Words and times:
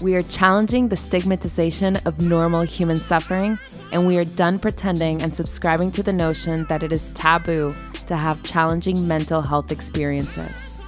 We 0.00 0.14
are 0.14 0.22
challenging 0.22 0.88
the 0.88 0.94
stigmatization 0.94 1.96
of 2.04 2.20
normal 2.20 2.60
human 2.60 2.94
suffering, 2.94 3.58
and 3.92 4.06
we 4.06 4.16
are 4.16 4.24
done 4.24 4.60
pretending 4.60 5.20
and 5.22 5.34
subscribing 5.34 5.90
to 5.92 6.04
the 6.04 6.12
notion 6.12 6.66
that 6.68 6.84
it 6.84 6.92
is 6.92 7.10
taboo 7.14 7.70
to 8.06 8.16
have 8.16 8.40
challenging 8.44 9.08
mental 9.08 9.42
health 9.42 9.72
experiences. 9.72 10.78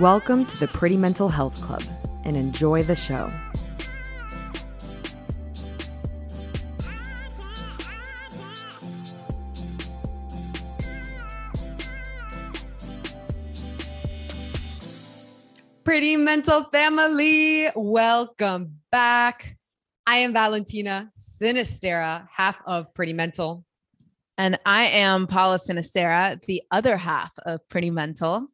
Welcome 0.00 0.44
to 0.46 0.58
the 0.58 0.66
Pretty 0.66 0.96
Mental 0.96 1.28
Health 1.28 1.62
Club 1.62 1.82
and 2.24 2.36
enjoy 2.36 2.82
the 2.82 2.96
show. 2.96 3.28
Pretty 15.88 16.18
Mental 16.18 16.64
Family, 16.64 17.70
welcome 17.74 18.74
back. 18.92 19.56
I 20.06 20.16
am 20.16 20.34
Valentina 20.34 21.10
Sinisterra, 21.16 22.28
half 22.30 22.60
of 22.66 22.92
Pretty 22.92 23.14
Mental. 23.14 23.64
And 24.36 24.60
I 24.66 24.84
am 24.88 25.26
Paula 25.26 25.56
Sinisterra, 25.56 26.44
the 26.44 26.60
other 26.70 26.98
half 26.98 27.32
of 27.46 27.66
Pretty 27.70 27.90
Mental. 27.90 28.48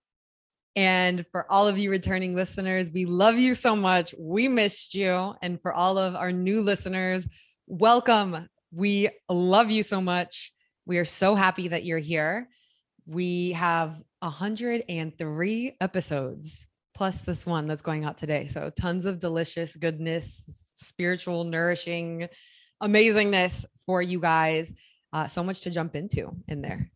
And 0.77 1.27
for 1.33 1.51
all 1.51 1.67
of 1.67 1.77
you 1.77 1.91
returning 1.91 2.37
listeners, 2.37 2.93
we 2.93 3.05
love 3.05 3.37
you 3.37 3.55
so 3.55 3.75
much. 3.75 4.15
We 4.17 4.47
missed 4.47 4.95
you. 4.95 5.35
And 5.43 5.61
for 5.61 5.73
all 5.73 5.99
of 5.99 6.15
our 6.15 6.31
new 6.31 6.63
listeners, 6.63 7.27
welcome. 7.67 8.49
We 8.71 9.09
love 9.29 9.73
you 9.73 9.83
so 9.83 10.01
much. 10.01 10.53
We 10.87 10.99
are 10.99 11.05
so 11.05 11.35
happy 11.35 11.67
that 11.67 11.85
you're 11.85 11.99
here. 11.99 12.49
We 13.07 13.51
have 13.55 14.01
103 14.21 15.77
episodes 15.81 16.65
plus 16.95 17.23
this 17.23 17.47
one 17.47 17.67
that's 17.67 17.83
going 17.83 18.05
out 18.05 18.19
today. 18.19 18.49
So 18.49 18.71
tons 18.71 19.05
of 19.05 19.19
delicious 19.19 19.75
goodness, 19.77 20.65
spiritual, 20.75 21.45
nourishing 21.45 22.29
amazingness 22.83 23.65
for 23.85 24.01
you 24.01 24.21
guys. 24.21 24.73
Uh, 25.13 25.27
so 25.27 25.43
much 25.43 25.63
to 25.63 25.71
jump 25.71 25.95
into 25.97 26.31
in 26.49 26.63
there. 26.63 26.91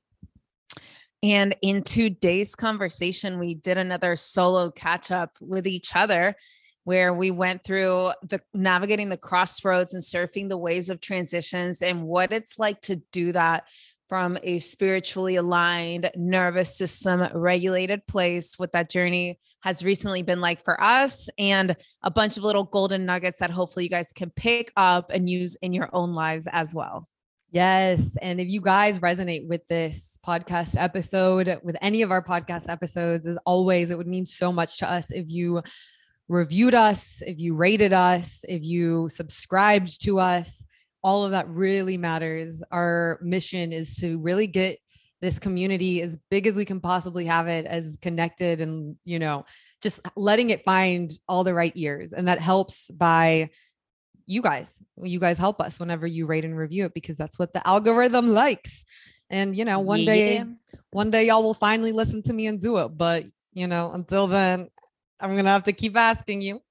And 1.22 1.56
in 1.62 1.82
today's 1.82 2.54
conversation, 2.54 3.38
we 3.38 3.54
did 3.54 3.76
another 3.76 4.14
solo 4.14 4.70
catch 4.70 5.10
up 5.10 5.36
with 5.40 5.66
each 5.66 5.96
other 5.96 6.36
where 6.84 7.12
we 7.12 7.30
went 7.30 7.64
through 7.64 8.12
the 8.22 8.40
navigating 8.54 9.08
the 9.08 9.16
crossroads 9.16 9.94
and 9.94 10.02
surfing 10.02 10.48
the 10.48 10.56
waves 10.56 10.90
of 10.90 11.00
transitions 11.00 11.82
and 11.82 12.04
what 12.04 12.32
it's 12.32 12.58
like 12.58 12.80
to 12.80 12.96
do 13.12 13.32
that 13.32 13.64
from 14.08 14.38
a 14.42 14.58
spiritually 14.58 15.36
aligned 15.36 16.10
nervous 16.16 16.76
system 16.76 17.26
regulated 17.34 18.06
place 18.06 18.58
what 18.58 18.72
that 18.72 18.90
journey 18.90 19.38
has 19.62 19.84
recently 19.84 20.22
been 20.22 20.40
like 20.40 20.62
for 20.62 20.80
us 20.82 21.28
and 21.38 21.76
a 22.02 22.10
bunch 22.10 22.36
of 22.36 22.44
little 22.44 22.64
golden 22.64 23.04
nuggets 23.04 23.38
that 23.38 23.50
hopefully 23.50 23.84
you 23.84 23.90
guys 23.90 24.12
can 24.12 24.30
pick 24.30 24.72
up 24.76 25.10
and 25.10 25.28
use 25.28 25.56
in 25.62 25.72
your 25.72 25.88
own 25.92 26.12
lives 26.12 26.46
as 26.50 26.74
well 26.74 27.08
Yes. 27.50 28.14
And 28.20 28.40
if 28.42 28.50
you 28.50 28.60
guys 28.60 28.98
resonate 28.98 29.46
with 29.46 29.66
this 29.68 30.18
podcast 30.24 30.76
episode, 30.78 31.58
with 31.62 31.78
any 31.80 32.02
of 32.02 32.10
our 32.10 32.22
podcast 32.22 32.68
episodes, 32.68 33.26
as 33.26 33.38
always, 33.46 33.90
it 33.90 33.96
would 33.96 34.06
mean 34.06 34.26
so 34.26 34.52
much 34.52 34.78
to 34.78 34.90
us 34.90 35.10
if 35.10 35.30
you 35.30 35.62
reviewed 36.28 36.74
us, 36.74 37.22
if 37.26 37.40
you 37.40 37.54
rated 37.54 37.94
us, 37.94 38.44
if 38.46 38.62
you 38.64 39.08
subscribed 39.08 40.02
to 40.02 40.18
us 40.18 40.66
all 41.02 41.24
of 41.24 41.30
that 41.32 41.48
really 41.48 41.96
matters. 41.96 42.62
Our 42.70 43.18
mission 43.22 43.72
is 43.72 43.96
to 43.96 44.18
really 44.18 44.46
get 44.46 44.78
this 45.20 45.38
community 45.38 46.00
as 46.02 46.16
big 46.30 46.46
as 46.46 46.56
we 46.56 46.64
can 46.64 46.80
possibly 46.80 47.24
have 47.24 47.48
it, 47.48 47.66
as 47.66 47.98
connected 48.00 48.60
and, 48.60 48.96
you 49.04 49.18
know, 49.18 49.44
just 49.82 50.00
letting 50.16 50.50
it 50.50 50.64
find 50.64 51.12
all 51.28 51.44
the 51.44 51.54
right 51.54 51.72
ears. 51.74 52.12
And 52.12 52.28
that 52.28 52.40
helps 52.40 52.90
by 52.90 53.50
you 54.26 54.42
guys. 54.42 54.78
You 55.02 55.18
guys 55.18 55.38
help 55.38 55.60
us 55.60 55.80
whenever 55.80 56.06
you 56.06 56.26
rate 56.26 56.44
and 56.44 56.56
review 56.56 56.84
it 56.84 56.94
because 56.94 57.16
that's 57.16 57.38
what 57.38 57.52
the 57.52 57.66
algorithm 57.66 58.28
likes. 58.28 58.84
And, 59.30 59.56
you 59.56 59.64
know, 59.64 59.80
one 59.80 60.00
yeah. 60.00 60.06
day, 60.06 60.44
one 60.90 61.10
day 61.10 61.26
y'all 61.26 61.42
will 61.42 61.54
finally 61.54 61.92
listen 61.92 62.22
to 62.24 62.32
me 62.32 62.46
and 62.46 62.60
do 62.60 62.78
it. 62.78 62.88
But, 62.96 63.24
you 63.52 63.66
know, 63.66 63.92
until 63.92 64.26
then, 64.26 64.68
I'm 65.20 65.32
going 65.32 65.44
to 65.44 65.50
have 65.50 65.64
to 65.64 65.72
keep 65.72 65.96
asking 65.96 66.42
you. 66.42 66.62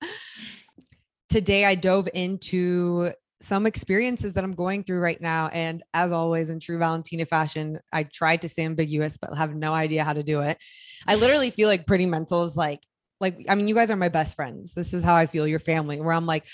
Today, 1.29 1.65
I 1.65 1.75
dove 1.75 2.07
into 2.13 3.11
some 3.42 3.66
experiences 3.66 4.34
that 4.34 4.44
I'm 4.44 4.56
going 4.56 4.84
through 4.84 5.00
right 5.00 5.20
now. 5.22 5.48
And 5.48 5.84
as 5.94 6.12
always, 6.12 6.50
in 6.50 6.59
true 6.59 6.78
Valentina 6.78 7.25
fashion, 7.25 7.80
I 7.94 8.03
tried 8.03 8.42
to 8.42 8.50
stay 8.50 8.66
ambiguous, 8.66 9.18
but 9.18 9.36
have 9.38 9.56
no 9.56 9.74
idea 9.74 10.03
how 10.03 10.14
to 10.14 10.24
do 10.24 10.42
it. 10.42 10.58
I 11.06 11.16
literally 11.16 11.52
feel 11.52 11.70
like 11.70 11.86
pretty 11.86 12.06
mental 12.06 12.44
is 12.46 12.56
like, 12.56 12.81
like, 13.20 13.46
I 13.50 13.56
mean, 13.56 13.68
you 13.68 13.75
guys 13.75 13.92
are 13.92 13.96
my 13.96 14.09
best 14.09 14.36
friends. 14.36 14.74
This 14.74 14.94
is 14.94 15.03
how 15.03 15.16
I 15.16 15.25
feel, 15.25 15.48
your 15.48 15.59
family, 15.59 16.00
where 16.00 16.14
I'm 16.14 16.25
like, 16.25 16.46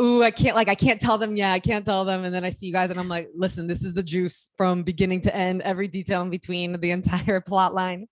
Ooh, 0.00 0.22
I 0.22 0.30
can't 0.30 0.56
like 0.56 0.68
I 0.68 0.74
can't 0.74 1.00
tell 1.00 1.18
them. 1.18 1.36
Yeah, 1.36 1.52
I 1.52 1.58
can't 1.58 1.84
tell 1.84 2.04
them. 2.04 2.24
And 2.24 2.34
then 2.34 2.44
I 2.44 2.50
see 2.50 2.66
you 2.66 2.72
guys 2.72 2.90
and 2.90 2.98
I'm 2.98 3.08
like, 3.08 3.28
listen, 3.34 3.66
this 3.66 3.82
is 3.82 3.92
the 3.92 4.02
juice 4.02 4.50
from 4.56 4.84
beginning 4.84 5.20
to 5.22 5.36
end, 5.36 5.60
every 5.62 5.86
detail 5.86 6.22
in 6.22 6.30
between 6.30 6.80
the 6.80 6.92
entire 6.92 7.40
plot 7.46 7.74
line. 7.74 8.06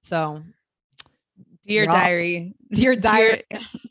So 0.00 0.42
Dear 1.66 1.86
diary, 1.86 2.54
dear 2.70 2.94
diary, 3.00 3.42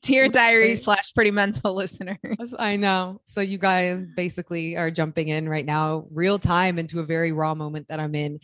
dear 0.03 0.29
diary 0.29 0.75
slash 0.75 1.11
pretty 1.15 1.31
mental 1.31 1.73
listeners. 1.73 2.53
I 2.59 2.75
know. 2.75 3.19
So 3.25 3.41
you 3.41 3.57
guys 3.57 4.05
basically 4.05 4.77
are 4.77 4.91
jumping 4.91 5.29
in 5.29 5.49
right 5.49 5.65
now, 5.65 6.05
real 6.11 6.37
time 6.37 6.77
into 6.77 6.99
a 6.99 7.03
very 7.03 7.31
raw 7.31 7.55
moment 7.55 7.87
that 7.87 7.99
I'm 7.99 8.13
in. 8.13 8.41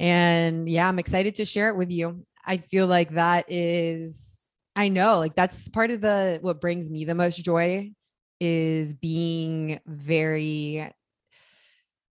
And 0.00 0.68
yeah, 0.68 0.88
I'm 0.88 0.98
excited 0.98 1.36
to 1.36 1.44
share 1.44 1.68
it 1.68 1.76
with 1.76 1.92
you. 1.92 2.26
I 2.44 2.56
feel 2.56 2.88
like 2.88 3.14
that 3.14 3.44
is, 3.48 4.28
I 4.74 4.88
know, 4.88 5.18
like 5.18 5.36
that's 5.36 5.68
part 5.68 5.92
of 5.92 6.00
the 6.00 6.38
what 6.40 6.60
brings 6.60 6.90
me 6.90 7.04
the 7.04 7.14
most 7.14 7.44
joy 7.44 7.92
is 8.40 8.92
being 8.92 9.78
very 9.86 10.90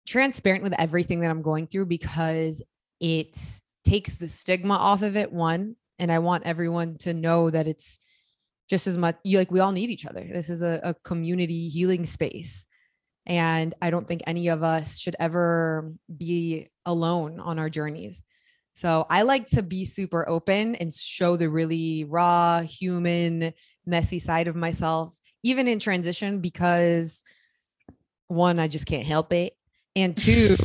transparent 0.07 0.63
with 0.63 0.75
everything 0.79 1.21
that 1.21 1.31
I'm 1.31 1.43
going 1.43 1.67
through 1.67 1.87
because 1.87 2.63
it 3.01 3.37
takes 3.85 4.15
the 4.15 4.29
stigma 4.29 4.75
off 4.75 5.03
of 5.03 5.17
it. 5.17 5.33
One, 5.33 5.75
and 5.99 6.13
I 6.13 6.19
want 6.19 6.45
everyone 6.47 6.99
to 6.99 7.15
know 7.15 7.51
that 7.51 7.67
it's 7.67 7.99
just 8.69 8.87
as 8.87 8.99
much 8.99 9.17
you 9.25 9.39
like 9.39 9.51
we 9.51 9.61
all 9.61 9.73
need 9.73 9.91
each 9.91 10.07
other. 10.07 10.29
This 10.31 10.51
is 10.51 10.63
a, 10.63 10.81
a 10.83 10.95
community 10.95 11.69
healing 11.69 12.05
space. 12.05 12.67
And 13.27 13.75
I 13.83 13.91
don't 13.91 14.07
think 14.07 14.23
any 14.27 14.49
of 14.49 14.63
us 14.63 14.99
should 14.99 15.17
ever 15.19 15.93
be 16.17 16.69
alone 16.85 17.41
on 17.41 17.59
our 17.59 17.69
journeys. 17.69 18.23
So 18.75 19.07
I 19.09 19.23
like 19.23 19.47
to 19.49 19.63
be 19.63 19.85
super 19.85 20.29
open 20.29 20.77
and 20.77 20.93
show 20.93 21.37
the 21.37 21.49
really 21.49 22.05
raw, 22.05 22.61
human, 22.61 23.53
messy 23.85 24.19
side 24.19 24.49
of 24.49 24.55
myself, 24.55 25.19
even 25.43 25.67
in 25.67 25.79
transition, 25.79 26.41
because 26.41 27.23
one, 28.29 28.59
I 28.61 28.69
just 28.69 28.87
can't 28.87 29.07
help 29.07 29.33
it. 29.33 29.55
And 29.97 30.17
two, 30.17 30.57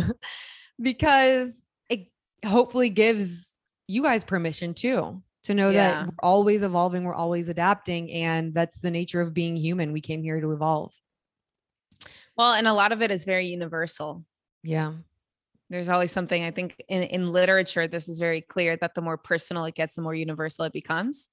because 0.80 1.62
it 1.88 2.08
hopefully 2.44 2.90
gives 2.90 3.57
you 3.88 4.02
guys 4.02 4.22
permission 4.22 4.74
too 4.74 5.20
to 5.44 5.54
know 5.54 5.70
yeah. 5.70 5.90
that 5.90 6.06
we're 6.06 6.14
always 6.22 6.62
evolving, 6.62 7.04
we're 7.04 7.14
always 7.14 7.48
adapting, 7.48 8.12
and 8.12 8.54
that's 8.54 8.78
the 8.78 8.90
nature 8.90 9.20
of 9.20 9.34
being 9.34 9.56
human. 9.56 9.92
We 9.92 10.00
came 10.00 10.22
here 10.22 10.40
to 10.40 10.52
evolve. 10.52 10.94
Well, 12.36 12.52
and 12.52 12.68
a 12.68 12.72
lot 12.72 12.92
of 12.92 13.02
it 13.02 13.10
is 13.10 13.24
very 13.24 13.46
universal. 13.46 14.24
Yeah. 14.62 14.92
There's 15.70 15.88
always 15.88 16.12
something 16.12 16.44
I 16.44 16.50
think 16.50 16.76
in, 16.88 17.02
in 17.02 17.32
literature, 17.32 17.88
this 17.88 18.08
is 18.08 18.18
very 18.18 18.42
clear 18.42 18.76
that 18.76 18.94
the 18.94 19.02
more 19.02 19.16
personal 19.16 19.64
it 19.64 19.74
gets, 19.74 19.94
the 19.94 20.02
more 20.02 20.14
universal 20.14 20.64
it 20.64 20.72
becomes. 20.72 21.28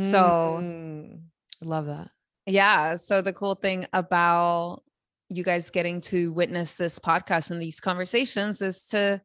So 0.00 0.58
I 0.58 1.64
love 1.64 1.86
that. 1.86 2.08
Yeah. 2.46 2.96
So 2.96 3.20
the 3.20 3.34
cool 3.34 3.54
thing 3.54 3.86
about 3.92 4.82
you 5.28 5.44
guys 5.44 5.70
getting 5.70 6.00
to 6.02 6.32
witness 6.32 6.76
this 6.76 6.98
podcast 6.98 7.50
and 7.50 7.60
these 7.60 7.78
conversations 7.78 8.62
is 8.62 8.86
to 8.88 9.20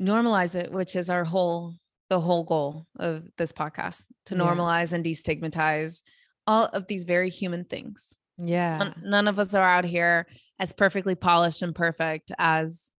normalize 0.00 0.54
it, 0.54 0.72
which 0.72 0.96
is 0.96 1.10
our 1.10 1.24
whole 1.24 1.74
the 2.08 2.20
whole 2.20 2.42
goal 2.42 2.86
of 2.98 3.28
this 3.38 3.52
podcast 3.52 4.02
to 4.26 4.34
normalize 4.34 4.90
yeah. 4.90 4.96
and 4.96 5.04
destigmatize 5.04 6.00
all 6.46 6.64
of 6.64 6.88
these 6.88 7.04
very 7.04 7.30
human 7.30 7.64
things. 7.64 8.16
Yeah. 8.36 8.78
None, 8.78 9.02
none 9.04 9.28
of 9.28 9.38
us 9.38 9.54
are 9.54 9.62
out 9.62 9.84
here 9.84 10.26
as 10.58 10.72
perfectly 10.72 11.14
polished 11.14 11.62
and 11.62 11.72
perfect 11.72 12.32
as 12.36 12.90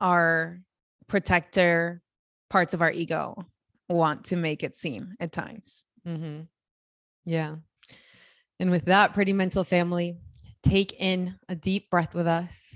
our 0.00 0.60
protector 1.08 2.00
parts 2.48 2.74
of 2.74 2.82
our 2.82 2.92
ego 2.92 3.44
want 3.88 4.26
to 4.26 4.36
make 4.36 4.62
it 4.62 4.76
seem 4.76 5.14
at 5.18 5.32
times. 5.32 5.84
Mm-hmm. 6.06 6.42
Yeah. 7.24 7.56
And 8.60 8.70
with 8.70 8.86
that, 8.86 9.14
pretty 9.14 9.32
mental 9.32 9.64
family, 9.64 10.16
take 10.62 10.94
in 10.98 11.36
a 11.48 11.54
deep 11.54 11.90
breath 11.90 12.14
with 12.14 12.26
us. 12.26 12.74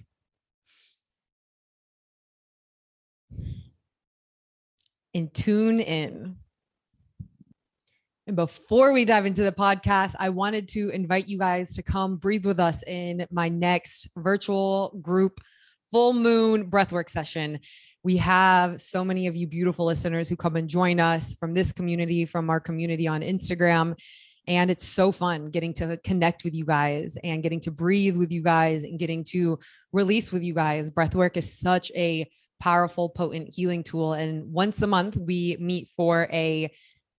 And 5.15 5.33
tune 5.33 5.81
in. 5.81 6.37
And 8.27 8.37
before 8.37 8.93
we 8.93 9.05
dive 9.05 9.27
into 9.27 9.45
the 9.45 9.53
podcast, 9.53 10.15
I 10.19 10.31
wanted 10.31 10.69
to 10.69 10.89
invite 10.91 11.29
you 11.29 11.39
guys 11.39 11.75
to 11.77 11.83
come 11.83 12.17
breathe 12.17 12.47
with 12.47 12.59
us 12.59 12.83
in 12.85 13.27
my 13.31 13.49
next 13.49 14.09
virtual 14.17 14.99
group 15.03 15.41
full 15.93 16.15
moon 16.15 16.71
breathwork 16.71 17.11
session. 17.11 17.61
We 18.03 18.17
have 18.17 18.81
so 18.81 19.05
many 19.05 19.27
of 19.27 19.37
you 19.37 19.47
beautiful 19.47 19.85
listeners 19.87 20.29
who 20.29 20.37
come 20.37 20.57
and 20.57 20.69
join 20.69 21.01
us 21.01 21.35
from 21.35 21.55
this 21.55 21.73
community, 21.73 22.25
from 22.25 22.51
our 22.51 22.61
community 22.61 23.07
on 23.07 23.21
Instagram. 23.21 23.99
And 24.47 24.71
it's 24.71 24.87
so 24.87 25.13
fun 25.13 25.51
getting 25.51 25.73
to 25.75 25.99
connect 25.99 26.45
with 26.45 26.55
you 26.55 26.65
guys 26.65 27.17
and 27.23 27.43
getting 27.43 27.61
to 27.61 27.71
breathe 27.71 28.17
with 28.17 28.33
you 28.33 28.43
guys 28.43 28.85
and 28.85 28.99
getting 28.99 29.25
to 29.25 29.59
release 29.93 30.33
with 30.33 30.43
you 30.43 30.55
guys. 30.55 30.91
Breathwork 30.91 31.37
is 31.37 31.59
such 31.59 31.93
a 31.95 32.29
powerful, 32.61 33.09
potent 33.09 33.55
healing 33.55 33.83
tool. 33.83 34.13
And 34.13 34.53
once 34.53 34.81
a 34.83 34.87
month, 34.87 35.17
we 35.17 35.57
meet 35.61 35.89
for 35.97 36.29
a 36.33 36.71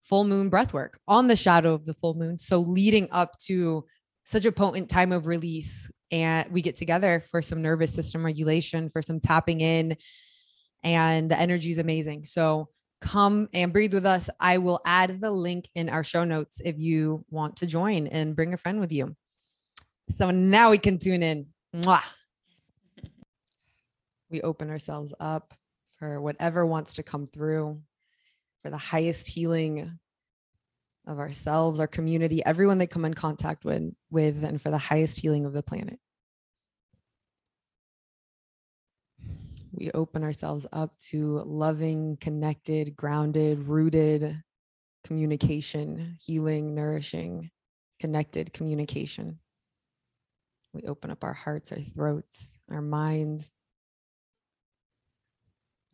full 0.02 0.24
moon 0.24 0.50
breath 0.50 0.74
work 0.74 1.00
on 1.08 1.28
the 1.28 1.36
shadow 1.36 1.74
of 1.74 1.86
the 1.86 1.94
full 1.94 2.14
moon. 2.14 2.40
So, 2.40 2.60
leading 2.60 3.08
up 3.12 3.38
to 3.46 3.86
such 4.24 4.46
a 4.46 4.52
potent 4.52 4.90
time 4.90 5.12
of 5.12 5.28
release, 5.28 5.90
and 6.12 6.52
we 6.52 6.62
get 6.62 6.76
together 6.76 7.20
for 7.20 7.42
some 7.42 7.62
nervous 7.62 7.94
system 7.94 8.26
regulation, 8.26 8.90
for 8.90 9.02
some 9.02 9.20
tapping 9.20 9.62
in, 9.62 9.98
and 10.84 11.30
the 11.30 11.40
energy 11.40 11.72
is 11.72 11.78
amazing. 11.78 12.26
So, 12.26 12.70
come 13.02 13.50
and 13.54 13.72
breathe 13.72 13.94
with 13.94 14.06
us. 14.06 14.30
I 14.40 14.58
will 14.58 14.80
add 14.86 15.22
the 15.22 15.32
link 15.32 15.70
in 15.76 15.90
our 15.90 16.04
show 16.04 16.24
notes 16.24 16.62
if 16.64 16.80
you 16.80 17.24
want 17.30 17.58
to 17.58 17.68
join 17.68 18.08
and 18.08 18.36
bring 18.36 18.54
a 18.54 18.58
friend 18.58 18.80
with 18.80 18.92
you. 18.92 19.16
So 20.10 20.32
now 20.32 20.72
we 20.72 20.78
can 20.78 20.98
tune 20.98 21.24
in. 21.24 21.48
Mwah. 21.76 22.04
We 24.30 24.42
open 24.42 24.70
ourselves 24.70 25.14
up 25.20 25.54
for 25.98 26.20
whatever 26.20 26.66
wants 26.66 26.96
to 26.96 27.04
come 27.04 27.28
through, 27.28 27.82
for 28.62 28.70
the 28.70 28.78
highest 28.78 29.28
healing 29.28 30.00
of 31.08 31.20
ourselves, 31.20 31.80
our 31.80 31.88
community, 31.88 32.44
everyone 32.46 32.80
they 32.80 32.88
come 32.88 33.06
in 33.06 33.14
contact 33.14 33.64
with, 33.64 33.94
with 34.10 34.44
and 34.44 34.62
for 34.62 34.72
the 34.72 34.78
highest 34.78 35.20
healing 35.20 35.46
of 35.46 35.54
the 35.54 35.64
planet. 35.64 36.00
we 39.76 39.92
open 39.92 40.24
ourselves 40.24 40.66
up 40.72 40.98
to 41.00 41.44
loving, 41.46 42.18
connected, 42.18 42.96
grounded, 42.96 43.68
rooted 43.68 44.42
communication, 45.04 46.18
healing, 46.20 46.74
nourishing, 46.74 47.52
connected 48.00 48.52
communication. 48.54 49.38
We 50.74 50.82
open 50.88 51.12
up 51.12 51.24
our 51.24 51.34
hearts, 51.34 51.72
our 51.72 51.80
throats, 51.80 52.54
our 52.72 52.82
minds, 52.82 53.52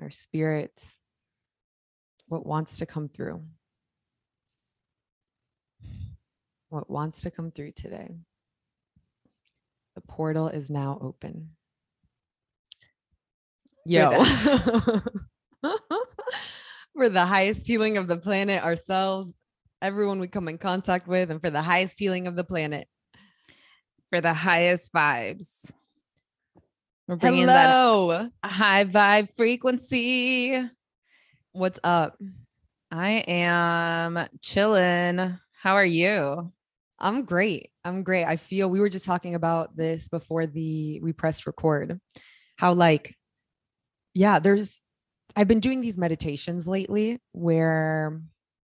our 0.02 0.10
spirits, 0.10 0.96
what 2.28 2.46
wants 2.46 2.78
to 2.78 2.86
come 2.86 3.08
through. 3.08 3.44
What 6.70 6.90
wants 6.90 7.22
to 7.22 7.32
come 7.32 7.52
through 7.52 7.74
today. 7.74 8.16
The 9.96 10.02
portal 10.02 10.48
is 10.48 10.70
now 10.70 10.98
open. 11.02 11.50
Yo. 13.86 14.24
for 16.96 17.10
the 17.10 17.26
highest 17.26 17.68
healing 17.68 17.98
of 17.98 18.08
the 18.08 18.18
planet, 18.18 18.64
ourselves, 18.64 19.34
everyone 19.82 20.20
we 20.20 20.28
come 20.28 20.48
in 20.48 20.58
contact 20.58 21.08
with, 21.08 21.32
and 21.32 21.42
for 21.42 21.50
the 21.50 21.62
highest 21.62 22.00
healing 22.00 22.28
of 22.28 22.36
the 22.36 22.44
planet. 22.44 22.88
For 24.10 24.22
the 24.22 24.34
highest 24.34 24.94
vibes. 24.94 25.72
We're 27.12 27.18
bringing 27.18 27.50
Hello. 27.50 28.30
that 28.42 28.50
high 28.50 28.86
vibe 28.86 29.36
frequency. 29.36 30.58
What's 31.52 31.78
up? 31.84 32.18
I 32.90 33.26
am 33.28 34.30
chilling. 34.40 35.38
How 35.52 35.76
are 35.76 35.84
you? 35.84 36.54
I'm 37.00 37.26
great. 37.26 37.72
I'm 37.84 38.04
great. 38.04 38.24
I 38.24 38.38
feel 38.38 38.70
we 38.70 38.80
were 38.80 38.88
just 38.88 39.04
talking 39.04 39.36
about 39.36 39.76
this 39.76 40.08
before 40.08 40.48
the 40.48 41.02
we 41.02 41.12
pressed 41.12 41.46
record. 41.46 42.00
How 42.56 42.72
like 42.72 43.14
yeah, 44.14 44.40
there's, 44.40 44.80
I've 45.36 45.50
been 45.50 45.60
doing 45.60 45.82
these 45.82 45.98
meditations 45.98 46.66
lately 46.66 47.20
where, 47.34 48.22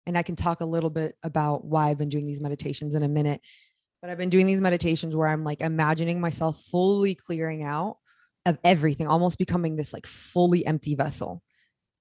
and 0.05 0.19
I 0.19 0.23
can 0.23 0.37
talk 0.37 0.61
a 0.61 0.67
little 0.67 0.91
bit 0.91 1.17
about 1.23 1.65
why 1.65 1.89
I've 1.89 1.97
been 1.97 2.11
doing 2.11 2.27
these 2.27 2.43
meditations 2.43 2.95
in 2.95 3.05
a 3.05 3.09
minute, 3.09 3.41
but 4.03 4.11
I've 4.11 4.19
been 4.19 4.29
doing 4.29 4.45
these 4.45 4.61
meditations 4.61 5.17
where 5.17 5.29
I'm 5.29 5.45
like 5.45 5.63
imagining 5.63 6.21
myself 6.21 6.61
fully 6.71 7.15
clearing 7.15 7.63
out 7.63 7.97
of 8.47 8.59
everything, 8.65 9.07
almost 9.07 9.39
becoming 9.39 9.77
this 9.77 9.93
like 9.93 10.07
fully 10.07 10.67
empty 10.67 10.95
vessel. 10.95 11.43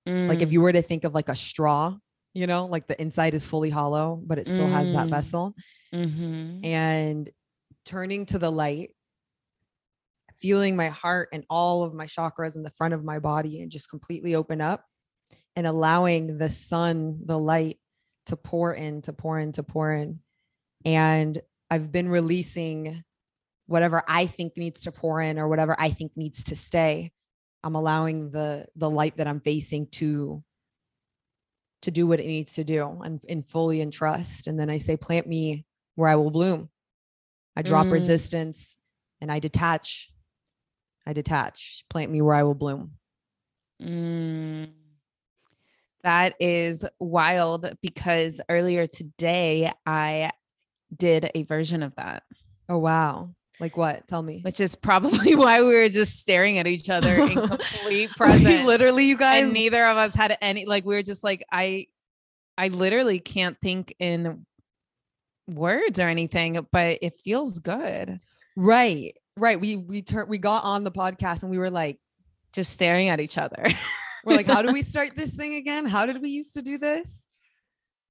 Mm. 0.07 0.27
Like 0.27 0.41
if 0.41 0.51
you 0.51 0.59
mm. 0.59 0.63
were 0.63 0.73
to 0.73 0.81
think 0.81 1.03
of 1.03 1.13
like 1.13 1.29
a 1.29 1.35
straw, 1.35 1.95
you 2.33 2.47
know, 2.47 2.65
like 2.65 2.87
the 2.87 2.99
inside 3.01 3.33
is 3.33 3.45
fully 3.45 3.69
hollow, 3.69 4.21
but 4.25 4.37
it 4.39 4.47
still 4.47 4.67
mm. 4.67 4.71
has 4.71 4.91
that 4.91 5.07
mm. 5.07 5.11
vessel. 5.11 5.55
Mm-hmm. 5.93 6.65
And 6.65 7.29
turning 7.85 8.25
to 8.27 8.39
the 8.39 8.51
light 8.51 8.91
feeling 10.43 10.75
my 10.75 10.89
heart 10.89 11.29
and 11.31 11.45
all 11.49 11.83
of 11.83 11.93
my 11.93 12.05
chakras 12.05 12.57
in 12.57 12.63
the 12.63 12.71
front 12.71 12.93
of 12.93 13.01
my 13.01 13.17
body 13.17 13.61
and 13.61 13.71
just 13.71 13.89
completely 13.89 14.35
open 14.35 14.59
up 14.59 14.83
and 15.55 15.65
allowing 15.65 16.37
the 16.37 16.49
sun, 16.49 17.17
the 17.25 17.39
light 17.39 17.79
to 18.25 18.35
pour 18.35 18.73
in, 18.73 19.01
to 19.01 19.13
pour 19.13 19.39
in, 19.39 19.53
to 19.53 19.63
pour 19.63 19.93
in. 19.93 20.19
And 20.83 21.39
I've 21.71 21.93
been 21.93 22.09
releasing 22.09 23.03
whatever 23.67 24.03
I 24.07 24.25
think 24.25 24.57
needs 24.57 24.81
to 24.81 24.91
pour 24.91 25.21
in 25.21 25.39
or 25.39 25.47
whatever 25.47 25.75
I 25.79 25.89
think 25.89 26.11
needs 26.15 26.43
to 26.45 26.55
stay. 26.55 27.11
I'm 27.63 27.75
allowing 27.75 28.31
the 28.31 28.67
the 28.75 28.89
light 28.89 29.17
that 29.17 29.27
I'm 29.27 29.39
facing 29.39 29.87
to 29.91 30.43
to 31.83 31.91
do 31.91 32.07
what 32.07 32.19
it 32.19 32.27
needs 32.27 32.53
to 32.53 32.63
do 32.63 33.01
and, 33.03 33.21
and 33.27 33.45
fully 33.45 33.81
in 33.81 33.91
trust. 33.91 34.47
And 34.47 34.57
then 34.57 34.69
I 34.69 34.77
say, 34.77 34.95
plant 34.95 35.27
me 35.27 35.65
where 35.95 36.07
I 36.07 36.15
will 36.15 36.31
bloom. 36.31 36.69
I 37.57 37.61
drop 37.61 37.87
mm. 37.87 37.91
resistance 37.91 38.77
and 39.19 39.29
I 39.29 39.39
detach 39.39 40.13
I 41.05 41.13
detach. 41.13 41.83
Plant 41.89 42.11
me 42.11 42.21
where 42.21 42.35
I 42.35 42.43
will 42.43 42.55
bloom. 42.55 42.91
Mm, 43.81 44.69
that 46.03 46.35
is 46.39 46.85
wild 46.99 47.75
because 47.81 48.39
earlier 48.49 48.87
today 48.87 49.71
I 49.85 50.31
did 50.95 51.29
a 51.35 51.43
version 51.43 51.83
of 51.83 51.95
that. 51.95 52.23
Oh, 52.69 52.77
wow. 52.77 53.31
Like 53.59 53.77
what? 53.77 54.07
Tell 54.07 54.21
me. 54.21 54.41
Which 54.41 54.59
is 54.59 54.75
probably 54.75 55.35
why 55.37 55.61
we 55.61 55.73
were 55.73 55.89
just 55.89 56.19
staring 56.19 56.57
at 56.57 56.67
each 56.67 56.89
other 56.89 57.15
in 57.15 57.35
complete 57.47 58.09
presence. 58.17 58.65
literally, 58.65 59.05
you 59.05 59.17
guys. 59.17 59.43
And 59.43 59.53
neither 59.53 59.85
of 59.85 59.97
us 59.97 60.13
had 60.13 60.37
any, 60.41 60.65
like, 60.65 60.85
we 60.85 60.95
were 60.95 61.03
just 61.03 61.23
like, 61.23 61.43
I, 61.51 61.87
I 62.57 62.69
literally 62.69 63.19
can't 63.19 63.57
think 63.59 63.95
in 63.99 64.45
words 65.47 65.99
or 65.99 66.07
anything, 66.07 66.65
but 66.71 66.99
it 67.01 67.15
feels 67.15 67.59
good. 67.59 68.19
Right. 68.55 69.15
Right. 69.37 69.59
We 69.59 69.77
we 69.77 70.03
turned 70.03 70.29
we 70.29 70.37
got 70.37 70.63
on 70.63 70.83
the 70.83 70.91
podcast 70.91 71.41
and 71.41 71.49
we 71.49 71.57
were 71.57 71.71
like 71.71 71.99
just 72.53 72.71
staring 72.71 73.09
at 73.09 73.19
each 73.19 73.37
other. 73.39 73.65
we're 74.25 74.35
like, 74.35 74.45
how 74.45 74.61
do 74.61 74.71
we 74.71 74.83
start 74.83 75.15
this 75.15 75.31
thing 75.31 75.55
again? 75.55 75.85
How 75.85 76.05
did 76.05 76.21
we 76.21 76.29
used 76.29 76.53
to 76.53 76.61
do 76.61 76.77
this? 76.77 77.27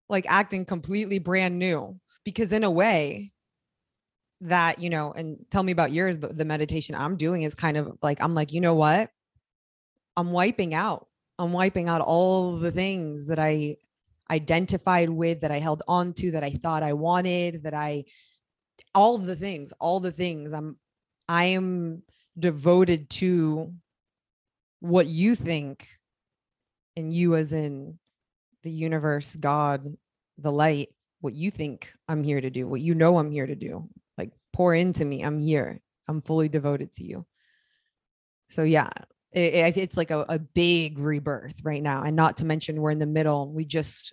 Like 0.09 0.27
acting 0.29 0.65
completely 0.65 1.21
brand 1.21 1.59
new. 1.59 1.99
Because 2.25 2.53
in 2.53 2.65
a 2.65 2.71
way, 2.71 3.33
that, 4.43 4.81
you 4.81 4.91
know, 4.91 5.13
and 5.13 5.39
tell 5.51 5.63
me 5.63 5.73
about 5.73 5.93
yours, 5.93 6.17
but 6.17 6.37
the 6.37 6.45
meditation 6.45 6.95
I'm 6.95 7.17
doing 7.17 7.43
is 7.43 7.55
kind 7.55 7.77
of 7.77 7.97
like, 8.03 8.21
I'm 8.21 8.35
like, 8.35 8.53
you 8.53 8.61
know 8.61 8.75
what? 8.75 9.11
I'm 10.17 10.33
wiping 10.33 10.75
out. 10.75 11.07
I'm 11.39 11.53
wiping 11.53 11.89
out 11.89 12.01
all 12.01 12.59
the 12.59 12.71
things 12.71 13.27
that 13.27 13.39
I 13.39 13.77
identified 14.31 15.11
with, 15.11 15.41
that 15.41 15.51
I 15.51 15.59
held 15.59 15.83
on 15.89 16.13
to, 16.15 16.33
that 16.33 16.45
I 16.45 16.51
thought 16.51 16.83
I 16.83 16.93
wanted, 16.93 17.63
that 17.63 17.75
I 17.75 18.05
all 18.95 19.19
the 19.19 19.37
things, 19.37 19.73
all 19.81 20.01
the 20.01 20.13
things. 20.13 20.53
I'm 20.53 20.77
I 21.29 21.45
am 21.45 22.03
devoted 22.39 23.11
to 23.11 23.73
what 24.81 25.07
you 25.07 25.35
think 25.35 25.89
and 26.97 27.13
you 27.13 27.37
as 27.37 27.53
in 27.53 27.99
the 28.63 28.71
universe, 28.71 29.37
God, 29.37 29.87
the 30.39 30.53
light, 30.53 30.89
what 31.21 31.35
you 31.35 31.51
think 31.51 31.93
I'm 32.09 32.23
here 32.23 32.41
to 32.41 32.51
do, 32.51 32.67
what 32.67 32.81
you 32.81 32.95
know 32.95 33.19
I'm 33.19 33.31
here 33.31 33.47
to 33.47 33.55
do. 33.55 33.89
Pour 34.53 34.75
into 34.75 35.05
me. 35.05 35.23
I'm 35.23 35.39
here. 35.39 35.81
I'm 36.09 36.23
fully 36.23 36.49
devoted 36.49 36.93
to 36.95 37.05
you. 37.05 37.27
So 38.51 38.63
yeah, 38.63 38.91
it, 39.33 39.77
it's 39.77 39.97
like 39.97 40.11
a, 40.11 40.27
a 40.29 40.39
big 40.39 40.99
rebirth 40.99 41.65
right 41.65 41.83
now. 41.83 42.03
And 42.03 42.17
not 42.17 42.39
to 42.39 42.45
mention 42.45 42.81
we're 42.81 42.91
in 42.91 42.99
the 42.99 43.07
middle. 43.07 43.51
We 43.53 43.65
just 43.65 44.13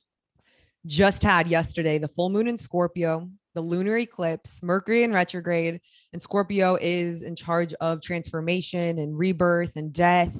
just 0.86 1.24
had 1.24 1.48
yesterday 1.48 1.98
the 1.98 2.08
full 2.08 2.30
moon 2.30 2.48
in 2.48 2.58
Scorpio 2.58 3.30
the 3.54 3.62
lunar 3.62 3.98
eclipse, 3.98 4.62
Mercury 4.62 5.04
in 5.04 5.14
retrograde, 5.14 5.82
and 6.14 6.22
Scorpio 6.22 6.78
is 6.80 7.24
in 7.24 7.36
charge 7.36 7.74
of 7.76 8.02
transformation 8.02 9.00
and 9.00 9.18
rebirth 9.18 9.76
and 9.76 9.92
death. 9.92 10.36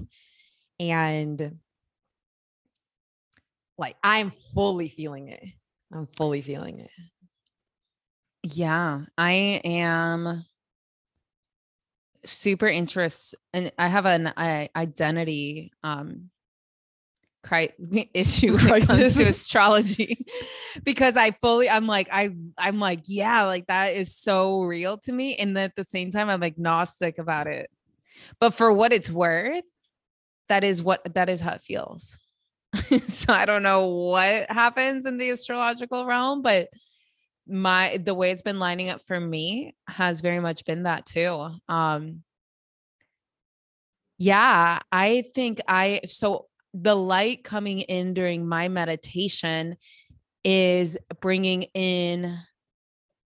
And 0.80 1.58
like 3.78 3.96
I'm 4.04 4.32
fully 4.54 4.90
feeling 4.90 5.30
it. 5.30 5.44
I'm 5.92 6.08
fully 6.16 6.42
feeling 6.42 6.80
it. 6.80 6.92
Yeah, 8.44 9.06
I 9.18 9.32
am 9.64 10.46
super 12.26 12.68
interested 12.68 13.40
and 13.54 13.72
I 13.78 13.88
have 13.88 14.06
an 14.06 14.34
identity 14.76 15.72
um 15.84 16.30
cri- 17.44 17.74
issue 18.14 18.54
when 18.58 18.82
it 18.82 18.88
comes 18.88 19.16
to 19.18 19.24
astrology 19.24 20.26
because 20.84 21.16
I 21.18 21.32
fully 21.32 21.70
I'm 21.70 21.88
like 21.88 22.10
I 22.12 22.30
I'm 22.58 22.80
like 22.80 23.02
yeah 23.06 23.46
like 23.46 23.68
that 23.68 23.96
is 23.96 24.16
so 24.16 24.62
real 24.64 24.98
to 25.00 25.12
me 25.12 25.36
and 25.36 25.58
at 25.58 25.76
the 25.76 25.84
same 25.84 26.12
time 26.12 26.30
I'm 26.30 26.44
agnostic 26.44 27.18
about 27.18 27.48
it. 27.48 27.70
But 28.40 28.54
for 28.54 28.74
what 28.74 28.94
it's 28.94 29.12
worth 29.12 29.64
that 30.50 30.64
is 30.64 30.84
what 30.84 31.02
that 31.16 31.30
is 31.30 31.42
how 31.42 31.54
it 31.54 31.62
feels. 31.62 32.18
So 33.08 33.34
I 33.34 33.46
don't 33.46 33.64
know 33.64 33.88
what 33.88 34.52
happens 34.52 35.06
in 35.06 35.18
the 35.18 35.32
astrological 35.32 36.06
realm 36.06 36.42
but 36.42 36.70
my 37.50 37.98
the 37.98 38.14
way 38.14 38.32
it's 38.32 38.42
been 38.42 38.60
lining 38.60 38.90
up 38.90 39.02
for 39.02 39.20
me 39.20 39.76
has 39.88 40.22
very 40.22 40.40
much 40.40 40.66
been 40.66 40.84
that 40.84 41.06
too 41.06 41.50
um 41.68 42.24
yeah 44.18 44.80
i 44.92 45.24
think 45.34 45.60
i 45.68 46.02
so 46.06 46.46
the 46.74 46.96
light 46.96 47.44
coming 47.44 47.80
in 47.82 48.14
during 48.14 48.48
my 48.48 48.68
meditation 48.68 49.76
is 50.44 50.98
bringing 51.20 51.64
in 51.74 52.38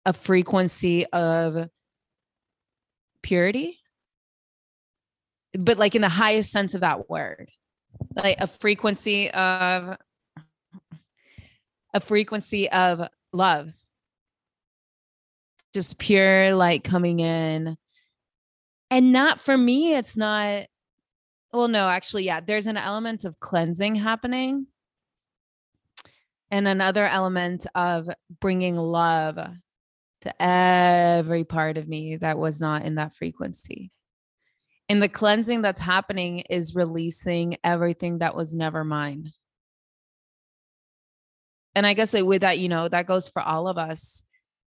a 0.06 0.12
frequency 0.12 1.06
of 1.06 1.68
purity. 3.22 3.78
But 5.56 5.78
like 5.78 5.94
in 5.94 6.02
the 6.02 6.08
highest 6.08 6.50
sense 6.50 6.74
of 6.74 6.80
that 6.80 7.08
word 7.08 7.50
like 8.16 8.36
a 8.40 8.46
frequency 8.46 9.30
of 9.30 9.96
a 11.92 12.00
frequency 12.00 12.70
of 12.70 13.08
love 13.32 13.72
just 15.74 15.98
pure 15.98 16.54
light 16.54 16.84
coming 16.84 17.20
in. 17.20 17.76
And 18.90 19.12
not 19.12 19.40
for 19.40 19.58
me 19.58 19.94
it's 19.94 20.16
not 20.16 20.66
well 21.52 21.68
no 21.68 21.88
actually 21.88 22.24
yeah 22.24 22.40
there's 22.40 22.66
an 22.66 22.76
element 22.76 23.24
of 23.24 23.40
cleansing 23.40 23.96
happening. 23.96 24.68
And 26.50 26.68
another 26.68 27.04
element 27.04 27.66
of 27.74 28.08
bringing 28.40 28.76
love 28.76 29.36
to 30.20 30.42
every 30.42 31.44
part 31.44 31.76
of 31.76 31.88
me 31.88 32.16
that 32.16 32.38
was 32.38 32.60
not 32.60 32.84
in 32.84 32.94
that 32.94 33.14
frequency. 33.14 33.90
And 34.88 35.02
the 35.02 35.08
cleansing 35.08 35.62
that's 35.62 35.80
happening 35.80 36.40
is 36.50 36.74
releasing 36.74 37.56
everything 37.64 38.18
that 38.18 38.36
was 38.36 38.54
never 38.54 38.84
mine. 38.84 39.32
And 41.74 41.84
i 41.84 41.94
guess 41.94 42.14
with 42.14 42.42
that 42.42 42.60
you 42.60 42.68
know 42.68 42.88
that 42.88 43.08
goes 43.08 43.28
for 43.28 43.42
all 43.42 43.66
of 43.66 43.78
us 43.78 44.24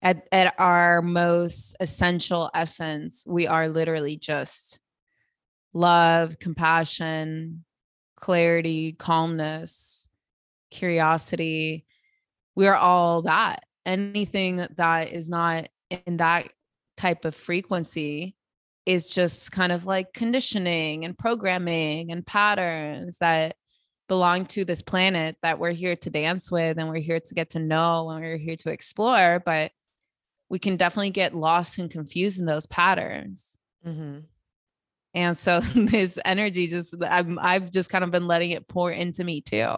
at, 0.01 0.27
at 0.31 0.53
our 0.57 1.01
most 1.01 1.75
essential 1.79 2.49
essence 2.53 3.25
we 3.27 3.47
are 3.47 3.67
literally 3.67 4.15
just 4.17 4.79
love 5.73 6.39
compassion 6.39 7.63
clarity 8.15 8.93
calmness 8.93 9.99
curiosity. 10.69 11.85
We 12.55 12.67
are 12.67 12.75
all 12.75 13.23
that. 13.23 13.65
Anything 13.85 14.65
that 14.77 15.11
is 15.11 15.29
not 15.29 15.69
in 15.89 16.17
that 16.17 16.49
type 16.97 17.25
of 17.25 17.35
frequency 17.35 18.35
is 18.85 19.09
just 19.09 19.51
kind 19.51 19.71
of 19.71 19.85
like 19.85 20.13
conditioning 20.13 21.05
and 21.05 21.17
programming 21.17 22.11
and 22.11 22.25
patterns 22.25 23.17
that 23.19 23.55
belong 24.07 24.45
to 24.47 24.65
this 24.65 24.81
planet 24.81 25.37
that 25.43 25.59
we're 25.59 25.71
here 25.71 25.95
to 25.95 26.09
dance 26.09 26.51
with 26.51 26.77
and 26.79 26.89
we're 26.89 26.97
here 26.97 27.19
to 27.19 27.35
get 27.35 27.51
to 27.51 27.59
know 27.59 28.09
and 28.09 28.21
we're 28.21 28.37
here 28.37 28.55
to 28.55 28.71
explore 28.71 29.39
but 29.45 29.71
we 30.49 30.59
can 30.59 30.77
definitely 30.77 31.11
get 31.11 31.35
lost 31.35 31.77
and 31.77 31.91
confused 31.91 32.39
in 32.39 32.45
those 32.45 32.65
patterns 32.65 33.57
Mhm. 33.85 34.23
and 35.13 35.37
so 35.37 35.59
this 35.75 36.17
energy 36.25 36.67
just 36.67 36.93
I'm, 37.07 37.39
i've 37.39 37.71
just 37.71 37.89
kind 37.89 38.03
of 38.03 38.11
been 38.11 38.27
letting 38.27 38.51
it 38.51 38.67
pour 38.67 38.91
into 38.91 39.23
me 39.23 39.41
too 39.41 39.75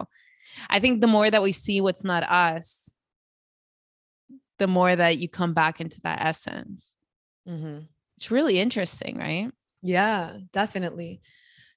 i 0.70 0.78
think 0.80 1.00
the 1.00 1.06
more 1.06 1.30
that 1.30 1.42
we 1.42 1.52
see 1.52 1.80
what's 1.80 2.04
not 2.04 2.22
us 2.24 2.94
the 4.58 4.66
more 4.66 4.94
that 4.94 5.18
you 5.18 5.28
come 5.28 5.54
back 5.54 5.80
into 5.80 6.00
that 6.02 6.20
essence 6.24 6.94
Mhm. 7.48 7.86
it's 8.16 8.30
really 8.30 8.58
interesting 8.60 9.18
right 9.18 9.50
Yeah, 9.84 10.36
definitely. 10.52 11.20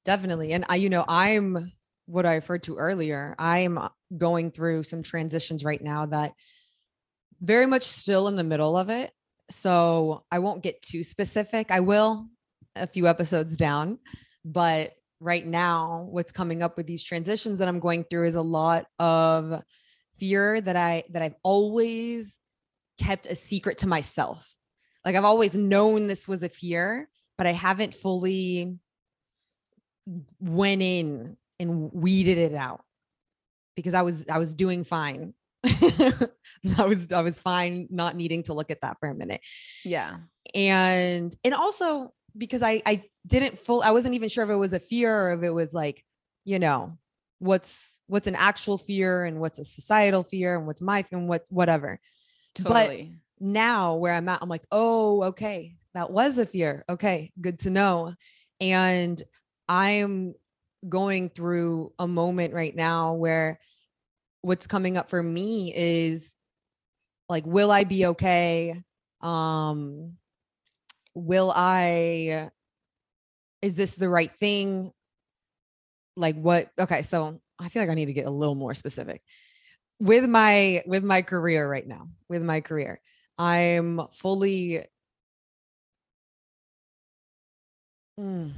Definitely. 0.03 0.53
And 0.53 0.63
I, 0.69 0.75
you 0.75 0.91
know, 0.91 1.03
I'm 1.07 1.71
what 2.05 2.27
I 2.27 2.35
referred 2.35 2.61
to 2.63 2.77
earlier. 2.77 3.33
I'm 3.39 3.79
going 4.15 4.51
through 4.51 4.83
some 4.83 5.01
transitions 5.01 5.65
right 5.65 5.81
now 5.81 6.05
that 6.05 6.33
very 7.41 7.65
much 7.65 7.83
still 7.83 8.27
in 8.27 8.35
the 8.35 8.43
middle 8.43 8.77
of 8.77 8.89
it. 8.89 9.11
So 9.51 10.23
I 10.31 10.39
won't 10.39 10.63
get 10.63 10.81
too 10.81 11.03
specific. 11.03 11.71
I 11.71 11.79
will 11.79 12.27
a 12.75 12.87
few 12.87 13.07
episodes 13.07 13.55
down, 13.55 13.99
but 14.43 14.93
right 15.19 15.45
now, 15.45 16.07
what's 16.09 16.31
coming 16.31 16.61
up 16.61 16.77
with 16.77 16.87
these 16.87 17.03
transitions 17.03 17.59
that 17.59 17.67
I'm 17.67 17.79
going 17.79 18.03
through 18.03 18.27
is 18.27 18.35
a 18.35 18.41
lot 18.41 18.85
of 18.99 19.61
fear 20.17 20.61
that 20.61 20.75
I 20.75 21.03
that 21.11 21.21
I've 21.21 21.35
always 21.43 22.37
kept 22.97 23.27
a 23.27 23.35
secret 23.35 23.79
to 23.79 23.87
myself. 23.87 24.55
Like 25.03 25.15
I've 25.15 25.25
always 25.25 25.55
known 25.55 26.07
this 26.07 26.27
was 26.27 26.43
a 26.43 26.49
fear, 26.49 27.09
but 27.37 27.47
I 27.47 27.53
haven't 27.53 27.93
fully 27.93 28.77
went 30.39 30.81
in 30.81 31.37
and 31.59 31.91
weeded 31.93 32.37
it 32.37 32.53
out 32.53 32.81
because 33.75 33.93
I 33.93 34.01
was 34.01 34.25
I 34.29 34.39
was 34.39 34.53
doing 34.53 34.83
fine. 34.83 35.33
I 36.77 36.85
was 36.85 37.11
I 37.11 37.21
was 37.21 37.39
fine 37.39 37.87
not 37.89 38.15
needing 38.15 38.43
to 38.43 38.53
look 38.53 38.71
at 38.71 38.81
that 38.81 38.97
for 38.99 39.09
a 39.09 39.15
minute. 39.15 39.41
yeah 39.83 40.17
And 40.53 41.35
and 41.43 41.53
also 41.53 42.13
because 42.37 42.61
I 42.61 42.81
I 42.85 43.03
didn't 43.25 43.59
full 43.59 43.81
I 43.81 43.91
wasn't 43.91 44.15
even 44.15 44.29
sure 44.29 44.43
if 44.43 44.49
it 44.49 44.55
was 44.55 44.73
a 44.73 44.79
fear 44.79 45.27
or 45.27 45.33
if 45.33 45.43
it 45.43 45.51
was 45.51 45.73
like, 45.73 46.03
you 46.43 46.59
know, 46.59 46.97
what's 47.39 47.99
what's 48.07 48.27
an 48.27 48.35
actual 48.35 48.77
fear 48.77 49.25
and 49.25 49.39
what's 49.39 49.59
a 49.59 49.65
societal 49.65 50.23
fear 50.23 50.55
and 50.55 50.67
what's 50.67 50.81
my 50.81 51.03
fear 51.03 51.19
and 51.19 51.27
what 51.27 51.45
whatever 51.49 51.99
totally 52.53 53.19
But 53.39 53.45
now 53.47 53.95
where 53.95 54.13
I'm 54.13 54.29
at, 54.29 54.41
I'm 54.41 54.49
like, 54.49 54.65
oh, 54.71 55.23
okay, 55.23 55.75
that 55.93 56.11
was 56.11 56.37
a 56.37 56.45
fear. 56.45 56.85
Okay, 56.89 57.31
good 57.39 57.59
to 57.59 57.69
know. 57.69 58.13
And 58.61 59.21
I'm 59.67 60.35
going 60.87 61.29
through 61.29 61.91
a 61.99 62.07
moment 62.07 62.53
right 62.53 62.75
now 62.75 63.13
where 63.13 63.59
what's 64.45 64.67
coming 64.67 64.95
up 64.97 65.09
for 65.09 65.21
me 65.21 65.73
is 65.75 66.33
like, 67.27 67.45
will 67.45 67.71
I 67.71 67.83
be 67.83 68.05
okay? 68.07 68.81
Um, 69.21 70.17
will 71.15 71.51
I, 71.55 72.51
is 73.61 73.75
this 73.75 73.95
the 73.95 74.09
right 74.09 74.31
thing? 74.39 74.91
Like 76.15 76.35
what? 76.35 76.69
Okay, 76.79 77.01
so 77.01 77.41
I 77.59 77.69
feel 77.69 77.81
like 77.81 77.89
I 77.89 77.95
need 77.95 78.05
to 78.05 78.13
get 78.13 78.27
a 78.27 78.31
little 78.31 78.55
more 78.55 78.75
specific 78.75 79.21
with 79.99 80.27
my 80.27 80.83
with 80.85 81.03
my 81.03 81.21
career 81.21 81.69
right 81.69 81.87
now 81.87 82.09
with 82.27 82.43
my 82.43 82.61
career 82.61 82.99
i'm 83.37 84.01
fully 84.11 84.85
Mm. 88.17 88.53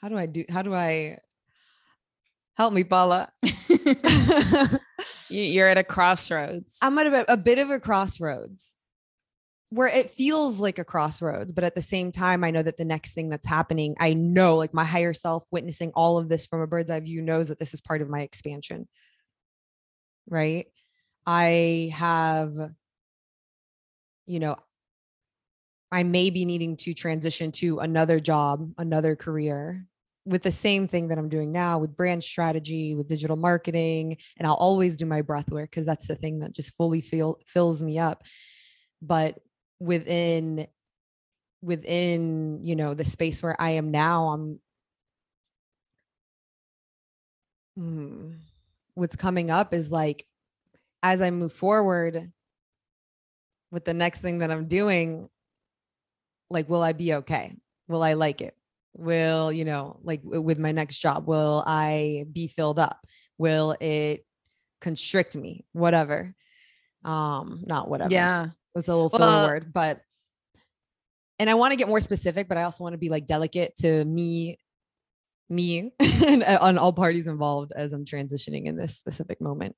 how 0.00 0.08
do 0.08 0.16
i 0.16 0.26
do 0.26 0.44
how 0.48 0.62
do 0.62 0.72
i 0.72 1.18
help 2.56 2.72
me 2.72 2.84
paula. 2.84 3.28
You- 5.30 5.42
you're 5.42 5.68
at 5.68 5.78
a 5.78 5.84
crossroads. 5.84 6.78
I'm 6.80 6.98
at 6.98 7.06
a, 7.06 7.32
a 7.32 7.36
bit 7.36 7.58
of 7.58 7.70
a 7.70 7.80
crossroads 7.80 8.74
where 9.70 9.88
it 9.88 10.12
feels 10.12 10.60
like 10.60 10.78
a 10.78 10.84
crossroads 10.84 11.50
but 11.50 11.64
at 11.64 11.74
the 11.74 11.82
same 11.82 12.12
time 12.12 12.44
i 12.44 12.50
know 12.50 12.62
that 12.62 12.76
the 12.76 12.84
next 12.84 13.12
thing 13.12 13.28
that's 13.28 13.46
happening 13.46 13.96
i 13.98 14.12
know 14.14 14.54
like 14.56 14.72
my 14.72 14.84
higher 14.84 15.12
self 15.12 15.44
witnessing 15.50 15.90
all 15.96 16.16
of 16.18 16.28
this 16.28 16.46
from 16.46 16.60
a 16.60 16.66
bird's 16.66 16.90
eye 16.90 17.00
view 17.00 17.20
knows 17.20 17.48
that 17.48 17.58
this 17.58 17.74
is 17.74 17.80
part 17.80 18.00
of 18.00 18.08
my 18.08 18.20
expansion. 18.20 18.86
Right? 20.28 20.66
I 21.26 21.90
have 21.94 22.54
you 24.26 24.38
know 24.38 24.56
i 25.90 26.02
may 26.04 26.30
be 26.30 26.44
needing 26.44 26.76
to 26.76 26.94
transition 26.94 27.50
to 27.50 27.80
another 27.80 28.20
job 28.20 28.70
another 28.78 29.16
career 29.16 29.86
with 30.26 30.42
the 30.42 30.52
same 30.52 30.88
thing 30.88 31.08
that 31.08 31.18
i'm 31.18 31.28
doing 31.28 31.52
now 31.52 31.78
with 31.78 31.96
brand 31.96 32.22
strategy 32.24 32.94
with 32.94 33.08
digital 33.08 33.36
marketing 33.36 34.16
and 34.38 34.46
i'll 34.46 34.54
always 34.54 34.96
do 34.96 35.04
my 35.06 35.20
breath 35.20 35.50
work 35.50 35.70
because 35.70 35.86
that's 35.86 36.06
the 36.06 36.16
thing 36.16 36.38
that 36.40 36.52
just 36.52 36.74
fully 36.76 37.00
feel 37.00 37.38
fills 37.46 37.82
me 37.82 37.98
up. 37.98 38.22
But 39.02 39.38
within 39.80 40.66
within 41.62 42.60
you 42.62 42.76
know 42.76 42.94
the 42.94 43.04
space 43.04 43.42
where 43.42 43.60
i 43.60 43.70
am 43.70 43.90
now 43.90 44.28
i'm 44.28 44.60
Hmm. 47.76 48.34
what's 48.94 49.16
coming 49.16 49.50
up 49.50 49.74
is 49.74 49.90
like 49.90 50.26
as 51.02 51.20
i 51.20 51.30
move 51.30 51.52
forward 51.52 52.30
with 53.72 53.84
the 53.84 53.94
next 53.94 54.20
thing 54.20 54.38
that 54.38 54.50
i'm 54.50 54.68
doing 54.68 55.28
like 56.50 56.68
will 56.68 56.82
i 56.82 56.92
be 56.92 57.14
okay? 57.14 57.56
Will 57.88 58.02
i 58.02 58.12
like 58.12 58.40
it 58.40 58.56
will 58.94 59.52
you 59.52 59.64
know 59.64 59.98
like 60.02 60.20
with 60.24 60.58
my 60.58 60.72
next 60.72 60.98
job 60.98 61.26
will 61.26 61.62
i 61.66 62.24
be 62.32 62.46
filled 62.46 62.78
up? 62.78 63.04
Will 63.38 63.76
it 63.80 64.24
constrict 64.80 65.36
me? 65.36 65.64
Whatever. 65.72 66.34
Um 67.04 67.62
not 67.66 67.88
whatever. 67.88 68.12
Yeah. 68.12 68.48
It's 68.74 68.88
a 68.88 68.94
little 68.94 69.10
filler 69.10 69.26
Well- 69.26 69.46
word, 69.46 69.72
but 69.72 70.00
and 71.40 71.50
I 71.50 71.54
want 71.54 71.72
to 71.72 71.76
get 71.76 71.88
more 71.88 72.00
specific, 72.00 72.48
but 72.48 72.56
I 72.58 72.62
also 72.62 72.84
want 72.84 72.94
to 72.94 72.98
be 72.98 73.08
like 73.08 73.26
delicate 73.26 73.74
to 73.78 74.04
me 74.04 74.58
me 75.50 75.92
and 76.26 76.42
uh, 76.42 76.58
on 76.60 76.78
all 76.78 76.92
parties 76.92 77.26
involved 77.26 77.72
as 77.74 77.92
I'm 77.92 78.04
transitioning 78.04 78.66
in 78.66 78.76
this 78.76 78.96
specific 78.96 79.40
moment. 79.40 79.76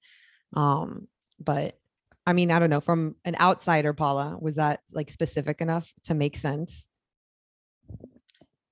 Um, 0.54 1.08
but 1.40 1.78
I 2.26 2.32
mean, 2.32 2.50
I 2.50 2.58
don't 2.58 2.70
know, 2.70 2.80
from 2.80 3.16
an 3.24 3.36
outsider, 3.40 3.92
Paula, 3.92 4.36
was 4.40 4.56
that 4.56 4.80
like 4.92 5.10
specific 5.10 5.60
enough 5.60 5.92
to 6.04 6.14
make 6.14 6.36
sense? 6.36 6.86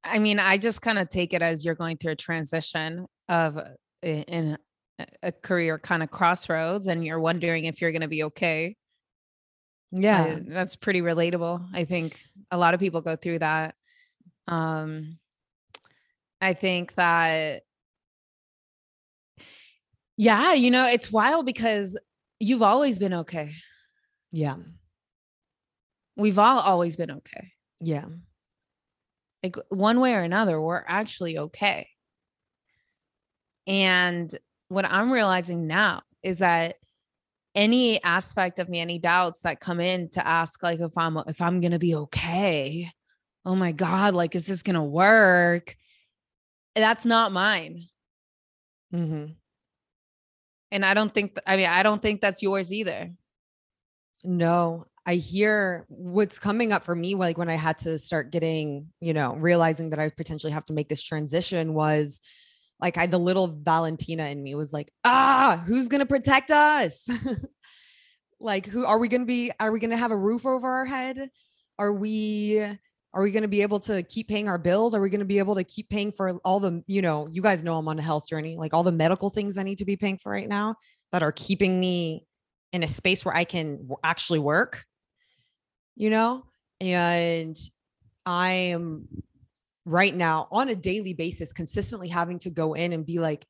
I 0.05 0.19
mean, 0.19 0.39
I 0.39 0.59
just 0.59 0.83
kind 0.83 0.99
of 0.99 1.09
take 1.09 1.33
it 1.33 1.43
as 1.43 1.65
you're 1.65 1.75
going 1.75 1.97
through 1.97 2.13
a 2.13 2.17
transition 2.17 3.07
of 3.29 3.57
uh, 3.57 3.65
in 4.03 4.59
a 5.23 5.33
career 5.33 5.79
kind 5.79 6.03
of 6.03 6.11
crossroads 6.11 6.87
and 6.87 7.05
you're 7.05 7.21
wondering 7.21 7.65
if 7.65 7.81
you're 7.81 7.91
going 7.91 8.03
to 8.03 8.09
be 8.09 8.25
okay. 8.25 8.77
Yeah. 9.91 10.23
I, 10.23 10.43
that's 10.47 10.77
pretty 10.77 11.01
relatable. 11.01 11.67
I 11.73 11.85
think 11.85 12.21
a 12.51 12.59
lot 12.59 12.75
of 12.75 12.81
people 12.81 13.01
go 13.01 13.17
through 13.17 13.41
that. 13.41 13.75
Um 14.47 15.19
I 16.41 16.53
think 16.53 16.95
that 16.97 17.63
yeah, 20.17 20.53
you 20.53 20.71
know, 20.71 20.87
it's 20.87 21.11
wild 21.11 21.47
because 21.47 21.97
you've 22.39 22.63
always 22.63 22.99
been 22.99 23.15
okay. 23.15 23.53
Yeah. 24.31 24.57
We've 26.17 26.39
all 26.39 26.61
always 26.61 26.97
been 26.97 27.11
okay. 27.11 27.53
Yeah. 27.81 28.05
Like 29.45 29.57
one 29.69 30.01
way 30.01 30.15
or 30.15 30.21
another, 30.21 30.59
we're 30.59 30.83
actually 30.89 31.37
okay. 31.39 31.87
And 33.67 34.35
what 34.69 34.87
I'm 34.87 35.13
realizing 35.13 35.67
now 35.67 36.01
is 36.23 36.39
that 36.39 36.77
any 37.55 38.03
aspect 38.03 38.59
of 38.59 38.71
me, 38.71 38.81
any 38.81 38.99
doubts 38.99 39.43
that 39.43 39.61
come 39.61 39.81
in 39.81 40.09
to 40.11 40.27
ask, 40.27 40.63
like 40.63 40.81
if 40.81 40.97
I'm 40.97 41.19
if 41.29 41.43
I'm 41.43 41.61
gonna 41.61 41.79
be 41.79 41.95
okay, 41.95 42.91
oh 43.45 43.55
my 43.55 43.73
God, 43.73 44.15
like 44.15 44.35
is 44.35 44.47
this 44.47 44.63
gonna 44.63 44.83
work? 44.83 45.77
That's 46.75 47.05
not 47.05 47.31
mine. 47.31 47.85
Mm-hmm. 48.95 49.33
And 50.73 50.87
I 50.87 50.95
don't 50.95 51.13
think 51.13 51.39
I 51.47 51.59
mean 51.59 51.67
I 51.67 51.83
don't 51.83 52.01
think 52.01 52.23
that's 52.23 52.43
yours 52.43 52.73
either. 52.73 53.13
No, 54.25 54.87
I 55.07 55.17
hear 55.17 55.85
what's 55.89 56.39
coming 56.39 56.73
up 56.73 56.83
for 56.83 56.95
me, 56.95 57.15
like 57.15 57.37
when 57.37 57.51
I 57.51 57.57
had 57.57 57.79
to 57.79 57.99
start 57.99 58.31
getting, 58.31 58.89
you 59.01 59.13
know, 59.13 59.35
realizing 59.35 59.91
that 59.91 59.99
I 59.99 60.09
potentially 60.09 60.53
have 60.53 60.65
to 60.67 60.73
make 60.73 60.89
this 60.89 61.03
transition 61.03 61.75
was 61.75 62.21
like 62.81 62.97
I 62.97 63.07
the 63.07 63.19
little 63.19 63.59
Valentina 63.63 64.25
in 64.27 64.43
me 64.43 64.55
was 64.55 64.73
like, 64.73 64.91
ah, 65.05 65.63
who's 65.67 65.89
gonna 65.89 66.07
protect 66.07 66.51
us? 66.51 67.07
like, 68.41 68.67
who 68.67 68.85
are 68.87 68.99
we 68.99 69.09
gonna 69.09 69.27
be? 69.27 69.53
Are 69.61 69.73
we 69.73 69.79
gonna 69.79 69.97
have 69.97 70.11
a 70.11 70.17
roof 70.17 70.47
over 70.47 70.69
our 70.69 70.87
head? 70.87 71.29
Are 71.79 71.93
we 71.93 72.65
are 73.15 73.23
we 73.23 73.31
to 73.31 73.47
be 73.47 73.63
able 73.63 73.79
to 73.79 74.03
keep 74.03 74.29
paying 74.29 74.49
our 74.49 74.59
bills? 74.59 74.93
Are 74.93 75.01
we 75.01 75.09
to 75.09 75.25
be 75.25 75.39
able 75.39 75.55
to 75.55 75.63
keep 75.63 75.89
paying 75.89 76.11
for 76.11 76.37
all 76.45 76.59
the, 76.59 76.83
you 76.89 77.01
know, 77.01 77.29
you 77.31 77.43
guys 77.43 77.63
know 77.63 77.77
I'm 77.77 77.87
on 77.87 77.97
a 77.99 78.03
health 78.03 78.27
journey, 78.29 78.57
like 78.57 78.75
all 78.75 78.83
the 78.83 78.91
medical 78.91 79.31
things 79.31 79.57
I 79.57 79.63
need 79.63 79.79
to 79.79 79.85
be 79.85 79.97
paying 79.97 80.19
for 80.19 80.33
right 80.33 80.49
now 80.49 80.75
that 81.13 81.23
are 81.23 81.31
keeping 81.31 81.79
me 81.79 82.27
in 82.73 82.83
a 82.83 82.89
space 82.89 83.25
where 83.25 83.35
I 83.35 83.45
can 83.45 83.89
actually 84.03 84.41
work, 84.41 84.85
you 85.97 86.11
know? 86.11 86.45
And 86.81 87.57
I 88.27 88.51
am 88.51 89.09
right 89.85 90.15
now 90.15 90.49
on 90.51 90.69
a 90.69 90.75
daily 90.75 91.13
basis 91.13 91.53
consistently 91.53 92.09
having 92.09 92.39
to 92.41 92.51
go 92.51 92.75
in 92.75 92.93
and 92.93 93.05
be 93.05 93.19
like 93.19 93.47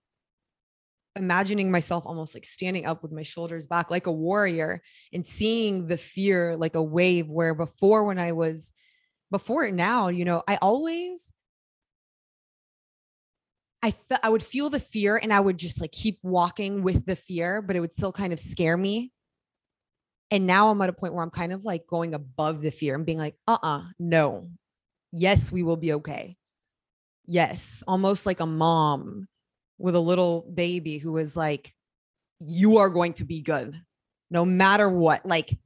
imagining 1.16 1.70
myself 1.70 2.04
almost 2.06 2.34
like 2.34 2.44
standing 2.44 2.86
up 2.86 3.02
with 3.02 3.12
my 3.12 3.22
shoulders 3.22 3.66
back 3.66 3.90
like 3.90 4.06
a 4.06 4.12
warrior 4.12 4.82
and 5.12 5.24
seeing 5.24 5.86
the 5.86 5.96
fear 5.96 6.56
like 6.56 6.74
a 6.74 6.82
wave 6.82 7.28
where 7.28 7.54
before 7.54 8.04
when 8.04 8.18
I 8.18 8.32
was 8.32 8.72
before 9.30 9.70
now, 9.70 10.08
you 10.08 10.24
know, 10.24 10.42
I 10.48 10.56
always 10.56 11.32
I 13.82 13.90
th- 13.90 14.20
I 14.22 14.30
would 14.30 14.42
feel 14.42 14.70
the 14.70 14.80
fear 14.80 15.16
and 15.16 15.32
I 15.32 15.40
would 15.40 15.58
just 15.58 15.80
like 15.80 15.92
keep 15.92 16.18
walking 16.22 16.82
with 16.82 17.04
the 17.04 17.16
fear, 17.16 17.60
but 17.60 17.76
it 17.76 17.80
would 17.80 17.92
still 17.92 18.12
kind 18.12 18.32
of 18.32 18.40
scare 18.40 18.76
me. 18.76 19.12
And 20.34 20.48
now 20.48 20.68
I'm 20.68 20.82
at 20.82 20.88
a 20.88 20.92
point 20.92 21.14
where 21.14 21.22
I'm 21.22 21.30
kind 21.30 21.52
of 21.52 21.64
like 21.64 21.86
going 21.86 22.12
above 22.12 22.60
the 22.60 22.72
fear 22.72 22.96
and 22.96 23.06
being 23.06 23.18
like, 23.18 23.36
uh-uh, 23.46 23.82
no, 24.00 24.48
yes, 25.12 25.52
we 25.52 25.62
will 25.62 25.76
be 25.76 25.92
okay. 25.92 26.36
Yes, 27.24 27.84
almost 27.86 28.26
like 28.26 28.40
a 28.40 28.46
mom 28.46 29.28
with 29.78 29.94
a 29.94 30.00
little 30.00 30.50
baby 30.52 30.98
who 30.98 31.18
is 31.18 31.36
like, 31.36 31.72
you 32.40 32.78
are 32.78 32.90
going 32.90 33.12
to 33.12 33.24
be 33.24 33.42
good 33.42 33.80
no 34.28 34.44
matter 34.44 34.90
what. 34.90 35.24
Like, 35.24 35.56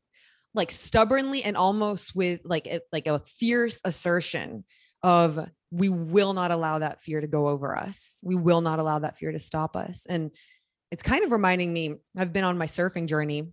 like 0.52 0.70
stubbornly 0.70 1.42
and 1.42 1.56
almost 1.56 2.14
with 2.14 2.42
like 2.44 2.66
a, 2.66 2.80
like 2.92 3.06
a 3.06 3.20
fierce 3.20 3.80
assertion 3.86 4.64
of 5.02 5.48
we 5.70 5.88
will 5.88 6.34
not 6.34 6.50
allow 6.50 6.80
that 6.80 7.00
fear 7.00 7.22
to 7.22 7.26
go 7.26 7.48
over 7.48 7.74
us. 7.74 8.20
We 8.22 8.34
will 8.34 8.60
not 8.60 8.80
allow 8.80 8.98
that 8.98 9.16
fear 9.16 9.32
to 9.32 9.38
stop 9.38 9.76
us. 9.76 10.04
And 10.06 10.30
it's 10.90 11.02
kind 11.02 11.24
of 11.24 11.32
reminding 11.32 11.72
me, 11.72 11.94
I've 12.14 12.34
been 12.34 12.44
on 12.44 12.58
my 12.58 12.66
surfing 12.66 13.06
journey, 13.06 13.48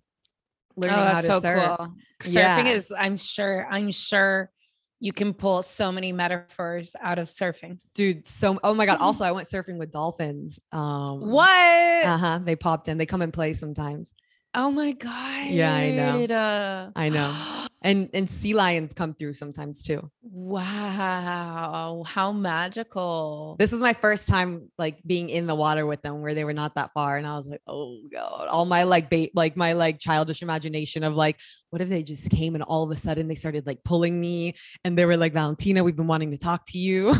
learning 0.75 0.99
oh, 0.99 1.05
how 1.05 1.21
to 1.21 1.27
so 1.27 1.39
surf. 1.39 1.77
Cool. 1.77 1.93
Surfing 2.21 2.65
yeah. 2.65 2.67
is, 2.67 2.93
I'm 2.97 3.17
sure, 3.17 3.67
I'm 3.69 3.91
sure 3.91 4.51
you 4.99 5.13
can 5.13 5.33
pull 5.33 5.61
so 5.61 5.91
many 5.91 6.11
metaphors 6.11 6.95
out 7.01 7.19
of 7.19 7.27
surfing. 7.27 7.83
Dude, 7.93 8.27
so 8.27 8.59
oh 8.63 8.73
my 8.73 8.85
god. 8.85 8.97
Also, 9.01 9.25
I 9.25 9.31
went 9.31 9.47
surfing 9.47 9.77
with 9.77 9.91
dolphins. 9.91 10.59
Um 10.71 11.29
what? 11.29 12.05
Uh-huh. 12.05 12.39
They 12.43 12.55
popped 12.55 12.87
in. 12.87 12.97
They 12.97 13.05
come 13.05 13.21
and 13.21 13.33
play 13.33 13.53
sometimes. 13.53 14.13
Oh 14.53 14.71
my 14.71 14.93
god. 14.93 15.47
Yeah, 15.47 15.73
I 15.73 15.91
know. 15.91 16.23
Uh, 16.23 16.91
I 16.95 17.09
know. 17.09 17.35
And 17.85 18.09
and 18.15 18.27
sea 18.27 18.55
lions 18.55 18.93
come 18.93 19.13
through 19.13 19.35
sometimes 19.35 19.83
too. 19.83 20.09
Wow, 20.23 22.03
how 22.07 22.31
magical. 22.31 23.55
This 23.59 23.71
was 23.71 23.79
my 23.79 23.93
first 23.93 24.27
time 24.27 24.71
like 24.79 25.03
being 25.05 25.29
in 25.29 25.45
the 25.45 25.53
water 25.53 25.85
with 25.85 26.01
them 26.01 26.23
where 26.23 26.33
they 26.33 26.45
were 26.45 26.53
not 26.53 26.73
that 26.75 26.93
far 26.95 27.15
and 27.15 27.27
I 27.27 27.37
was 27.37 27.45
like, 27.45 27.61
"Oh 27.67 28.01
god." 28.11 28.47
All 28.47 28.65
my 28.65 28.83
like 28.83 29.11
bait 29.11 29.33
like 29.35 29.55
my 29.55 29.73
like 29.73 29.99
childish 29.99 30.41
imagination 30.41 31.03
of 31.03 31.13
like 31.13 31.39
what 31.69 31.79
if 31.79 31.87
they 31.87 32.01
just 32.01 32.27
came 32.31 32.55
and 32.55 32.63
all 32.63 32.83
of 32.83 32.89
a 32.89 32.97
sudden 32.97 33.27
they 33.27 33.35
started 33.35 33.67
like 33.67 33.83
pulling 33.83 34.19
me 34.19 34.55
and 34.83 34.97
they 34.97 35.05
were 35.05 35.15
like, 35.15 35.33
"Valentina, 35.33 35.83
we've 35.83 35.95
been 35.95 36.07
wanting 36.07 36.31
to 36.31 36.39
talk 36.39 36.65
to 36.69 36.79
you. 36.79 37.13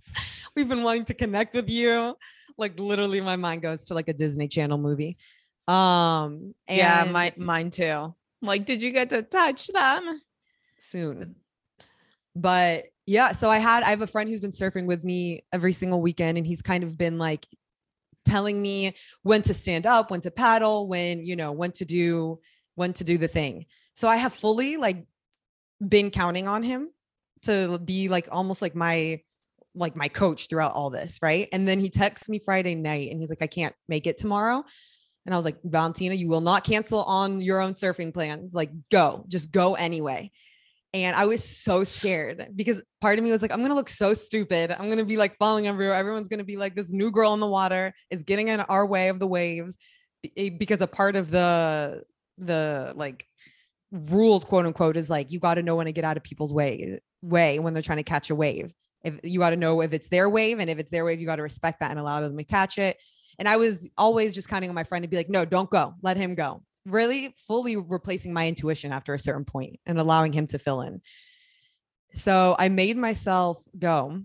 we've 0.56 0.68
been 0.68 0.82
wanting 0.82 1.04
to 1.04 1.14
connect 1.14 1.52
with 1.52 1.68
you." 1.68 2.16
Like 2.56 2.80
literally 2.80 3.20
my 3.20 3.36
mind 3.36 3.60
goes 3.60 3.84
to 3.86 3.94
like 3.94 4.08
a 4.08 4.14
Disney 4.14 4.48
Channel 4.48 4.78
movie. 4.78 5.18
Um, 5.68 6.54
yeah, 6.70 7.04
my 7.04 7.34
mine 7.36 7.70
too. 7.70 8.14
Like, 8.42 8.66
did 8.66 8.82
you 8.82 8.92
get 8.92 9.10
to 9.10 9.22
touch 9.22 9.68
them 9.68 10.20
soon? 10.78 11.36
But 12.34 12.84
yeah, 13.06 13.32
so 13.32 13.50
I 13.50 13.58
had 13.58 13.82
I 13.82 13.90
have 13.90 14.02
a 14.02 14.06
friend 14.06 14.28
who's 14.28 14.40
been 14.40 14.52
surfing 14.52 14.86
with 14.86 15.04
me 15.04 15.44
every 15.52 15.72
single 15.72 16.02
weekend, 16.02 16.38
and 16.38 16.46
he's 16.46 16.62
kind 16.62 16.84
of 16.84 16.98
been 16.98 17.18
like 17.18 17.46
telling 18.24 18.60
me 18.60 18.94
when 19.22 19.42
to 19.42 19.54
stand 19.54 19.86
up, 19.86 20.10
when 20.10 20.20
to 20.22 20.30
paddle, 20.30 20.88
when 20.88 21.24
you 21.24 21.36
know 21.36 21.52
when 21.52 21.72
to 21.72 21.84
do 21.84 22.40
when 22.74 22.92
to 22.94 23.04
do 23.04 23.16
the 23.16 23.28
thing. 23.28 23.66
So 23.94 24.08
I 24.08 24.16
have 24.16 24.34
fully 24.34 24.76
like 24.76 25.06
been 25.86 26.10
counting 26.10 26.48
on 26.48 26.62
him 26.62 26.90
to 27.42 27.78
be 27.78 28.08
like 28.08 28.28
almost 28.30 28.60
like 28.60 28.74
my 28.74 29.20
like 29.74 29.94
my 29.94 30.08
coach 30.08 30.48
throughout 30.48 30.72
all 30.72 30.90
this, 30.90 31.18
right? 31.22 31.48
And 31.52 31.68
then 31.68 31.78
he 31.78 31.90
texts 31.90 32.28
me 32.28 32.38
Friday 32.38 32.74
night 32.74 33.10
and 33.10 33.20
he's 33.20 33.30
like, 33.30 33.42
I 33.42 33.46
can't 33.46 33.74
make 33.88 34.06
it 34.06 34.18
tomorrow. 34.18 34.64
And 35.26 35.34
I 35.34 35.38
was 35.38 35.44
like, 35.44 35.58
Valentina, 35.64 36.14
you 36.14 36.28
will 36.28 36.40
not 36.40 36.64
cancel 36.64 37.02
on 37.02 37.42
your 37.42 37.60
own 37.60 37.74
surfing 37.74 38.14
plans. 38.14 38.54
Like, 38.54 38.70
go, 38.90 39.24
just 39.28 39.50
go 39.50 39.74
anyway. 39.74 40.30
And 40.94 41.16
I 41.16 41.26
was 41.26 41.44
so 41.44 41.84
scared 41.84 42.52
because 42.54 42.80
part 43.00 43.18
of 43.18 43.24
me 43.24 43.30
was 43.30 43.42
like, 43.42 43.50
I'm 43.50 43.58
going 43.58 43.70
to 43.70 43.74
look 43.74 43.88
so 43.88 44.14
stupid. 44.14 44.70
I'm 44.70 44.86
going 44.86 44.98
to 44.98 45.04
be 45.04 45.16
like 45.16 45.36
falling 45.36 45.66
everywhere. 45.66 45.94
Everyone's 45.94 46.28
going 46.28 46.38
to 46.38 46.44
be 46.44 46.56
like, 46.56 46.74
this 46.74 46.92
new 46.92 47.10
girl 47.10 47.34
in 47.34 47.40
the 47.40 47.46
water 47.46 47.92
is 48.08 48.22
getting 48.22 48.48
in 48.48 48.60
our 48.60 48.86
way 48.86 49.08
of 49.08 49.18
the 49.18 49.26
waves 49.26 49.76
eh, 50.36 50.48
because 50.48 50.80
a 50.80 50.86
part 50.86 51.16
of 51.16 51.30
the, 51.30 52.02
the 52.38 52.94
like 52.96 53.26
rules, 53.90 54.44
quote 54.44 54.64
unquote, 54.64 54.96
is 54.96 55.10
like, 55.10 55.30
you 55.30 55.40
got 55.40 55.54
to 55.54 55.62
know 55.62 55.76
when 55.76 55.86
to 55.86 55.92
get 55.92 56.04
out 56.04 56.16
of 56.16 56.22
people's 56.22 56.52
way, 56.52 57.00
way 57.20 57.58
when 57.58 57.74
they're 57.74 57.82
trying 57.82 57.98
to 57.98 58.04
catch 58.04 58.30
a 58.30 58.34
wave. 58.34 58.72
If 59.02 59.20
you 59.22 59.40
got 59.40 59.50
to 59.50 59.56
know 59.56 59.82
if 59.82 59.92
it's 59.92 60.08
their 60.08 60.30
wave 60.30 60.60
and 60.60 60.70
if 60.70 60.78
it's 60.78 60.90
their 60.90 61.04
wave, 61.04 61.20
you 61.20 61.26
got 61.26 61.36
to 61.36 61.42
respect 61.42 61.80
that 61.80 61.90
and 61.90 62.00
allow 62.00 62.20
them 62.20 62.38
to 62.38 62.44
catch 62.44 62.78
it. 62.78 62.96
And 63.38 63.48
I 63.48 63.56
was 63.56 63.88
always 63.98 64.34
just 64.34 64.48
counting 64.48 64.68
on 64.68 64.74
my 64.74 64.84
friend 64.84 65.02
to 65.02 65.08
be 65.08 65.16
like, 65.16 65.28
no, 65.28 65.44
don't 65.44 65.70
go, 65.70 65.94
let 66.02 66.16
him 66.16 66.34
go. 66.34 66.62
Really 66.84 67.34
fully 67.46 67.76
replacing 67.76 68.32
my 68.32 68.48
intuition 68.48 68.92
after 68.92 69.14
a 69.14 69.18
certain 69.18 69.44
point 69.44 69.80
and 69.86 69.98
allowing 69.98 70.32
him 70.32 70.46
to 70.48 70.58
fill 70.58 70.82
in. 70.82 71.00
So 72.14 72.56
I 72.58 72.68
made 72.68 72.96
myself 72.96 73.62
go 73.78 74.22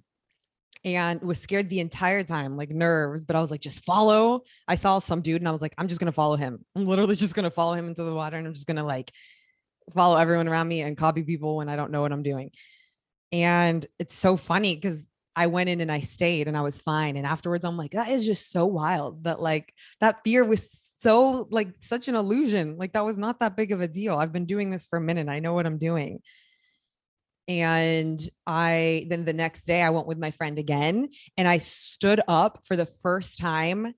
and 0.84 1.22
was 1.22 1.40
scared 1.40 1.70
the 1.70 1.80
entire 1.80 2.24
time, 2.24 2.58
like 2.58 2.70
nerves, 2.70 3.24
but 3.26 3.36
I 3.36 3.42
was 3.42 3.52
like, 3.52 3.62
just 3.62 3.84
follow. 3.84 4.42
I 4.68 4.76
saw 4.76 5.00
some 5.00 5.22
dude 5.22 5.42
and 5.42 5.48
I 5.48 5.52
was 5.52 5.62
like, 5.62 5.74
I'm 5.78 5.88
just 5.88 6.00
going 6.00 6.12
to 6.12 6.16
follow 6.16 6.36
him. 6.36 6.66
I'm 6.76 6.86
literally 6.86 7.16
just 7.16 7.36
going 7.36 7.44
to 7.44 7.52
follow 7.52 7.74
him 7.74 7.88
into 7.88 8.04
the 8.04 8.14
water 8.14 8.38
and 8.38 8.48
I'm 8.48 8.54
just 8.54 8.68
going 8.68 8.78
to 8.78 8.84
like 8.84 9.12
follow 9.94 10.18
everyone 10.18 10.48
around 10.48 10.68
me 10.68 10.82
and 10.82 10.98
copy 10.98 11.24
people 11.24 11.58
when 11.58 11.70
I 11.70 11.76
don't 11.76 11.92
know 11.92 12.02
what 12.02 12.12
I'm 12.12 12.24
doing. 12.24 12.52
And 13.32 13.86
it's 14.00 14.14
so 14.14 14.36
funny 14.36 14.76
because 14.76 15.08
I 15.36 15.48
went 15.48 15.70
in 15.70 15.82
and 15.82 15.92
I 15.92 16.02
stayed 16.02 16.48
and 16.48 16.58
I 16.58 16.62
was 16.62 16.80
fine. 16.80 17.16
And 17.16 17.26
afterwards, 17.26 17.64
I'm 17.64 17.78
like, 17.78 17.92
that 17.92 18.10
is 18.10 18.26
just 18.26 18.52
so 18.52 18.66
wild 18.66 19.24
that 19.24 19.42
like 19.42 19.74
that 20.00 20.22
fear 20.24 20.44
was 20.44 20.70
so 21.00 21.48
like 21.50 21.70
such 21.82 22.08
an 22.08 22.16
illusion. 22.16 22.78
Like 22.78 22.94
that 22.94 23.06
was 23.06 23.18
not 23.18 23.40
that 23.40 23.56
big 23.56 23.72
of 23.72 23.82
a 23.82 23.88
deal. 23.88 24.18
I've 24.18 24.34
been 24.34 24.46
doing 24.46 24.70
this 24.70 24.86
for 24.86 24.98
a 24.98 25.02
minute. 25.02 25.30
I 25.30 25.40
know 25.40 25.54
what 25.54 25.66
I'm 25.66 25.78
doing. 25.78 26.22
And 27.48 28.22
I 28.46 29.08
then 29.10 29.26
the 29.26 29.34
next 29.34 29.64
day 29.64 29.82
I 29.82 29.90
went 29.90 30.08
with 30.08 30.18
my 30.18 30.32
friend 30.32 30.60
again 30.60 31.10
and 31.38 31.48
I 31.48 31.58
stood 31.58 32.22
up 32.28 32.60
for 32.66 32.76
the 32.76 32.86
first 32.86 33.40
time 33.40 33.94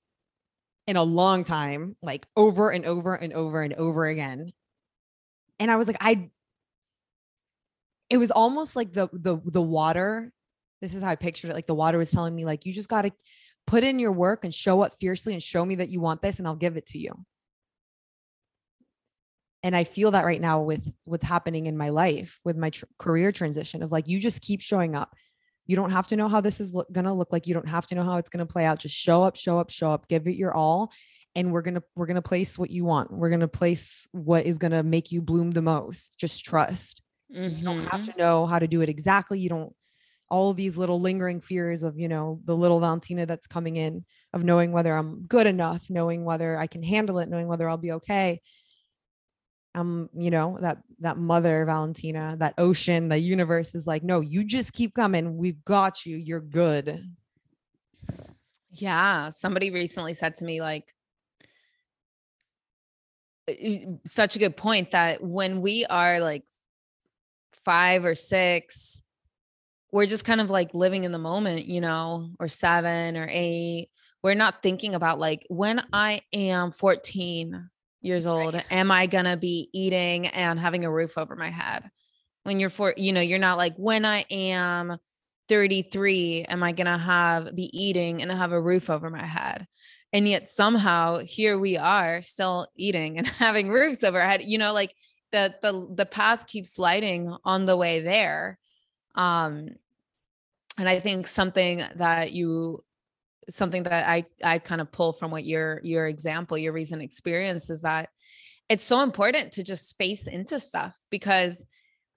in 0.87 0.95
a 0.95 1.03
long 1.03 1.43
time, 1.43 1.95
like 2.01 2.25
over 2.35 2.69
and 2.69 2.85
over 2.85 3.15
and 3.15 3.33
over 3.33 3.61
and 3.61 3.73
over 3.73 4.05
again. 4.05 4.53
And 5.59 5.71
I 5.71 5.75
was 5.75 5.87
like, 5.87 5.97
I 5.99 6.29
it 8.09 8.17
was 8.17 8.31
almost 8.31 8.75
like 8.75 8.93
the 8.93 9.09
the 9.11 9.39
the 9.43 9.61
water. 9.61 10.31
This 10.83 10.93
is 10.93 11.01
how 11.01 11.09
I 11.09 11.15
pictured 11.15 11.49
it. 11.49 11.53
Like 11.53 11.65
the 11.65 11.73
water 11.73 11.97
was 11.97 12.11
telling 12.11 12.35
me, 12.35 12.43
like, 12.43 12.65
you 12.65 12.73
just 12.73 12.89
gotta 12.89 13.11
put 13.65 13.85
in 13.85 13.97
your 13.97 14.11
work 14.11 14.43
and 14.43 14.53
show 14.53 14.81
up 14.81 14.93
fiercely 14.99 15.31
and 15.31 15.41
show 15.41 15.63
me 15.63 15.75
that 15.75 15.87
you 15.87 16.01
want 16.01 16.21
this, 16.21 16.39
and 16.39 16.47
I'll 16.47 16.57
give 16.57 16.75
it 16.75 16.87
to 16.87 16.99
you. 16.99 17.13
And 19.63 19.77
I 19.77 19.85
feel 19.85 20.11
that 20.11 20.25
right 20.25 20.41
now 20.41 20.61
with 20.61 20.91
what's 21.05 21.23
happening 21.23 21.67
in 21.67 21.77
my 21.77 21.87
life 21.87 22.37
with 22.43 22.57
my 22.57 22.69
tr- 22.69 22.83
career 22.99 23.31
transition 23.31 23.81
of 23.81 23.93
like, 23.93 24.09
you 24.09 24.19
just 24.19 24.41
keep 24.41 24.59
showing 24.59 24.93
up. 24.93 25.15
You 25.67 25.77
don't 25.77 25.91
have 25.91 26.07
to 26.07 26.17
know 26.17 26.27
how 26.27 26.41
this 26.41 26.59
is 26.59 26.73
lo- 26.73 26.83
going 26.91 27.05
to 27.05 27.13
look 27.13 27.31
like. 27.31 27.47
You 27.47 27.53
don't 27.53 27.69
have 27.69 27.87
to 27.87 27.95
know 27.95 28.03
how 28.03 28.17
it's 28.17 28.29
going 28.29 28.45
to 28.45 28.51
play 28.51 28.65
out. 28.65 28.79
Just 28.79 28.95
show 28.95 29.23
up, 29.23 29.37
show 29.37 29.59
up, 29.59 29.69
show 29.69 29.91
up, 29.91 30.09
give 30.09 30.27
it 30.27 30.35
your 30.35 30.53
all. 30.53 30.91
And 31.33 31.53
we're 31.53 31.61
going 31.61 31.75
to, 31.75 31.83
we're 31.95 32.07
going 32.07 32.15
to 32.15 32.21
place 32.21 32.59
what 32.59 32.71
you 32.71 32.83
want. 32.83 33.09
We're 33.09 33.29
going 33.29 33.39
to 33.39 33.47
place 33.47 34.05
what 34.11 34.45
is 34.45 34.57
going 34.57 34.73
to 34.73 34.83
make 34.83 35.13
you 35.13 35.21
bloom 35.21 35.51
the 35.51 35.61
most. 35.61 36.19
Just 36.19 36.43
trust. 36.43 37.01
Mm-hmm. 37.33 37.55
You 37.55 37.63
don't 37.63 37.85
have 37.85 38.01
mm-hmm. 38.01 38.11
to 38.11 38.17
know 38.17 38.45
how 38.45 38.59
to 38.59 38.67
do 38.67 38.81
it 38.81 38.89
exactly. 38.89 39.39
You 39.39 39.47
don't, 39.47 39.73
all 40.33 40.51
these 40.51 40.77
little 40.77 40.99
lingering 40.99 41.39
fears 41.39 41.83
of, 41.83 41.99
you 41.99 42.07
know, 42.07 42.39
the 42.45 42.57
little 42.57 42.79
Valentina 42.79 43.23
that's 43.23 43.45
coming 43.45 43.75
in 43.75 44.03
of 44.33 44.43
knowing 44.43 44.71
whether 44.71 44.91
I'm 44.95 45.27
good 45.27 45.45
enough, 45.45 45.91
knowing 45.91 46.25
whether 46.25 46.57
I 46.57 46.65
can 46.65 46.81
handle 46.81 47.19
it, 47.19 47.29
knowing 47.29 47.47
whether 47.47 47.69
I'll 47.69 47.77
be 47.77 47.91
okay. 47.91 48.41
Um 49.75 50.09
you 50.15 50.31
know 50.31 50.57
that 50.61 50.77
that 50.99 51.17
mother 51.17 51.65
valentina 51.65 52.35
that 52.39 52.53
ocean 52.59 53.09
the 53.09 53.17
universe 53.17 53.73
is 53.73 53.87
like 53.87 54.03
no 54.03 54.21
you 54.21 54.43
just 54.43 54.73
keep 54.73 54.93
coming. 54.93 55.37
We've 55.37 55.63
got 55.65 56.05
you. 56.05 56.17
You're 56.17 56.47
good. 56.63 56.99
Yeah 58.71 59.29
somebody 59.29 59.69
recently 59.71 60.15
said 60.15 60.35
to 60.37 60.45
me 60.45 60.61
like 60.61 60.93
such 64.05 64.35
a 64.35 64.39
good 64.39 64.57
point 64.57 64.91
that 64.91 65.23
when 65.23 65.61
we 65.61 65.85
are 65.85 66.19
like 66.19 66.43
five 67.65 68.03
or 68.03 68.15
six 68.15 69.02
we're 69.93 70.07
just 70.07 70.25
kind 70.25 70.41
of 70.41 70.49
like 70.49 70.73
living 70.73 71.03
in 71.03 71.11
the 71.11 71.19
moment 71.19 71.67
you 71.67 71.79
know 71.79 72.31
or 72.39 72.49
seven 72.49 73.15
or 73.15 73.27
eight. 73.29 73.89
We're 74.23 74.33
not 74.33 74.63
thinking 74.63 74.95
about 74.95 75.19
like 75.19 75.45
when 75.49 75.81
i 75.93 76.21
am 76.33 76.71
14 76.71 77.69
years 78.01 78.27
old 78.27 78.61
am 78.71 78.91
i 78.91 79.05
going 79.05 79.25
to 79.25 79.37
be 79.37 79.69
eating 79.71 80.27
and 80.27 80.59
having 80.59 80.83
a 80.83 80.91
roof 80.91 81.17
over 81.17 81.35
my 81.35 81.51
head? 81.51 81.89
When 82.43 82.59
you're 82.59 82.69
for 82.69 82.93
you 82.97 83.13
know 83.13 83.21
you're 83.21 83.39
not 83.39 83.57
like 83.57 83.75
when 83.77 84.03
i 84.03 84.25
am 84.31 84.97
33 85.47 86.45
am 86.49 86.63
i 86.63 86.71
going 86.71 86.87
to 86.87 86.97
have 86.97 87.55
be 87.55 87.69
eating 87.77 88.21
and 88.21 88.31
have 88.31 88.51
a 88.51 88.61
roof 88.61 88.89
over 88.89 89.09
my 89.09 89.25
head? 89.25 89.67
And 90.11 90.27
yet 90.27 90.47
somehow 90.47 91.19
here 91.19 91.59
we 91.59 91.77
are 91.77 92.21
still 92.23 92.67
eating 92.75 93.19
and 93.19 93.27
having 93.45 93.69
roofs 93.69 94.03
over 94.03 94.19
our 94.19 94.27
head 94.27 94.41
you 94.43 94.57
know 94.57 94.73
like 94.73 94.93
the 95.31 95.53
the 95.61 95.87
the 95.93 96.05
path 96.05 96.47
keeps 96.47 96.79
lighting 96.79 97.35
on 97.45 97.65
the 97.65 97.77
way 97.77 97.99
there. 97.99 98.57
Um 99.15 99.69
and 100.77 100.89
i 100.89 100.99
think 100.99 101.27
something 101.27 101.81
that 101.95 102.31
you 102.31 102.83
something 103.49 103.83
that 103.83 104.07
I 104.07 104.25
I 104.43 104.59
kind 104.59 104.81
of 104.81 104.91
pull 104.91 105.13
from 105.13 105.31
what 105.31 105.45
your 105.45 105.81
your 105.83 106.07
example, 106.07 106.57
your 106.57 106.73
recent 106.73 107.01
experience 107.01 107.69
is 107.69 107.81
that 107.81 108.09
it's 108.69 108.83
so 108.83 109.01
important 109.01 109.53
to 109.53 109.63
just 109.63 109.97
face 109.97 110.27
into 110.27 110.59
stuff 110.59 110.97
because 111.09 111.65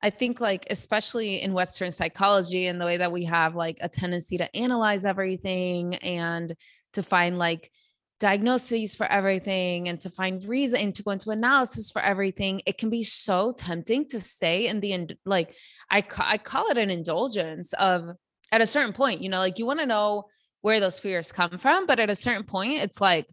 I 0.02 0.10
think 0.10 0.40
like 0.40 0.66
especially 0.70 1.40
in 1.42 1.52
Western 1.52 1.90
psychology 1.90 2.66
and 2.66 2.80
the 2.80 2.84
way 2.84 2.98
that 2.98 3.12
we 3.12 3.24
have 3.24 3.56
like 3.56 3.78
a 3.80 3.88
tendency 3.88 4.38
to 4.38 4.56
analyze 4.56 5.04
everything 5.04 5.96
and 5.96 6.54
to 6.92 7.02
find 7.02 7.38
like 7.38 7.70
diagnoses 8.18 8.94
for 8.94 9.04
everything 9.06 9.88
and 9.88 10.00
to 10.00 10.08
find 10.08 10.44
reason 10.44 10.92
to 10.92 11.02
go 11.02 11.10
into 11.10 11.30
analysis 11.30 11.90
for 11.90 12.00
everything 12.00 12.62
it 12.64 12.78
can 12.78 12.88
be 12.88 13.02
so 13.02 13.52
tempting 13.52 14.08
to 14.08 14.18
stay 14.18 14.68
in 14.68 14.80
the 14.80 15.06
like 15.26 15.54
I, 15.90 16.02
I 16.18 16.38
call 16.38 16.70
it 16.70 16.78
an 16.78 16.90
indulgence 16.90 17.74
of 17.74 18.16
at 18.52 18.60
a 18.60 18.66
certain 18.66 18.92
point 18.92 19.22
you 19.22 19.28
know 19.28 19.38
like 19.38 19.58
you 19.58 19.66
want 19.66 19.80
to 19.80 19.86
know 19.86 20.24
where 20.66 20.80
those 20.80 20.98
fears 20.98 21.30
come 21.30 21.58
from. 21.58 21.86
But 21.86 22.00
at 22.00 22.10
a 22.10 22.16
certain 22.16 22.42
point, 22.42 22.82
it's 22.82 23.00
like 23.00 23.28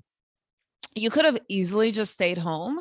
you 0.95 1.09
could 1.09 1.25
have 1.25 1.39
easily 1.49 1.91
just 1.91 2.13
stayed 2.13 2.37
home 2.37 2.79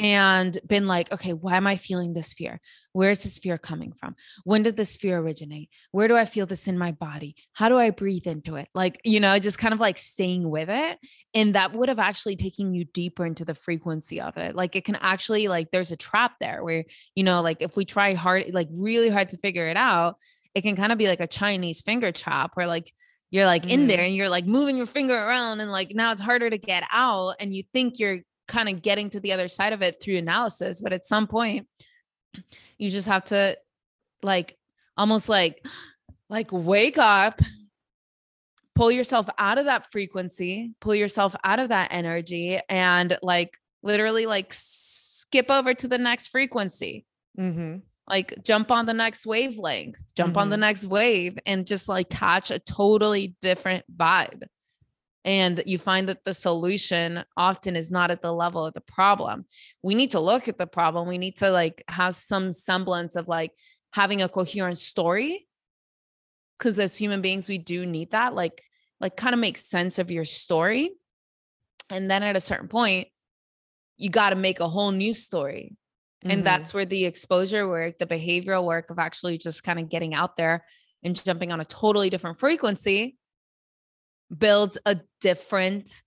and 0.00 0.58
been 0.66 0.86
like, 0.86 1.12
okay, 1.12 1.34
why 1.34 1.58
am 1.58 1.66
I 1.66 1.76
feeling 1.76 2.14
this 2.14 2.32
fear? 2.32 2.58
Where 2.92 3.10
is 3.10 3.22
this 3.22 3.38
fear 3.38 3.58
coming 3.58 3.92
from? 3.92 4.16
When 4.44 4.62
did 4.62 4.78
this 4.78 4.96
fear 4.96 5.18
originate? 5.18 5.68
Where 5.90 6.08
do 6.08 6.16
I 6.16 6.24
feel 6.24 6.46
this 6.46 6.66
in 6.66 6.78
my 6.78 6.92
body? 6.92 7.36
How 7.52 7.68
do 7.68 7.76
I 7.76 7.90
breathe 7.90 8.26
into 8.26 8.56
it? 8.56 8.68
Like, 8.74 8.98
you 9.04 9.20
know, 9.20 9.38
just 9.38 9.58
kind 9.58 9.74
of 9.74 9.80
like 9.80 9.98
staying 9.98 10.48
with 10.48 10.70
it. 10.70 10.98
And 11.34 11.54
that 11.54 11.74
would 11.74 11.90
have 11.90 11.98
actually 11.98 12.36
taken 12.36 12.72
you 12.72 12.86
deeper 12.86 13.26
into 13.26 13.44
the 13.44 13.54
frequency 13.54 14.22
of 14.22 14.38
it. 14.38 14.54
Like, 14.54 14.74
it 14.74 14.86
can 14.86 14.96
actually, 14.96 15.48
like, 15.48 15.70
there's 15.70 15.92
a 15.92 15.96
trap 15.96 16.36
there 16.40 16.64
where, 16.64 16.86
you 17.14 17.24
know, 17.24 17.42
like 17.42 17.58
if 17.60 17.76
we 17.76 17.84
try 17.84 18.14
hard, 18.14 18.54
like 18.54 18.68
really 18.72 19.10
hard 19.10 19.28
to 19.28 19.36
figure 19.36 19.68
it 19.68 19.76
out, 19.76 20.16
it 20.54 20.62
can 20.62 20.76
kind 20.76 20.92
of 20.92 20.98
be 20.98 21.08
like 21.08 21.20
a 21.20 21.26
Chinese 21.26 21.80
finger 21.80 22.12
trap 22.12 22.52
where, 22.54 22.66
like, 22.66 22.92
you're 23.32 23.46
like 23.46 23.66
in 23.66 23.86
there 23.86 23.96
mm-hmm. 23.96 24.06
and 24.06 24.14
you're 24.14 24.28
like 24.28 24.44
moving 24.44 24.76
your 24.76 24.86
finger 24.86 25.14
around 25.14 25.60
and 25.60 25.72
like 25.72 25.92
now 25.94 26.12
it's 26.12 26.20
harder 26.20 26.48
to 26.50 26.58
get 26.58 26.84
out 26.92 27.34
and 27.40 27.56
you 27.56 27.64
think 27.72 27.98
you're 27.98 28.18
kind 28.46 28.68
of 28.68 28.82
getting 28.82 29.08
to 29.08 29.18
the 29.20 29.32
other 29.32 29.48
side 29.48 29.72
of 29.72 29.82
it 29.82 30.00
through 30.00 30.18
analysis 30.18 30.82
but 30.82 30.92
at 30.92 31.04
some 31.04 31.26
point 31.26 31.66
you 32.78 32.90
just 32.90 33.08
have 33.08 33.24
to 33.24 33.56
like 34.22 34.56
almost 34.96 35.28
like 35.28 35.66
like 36.28 36.48
wake 36.52 36.98
up 36.98 37.40
pull 38.74 38.92
yourself 38.92 39.28
out 39.38 39.58
of 39.58 39.64
that 39.64 39.90
frequency 39.90 40.74
pull 40.80 40.94
yourself 40.94 41.34
out 41.42 41.58
of 41.58 41.70
that 41.70 41.88
energy 41.90 42.60
and 42.68 43.18
like 43.22 43.56
literally 43.82 44.26
like 44.26 44.48
skip 44.50 45.50
over 45.50 45.72
to 45.72 45.88
the 45.88 45.98
next 45.98 46.28
frequency 46.28 47.06
mm-hmm 47.38 47.78
like 48.08 48.34
jump 48.42 48.70
on 48.70 48.86
the 48.86 48.94
next 48.94 49.26
wavelength 49.26 50.00
jump 50.16 50.30
mm-hmm. 50.30 50.38
on 50.38 50.50
the 50.50 50.56
mm-hmm. 50.56 50.60
next 50.60 50.86
wave 50.86 51.38
and 51.46 51.66
just 51.66 51.88
like 51.88 52.10
catch 52.10 52.50
a 52.50 52.58
totally 52.58 53.36
different 53.40 53.84
vibe. 53.96 54.42
And 55.24 55.62
you 55.66 55.78
find 55.78 56.08
that 56.08 56.24
the 56.24 56.34
solution 56.34 57.24
often 57.36 57.76
is 57.76 57.92
not 57.92 58.10
at 58.10 58.22
the 58.22 58.32
level 58.32 58.66
of 58.66 58.74
the 58.74 58.80
problem. 58.80 59.44
We 59.80 59.94
need 59.94 60.10
to 60.12 60.20
look 60.20 60.48
at 60.48 60.58
the 60.58 60.66
problem. 60.66 61.06
We 61.06 61.16
need 61.16 61.36
to 61.36 61.50
like 61.50 61.84
have 61.86 62.16
some 62.16 62.52
semblance 62.52 63.14
of 63.14 63.28
like 63.28 63.52
having 63.92 64.20
a 64.20 64.28
coherent 64.28 64.78
story. 64.78 65.46
Because 66.58 66.78
as 66.78 66.96
human 66.96 67.22
beings 67.22 67.48
we 67.48 67.58
do 67.58 67.86
need 67.86 68.10
that 68.12 68.34
like 68.34 68.62
like 69.00 69.16
kind 69.16 69.34
of 69.34 69.40
make 69.40 69.58
sense 69.58 69.98
of 69.98 70.10
your 70.10 70.24
story. 70.24 70.90
And 71.88 72.10
then 72.10 72.22
at 72.22 72.36
a 72.36 72.40
certain 72.40 72.68
point 72.68 73.08
you 73.96 74.10
got 74.10 74.30
to 74.30 74.36
make 74.36 74.58
a 74.58 74.68
whole 74.68 74.90
new 74.90 75.14
story 75.14 75.76
and 76.24 76.32
mm-hmm. 76.32 76.44
that's 76.44 76.72
where 76.72 76.84
the 76.84 77.04
exposure 77.04 77.68
work, 77.68 77.98
the 77.98 78.06
behavioral 78.06 78.64
work 78.64 78.90
of 78.90 78.98
actually 78.98 79.38
just 79.38 79.64
kind 79.64 79.78
of 79.78 79.88
getting 79.88 80.14
out 80.14 80.36
there 80.36 80.64
and 81.02 81.22
jumping 81.22 81.50
on 81.50 81.60
a 81.60 81.64
totally 81.64 82.10
different 82.10 82.38
frequency 82.38 83.16
builds 84.36 84.78
a 84.86 85.00
different 85.20 86.02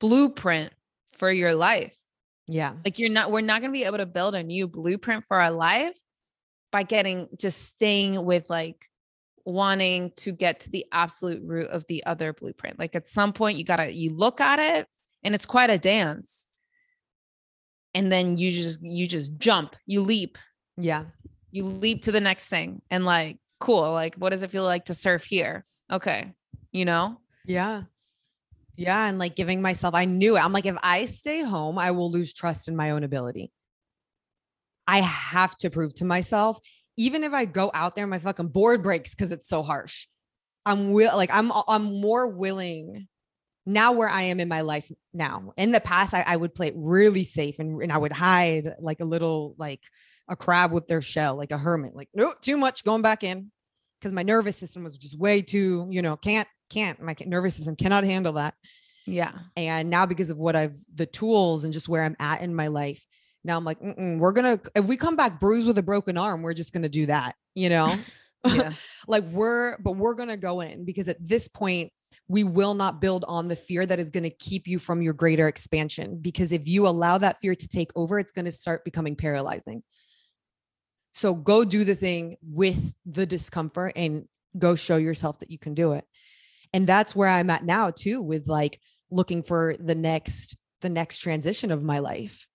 blueprint 0.00 0.72
for 1.12 1.30
your 1.30 1.54
life. 1.54 1.96
Yeah. 2.48 2.74
Like 2.84 2.98
you're 2.98 3.10
not, 3.10 3.30
we're 3.30 3.40
not 3.40 3.60
going 3.60 3.72
to 3.72 3.78
be 3.78 3.84
able 3.84 3.98
to 3.98 4.06
build 4.06 4.34
a 4.34 4.42
new 4.42 4.66
blueprint 4.66 5.24
for 5.24 5.40
our 5.40 5.52
life 5.52 5.96
by 6.72 6.82
getting 6.82 7.28
just 7.38 7.68
staying 7.68 8.22
with 8.24 8.50
like 8.50 8.88
wanting 9.44 10.12
to 10.16 10.32
get 10.32 10.60
to 10.60 10.70
the 10.70 10.86
absolute 10.90 11.42
root 11.44 11.68
of 11.68 11.86
the 11.86 12.04
other 12.04 12.32
blueprint. 12.32 12.78
Like 12.78 12.96
at 12.96 13.06
some 13.06 13.32
point 13.32 13.58
you 13.58 13.64
got 13.64 13.76
to, 13.76 13.92
you 13.92 14.14
look 14.14 14.40
at 14.40 14.58
it 14.58 14.88
and 15.22 15.34
it's 15.34 15.46
quite 15.46 15.70
a 15.70 15.78
dance 15.78 16.46
and 17.94 18.10
then 18.10 18.36
you 18.36 18.52
just 18.52 18.82
you 18.82 19.06
just 19.06 19.38
jump 19.38 19.76
you 19.86 20.00
leap. 20.00 20.38
Yeah. 20.76 21.04
You 21.50 21.64
leap 21.64 22.02
to 22.02 22.12
the 22.12 22.20
next 22.20 22.48
thing 22.48 22.82
and 22.90 23.04
like 23.04 23.38
cool 23.60 23.92
like 23.92 24.14
what 24.16 24.30
does 24.30 24.42
it 24.42 24.50
feel 24.50 24.64
like 24.64 24.86
to 24.86 24.94
surf 24.94 25.24
here? 25.24 25.64
Okay 25.90 26.32
you 26.72 26.84
know? 26.84 27.18
Yeah. 27.44 27.82
Yeah 28.76 29.06
and 29.06 29.18
like 29.18 29.36
giving 29.36 29.60
myself 29.60 29.94
i 29.94 30.06
knew 30.06 30.36
it. 30.36 30.44
I'm 30.44 30.52
like 30.52 30.66
if 30.66 30.76
i 30.82 31.04
stay 31.04 31.42
home 31.42 31.78
i 31.78 31.90
will 31.90 32.10
lose 32.10 32.32
trust 32.32 32.68
in 32.68 32.76
my 32.76 32.90
own 32.90 33.04
ability. 33.04 33.52
I 34.88 35.00
have 35.00 35.56
to 35.58 35.70
prove 35.70 35.94
to 35.96 36.04
myself 36.04 36.58
even 36.96 37.24
if 37.24 37.32
i 37.32 37.44
go 37.44 37.70
out 37.74 37.94
there 37.94 38.06
my 38.06 38.18
fucking 38.18 38.48
board 38.48 38.82
breaks 38.82 39.14
because 39.14 39.32
it's 39.32 39.48
so 39.48 39.62
harsh 39.62 40.06
i'm 40.66 40.90
will 40.90 41.16
like 41.16 41.30
i'm 41.32 41.52
i'm 41.68 42.00
more 42.00 42.28
willing 42.28 43.08
now 43.64 43.92
where 43.92 44.08
I 44.08 44.22
am 44.22 44.40
in 44.40 44.48
my 44.48 44.62
life 44.62 44.90
now. 45.14 45.52
In 45.56 45.72
the 45.72 45.80
past, 45.80 46.14
I, 46.14 46.24
I 46.26 46.36
would 46.36 46.54
play 46.54 46.68
it 46.68 46.74
really 46.76 47.24
safe 47.24 47.58
and, 47.58 47.82
and 47.82 47.92
I 47.92 47.98
would 47.98 48.12
hide 48.12 48.74
like 48.80 49.00
a 49.00 49.04
little 49.04 49.54
like 49.58 49.80
a 50.28 50.36
crab 50.36 50.72
with 50.72 50.88
their 50.88 51.02
shell, 51.02 51.36
like 51.36 51.52
a 51.52 51.58
hermit, 51.58 51.94
like 51.94 52.08
no, 52.14 52.34
too 52.40 52.56
much 52.56 52.84
going 52.84 53.02
back 53.02 53.22
in. 53.24 53.50
Cause 54.00 54.12
my 54.12 54.24
nervous 54.24 54.56
system 54.56 54.82
was 54.82 54.98
just 54.98 55.16
way 55.16 55.42
too, 55.42 55.86
you 55.90 56.02
know, 56.02 56.16
can't, 56.16 56.48
can't, 56.70 57.00
my 57.00 57.14
nervous 57.24 57.54
system 57.54 57.76
cannot 57.76 58.02
handle 58.02 58.32
that. 58.32 58.54
Yeah. 59.06 59.32
And 59.56 59.90
now 59.90 60.06
because 60.06 60.30
of 60.30 60.38
what 60.38 60.56
I've 60.56 60.76
the 60.94 61.06
tools 61.06 61.62
and 61.64 61.72
just 61.72 61.88
where 61.88 62.02
I'm 62.02 62.16
at 62.18 62.42
in 62.42 62.54
my 62.54 62.68
life, 62.68 63.04
Now 63.44 63.56
I'm 63.56 63.64
like, 63.64 63.78
we're 63.80 64.32
gonna 64.32 64.60
if 64.74 64.84
we 64.84 64.96
come 64.96 65.16
back 65.16 65.40
bruised 65.40 65.66
with 65.66 65.78
a 65.78 65.82
broken 65.82 66.16
arm, 66.16 66.42
we're 66.42 66.54
just 66.54 66.72
gonna 66.72 66.88
do 66.88 67.06
that, 67.06 67.34
you 67.54 67.68
know. 67.68 67.94
yeah. 68.46 68.72
like 69.06 69.24
we're 69.24 69.78
but 69.78 69.92
we're 69.92 70.14
gonna 70.14 70.36
go 70.36 70.60
in 70.60 70.84
because 70.84 71.08
at 71.08 71.16
this 71.20 71.48
point 71.48 71.92
we 72.28 72.44
will 72.44 72.74
not 72.74 73.00
build 73.00 73.24
on 73.26 73.48
the 73.48 73.56
fear 73.56 73.84
that 73.84 73.98
is 73.98 74.10
going 74.10 74.22
to 74.22 74.30
keep 74.30 74.66
you 74.66 74.78
from 74.78 75.02
your 75.02 75.12
greater 75.12 75.48
expansion 75.48 76.18
because 76.20 76.52
if 76.52 76.66
you 76.66 76.86
allow 76.86 77.18
that 77.18 77.40
fear 77.40 77.54
to 77.54 77.68
take 77.68 77.90
over 77.96 78.18
it's 78.18 78.32
going 78.32 78.44
to 78.44 78.52
start 78.52 78.84
becoming 78.84 79.16
paralyzing. 79.16 79.82
So 81.12 81.34
go 81.34 81.64
do 81.64 81.84
the 81.84 81.94
thing 81.94 82.36
with 82.42 82.94
the 83.04 83.26
discomfort 83.26 83.92
and 83.96 84.24
go 84.58 84.74
show 84.74 84.96
yourself 84.96 85.40
that 85.40 85.50
you 85.50 85.58
can 85.58 85.74
do 85.74 85.92
it. 85.92 86.04
And 86.72 86.86
that's 86.86 87.14
where 87.14 87.28
i'm 87.28 87.50
at 87.50 87.64
now 87.64 87.90
too 87.90 88.22
with 88.22 88.48
like 88.48 88.80
looking 89.10 89.42
for 89.42 89.76
the 89.78 89.94
next 89.94 90.56
the 90.80 90.88
next 90.88 91.18
transition 91.18 91.70
of 91.70 91.84
my 91.84 91.98
life 91.98 92.46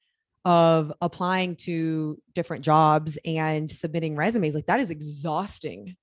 of 0.43 0.93
applying 1.01 1.56
to 1.58 2.17
different 2.34 2.63
jobs 2.63 3.17
and 3.25 3.69
submitting 3.71 4.15
resumes. 4.15 4.56
Like 4.56 4.67
that 4.67 4.80
is 4.80 4.91
exhausting 4.91 5.97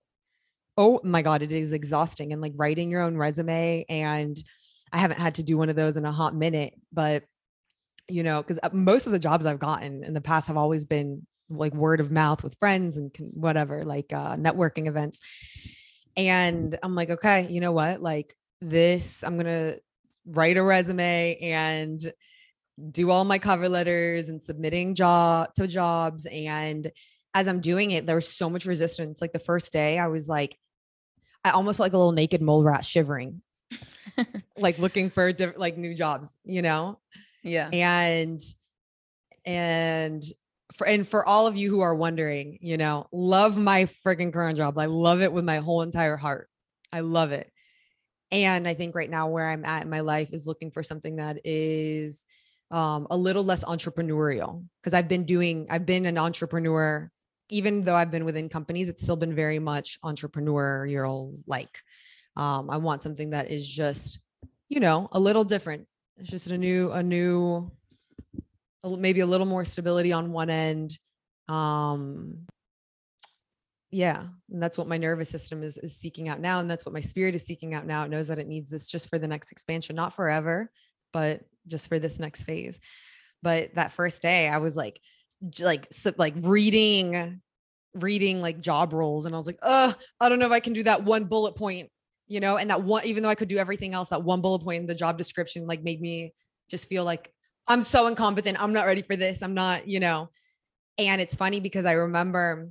oh 0.76 1.00
my 1.04 1.22
god 1.22 1.42
it 1.42 1.52
is 1.52 1.72
exhausting 1.72 2.32
and 2.32 2.42
like 2.42 2.52
writing 2.56 2.90
your 2.90 3.02
own 3.02 3.16
resume 3.16 3.84
and 3.88 4.42
i 4.92 4.98
haven't 4.98 5.20
had 5.20 5.36
to 5.36 5.42
do 5.42 5.56
one 5.56 5.68
of 5.68 5.76
those 5.76 5.96
in 5.96 6.04
a 6.04 6.12
hot 6.12 6.34
minute 6.34 6.74
but 6.92 7.24
you 8.08 8.22
know 8.22 8.42
because 8.42 8.58
uh, 8.62 8.70
most 8.72 9.06
of 9.06 9.12
the 9.12 9.18
jobs 9.18 9.46
i've 9.46 9.58
gotten 9.58 10.04
in 10.04 10.14
the 10.14 10.20
past 10.20 10.48
have 10.48 10.56
always 10.56 10.84
been 10.84 11.26
like 11.50 11.74
word 11.74 12.00
of 12.00 12.10
mouth 12.10 12.42
with 12.42 12.56
friends 12.58 12.96
and 12.96 13.14
whatever 13.32 13.84
like 13.84 14.12
uh, 14.12 14.36
networking 14.36 14.88
events. 14.88 15.20
And 16.16 16.78
i'm 16.82 16.94
like 16.94 17.10
okay 17.10 17.48
you 17.50 17.60
know 17.60 17.72
what? 17.72 18.00
Like 18.00 18.34
this 18.60 19.22
i'm 19.22 19.36
gonna 19.36 19.76
write 20.26 20.56
a 20.56 20.62
resume 20.62 21.38
and 21.40 22.12
do 22.90 23.10
all 23.10 23.24
my 23.24 23.38
cover 23.38 23.68
letters 23.68 24.28
and 24.28 24.42
submitting 24.42 24.94
job 24.94 25.48
to 25.56 25.66
jobs. 25.66 26.26
And 26.26 26.90
as 27.34 27.48
i'm 27.48 27.60
doing 27.60 27.90
it 27.90 28.06
there 28.06 28.16
was 28.16 28.28
so 28.28 28.48
much 28.48 28.64
resistance. 28.64 29.20
Like 29.20 29.32
the 29.32 29.38
first 29.38 29.72
day 29.72 29.98
i 29.98 30.06
was 30.06 30.28
like 30.28 30.56
I 31.44 31.50
almost 31.50 31.76
felt 31.76 31.86
like 31.86 31.92
a 31.92 31.98
little 31.98 32.12
naked 32.12 32.40
mole 32.40 32.64
rat 32.64 32.84
shivering, 32.84 33.42
like 34.56 34.78
looking 34.78 35.10
for 35.10 35.32
diff- 35.32 35.58
like 35.58 35.76
new 35.76 35.94
jobs, 35.94 36.32
you 36.44 36.62
know? 36.62 36.98
Yeah. 37.42 37.68
And, 37.70 38.40
and 39.44 40.24
for, 40.72 40.86
and 40.86 41.06
for 41.06 41.26
all 41.28 41.46
of 41.46 41.56
you 41.56 41.70
who 41.70 41.80
are 41.82 41.94
wondering, 41.94 42.58
you 42.62 42.78
know, 42.78 43.06
love 43.12 43.58
my 43.58 43.84
freaking 43.84 44.32
current 44.32 44.56
job. 44.56 44.78
I 44.78 44.86
love 44.86 45.20
it 45.20 45.32
with 45.32 45.44
my 45.44 45.58
whole 45.58 45.82
entire 45.82 46.16
heart. 46.16 46.48
I 46.90 47.00
love 47.00 47.32
it. 47.32 47.50
And 48.30 48.66
I 48.66 48.74
think 48.74 48.94
right 48.94 49.10
now 49.10 49.28
where 49.28 49.48
I'm 49.48 49.64
at 49.64 49.84
in 49.84 49.90
my 49.90 50.00
life 50.00 50.30
is 50.32 50.46
looking 50.46 50.70
for 50.70 50.82
something 50.82 51.16
that 51.16 51.38
is 51.44 52.24
um, 52.70 53.06
a 53.10 53.16
little 53.16 53.44
less 53.44 53.62
entrepreneurial 53.62 54.64
because 54.80 54.94
I've 54.94 55.08
been 55.08 55.24
doing, 55.24 55.66
I've 55.70 55.86
been 55.86 56.06
an 56.06 56.18
entrepreneur 56.18 57.10
even 57.50 57.82
though 57.82 57.94
I've 57.94 58.10
been 58.10 58.24
within 58.24 58.48
companies, 58.48 58.88
it's 58.88 59.02
still 59.02 59.16
been 59.16 59.34
very 59.34 59.58
much 59.58 59.98
entrepreneurial 60.02 61.36
like. 61.46 61.80
Um, 62.36 62.70
I 62.70 62.78
want 62.78 63.02
something 63.02 63.30
that 63.30 63.50
is 63.50 63.66
just, 63.66 64.18
you 64.68 64.80
know, 64.80 65.08
a 65.12 65.20
little 65.20 65.44
different. 65.44 65.86
It's 66.16 66.30
just 66.30 66.50
a 66.50 66.58
new, 66.58 66.90
a 66.92 67.02
new, 67.02 67.70
maybe 68.84 69.20
a 69.20 69.26
little 69.26 69.46
more 69.46 69.64
stability 69.64 70.12
on 70.12 70.32
one 70.32 70.50
end. 70.50 70.98
Um, 71.48 72.46
yeah, 73.90 74.24
and 74.50 74.60
that's 74.60 74.76
what 74.76 74.88
my 74.88 74.96
nervous 74.96 75.28
system 75.28 75.62
is 75.62 75.78
is 75.78 75.94
seeking 75.94 76.28
out 76.28 76.40
now, 76.40 76.58
and 76.58 76.68
that's 76.68 76.84
what 76.84 76.92
my 76.92 77.00
spirit 77.00 77.36
is 77.36 77.44
seeking 77.44 77.74
out 77.74 77.86
now. 77.86 78.02
It 78.02 78.10
knows 78.10 78.26
that 78.26 78.40
it 78.40 78.48
needs 78.48 78.68
this 78.68 78.88
just 78.88 79.08
for 79.08 79.20
the 79.20 79.28
next 79.28 79.52
expansion, 79.52 79.94
not 79.94 80.12
forever, 80.12 80.68
but 81.12 81.42
just 81.68 81.88
for 81.88 82.00
this 82.00 82.18
next 82.18 82.42
phase. 82.42 82.80
But 83.40 83.74
that 83.74 83.92
first 83.92 84.20
day, 84.20 84.48
I 84.48 84.58
was 84.58 84.74
like, 84.74 85.00
like 85.60 85.88
like 86.16 86.34
reading 86.40 87.40
reading 87.94 88.40
like 88.40 88.60
job 88.60 88.92
roles 88.92 89.26
and 89.26 89.34
I 89.34 89.38
was 89.38 89.46
like, 89.46 89.58
"Uh, 89.62 89.92
I 90.20 90.28
don't 90.28 90.38
know 90.38 90.46
if 90.46 90.52
I 90.52 90.60
can 90.60 90.72
do 90.72 90.82
that 90.84 91.04
one 91.04 91.24
bullet 91.24 91.54
point." 91.54 91.90
You 92.26 92.40
know, 92.40 92.56
and 92.56 92.70
that 92.70 92.82
one 92.82 93.04
even 93.04 93.22
though 93.22 93.28
I 93.28 93.34
could 93.34 93.48
do 93.48 93.58
everything 93.58 93.94
else, 93.94 94.08
that 94.08 94.24
one 94.24 94.40
bullet 94.40 94.60
point 94.60 94.80
in 94.80 94.86
the 94.86 94.94
job 94.94 95.18
description 95.18 95.66
like 95.66 95.82
made 95.82 96.00
me 96.00 96.32
just 96.70 96.88
feel 96.88 97.04
like 97.04 97.32
I'm 97.66 97.82
so 97.82 98.06
incompetent. 98.06 98.62
I'm 98.62 98.72
not 98.72 98.86
ready 98.86 99.02
for 99.02 99.16
this. 99.16 99.42
I'm 99.42 99.54
not, 99.54 99.88
you 99.88 100.00
know. 100.00 100.30
And 100.98 101.20
it's 101.20 101.34
funny 101.34 101.60
because 101.60 101.84
I 101.84 101.92
remember 101.92 102.70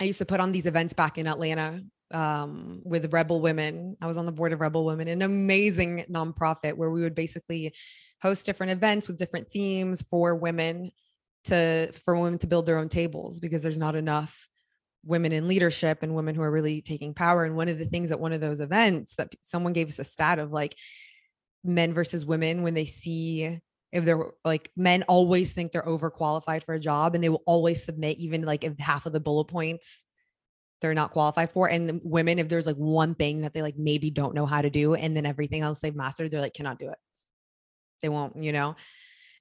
I 0.00 0.04
used 0.04 0.18
to 0.18 0.26
put 0.26 0.40
on 0.40 0.52
these 0.52 0.66
events 0.66 0.94
back 0.94 1.18
in 1.18 1.26
Atlanta 1.26 1.82
um, 2.12 2.80
with 2.84 3.12
Rebel 3.12 3.40
Women. 3.40 3.96
I 4.00 4.06
was 4.06 4.18
on 4.18 4.26
the 4.26 4.32
board 4.32 4.52
of 4.52 4.60
Rebel 4.60 4.84
Women, 4.84 5.08
an 5.08 5.22
amazing 5.22 6.04
nonprofit 6.10 6.74
where 6.74 6.90
we 6.90 7.02
would 7.02 7.14
basically 7.14 7.74
host 8.22 8.46
different 8.46 8.72
events 8.72 9.08
with 9.08 9.18
different 9.18 9.50
themes 9.50 10.02
for 10.02 10.34
women 10.34 10.90
to 11.44 11.92
for 11.92 12.16
women 12.16 12.38
to 12.38 12.46
build 12.46 12.66
their 12.66 12.78
own 12.78 12.88
tables 12.88 13.40
because 13.40 13.62
there's 13.62 13.78
not 13.78 13.96
enough 13.96 14.48
women 15.04 15.32
in 15.32 15.48
leadership 15.48 16.02
and 16.02 16.14
women 16.14 16.34
who 16.34 16.42
are 16.42 16.50
really 16.50 16.80
taking 16.80 17.14
power. 17.14 17.44
And 17.44 17.56
one 17.56 17.68
of 17.68 17.78
the 17.78 17.84
things 17.84 18.10
at 18.10 18.20
one 18.20 18.32
of 18.32 18.40
those 18.40 18.60
events 18.60 19.16
that 19.16 19.34
someone 19.42 19.72
gave 19.72 19.88
us 19.88 19.98
a 19.98 20.04
stat 20.04 20.38
of 20.38 20.52
like 20.52 20.76
men 21.62 21.92
versus 21.92 22.24
women 22.24 22.62
when 22.62 22.74
they 22.74 22.84
see 22.84 23.60
if 23.92 24.04
they're 24.04 24.30
like 24.44 24.70
men 24.76 25.04
always 25.04 25.52
think 25.52 25.70
they're 25.72 25.82
overqualified 25.82 26.62
for 26.62 26.74
a 26.74 26.80
job 26.80 27.14
and 27.14 27.22
they 27.22 27.28
will 27.28 27.42
always 27.46 27.84
submit 27.84 28.18
even 28.18 28.42
like 28.42 28.64
if 28.64 28.76
half 28.78 29.06
of 29.06 29.12
the 29.12 29.20
bullet 29.20 29.46
points 29.46 30.04
they're 30.80 30.94
not 30.94 31.12
qualified 31.12 31.50
for. 31.50 31.68
And 31.68 32.00
women 32.02 32.38
if 32.38 32.48
there's 32.48 32.66
like 32.66 32.76
one 32.76 33.14
thing 33.14 33.42
that 33.42 33.54
they 33.54 33.62
like 33.62 33.78
maybe 33.78 34.10
don't 34.10 34.34
know 34.34 34.46
how 34.46 34.60
to 34.60 34.70
do 34.70 34.94
and 34.94 35.16
then 35.16 35.24
everything 35.24 35.62
else 35.62 35.78
they've 35.78 35.94
mastered 35.94 36.30
they're 36.30 36.40
like 36.40 36.54
cannot 36.54 36.78
do 36.78 36.88
it. 36.88 36.98
They 38.02 38.08
won't 38.08 38.42
you 38.42 38.52
know 38.52 38.76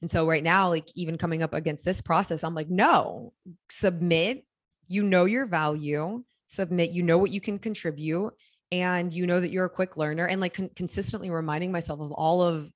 and 0.04 0.12
so 0.12 0.28
right 0.28 0.44
now, 0.44 0.68
like 0.68 0.90
even 0.96 1.18
coming 1.18 1.44
up 1.44 1.54
against 1.54 1.86
this 1.86 2.02
process, 2.02 2.44
I'm 2.44 2.54
like, 2.54 2.70
no, 2.70 3.32
submit. 3.72 4.44
You 4.90 5.02
know 5.04 5.24
your 5.24 5.46
value, 5.46 6.26
submit, 6.48 6.92
you 6.92 7.04
know 7.04 7.18
what 7.18 7.32
you 7.32 7.40
can 7.40 7.58
contribute, 7.58 8.34
and 8.70 9.14
you 9.14 9.26
know 9.26 9.40
that 9.40 9.50
you're 9.50 9.64
a 9.64 9.70
quick 9.70 9.96
learner. 9.96 10.26
And 10.26 10.42
like 10.42 10.56
con- 10.56 10.72
consistently 10.76 11.30
reminding 11.30 11.72
myself 11.72 12.02
of 12.02 12.12
all 12.12 12.42
of 12.42 12.70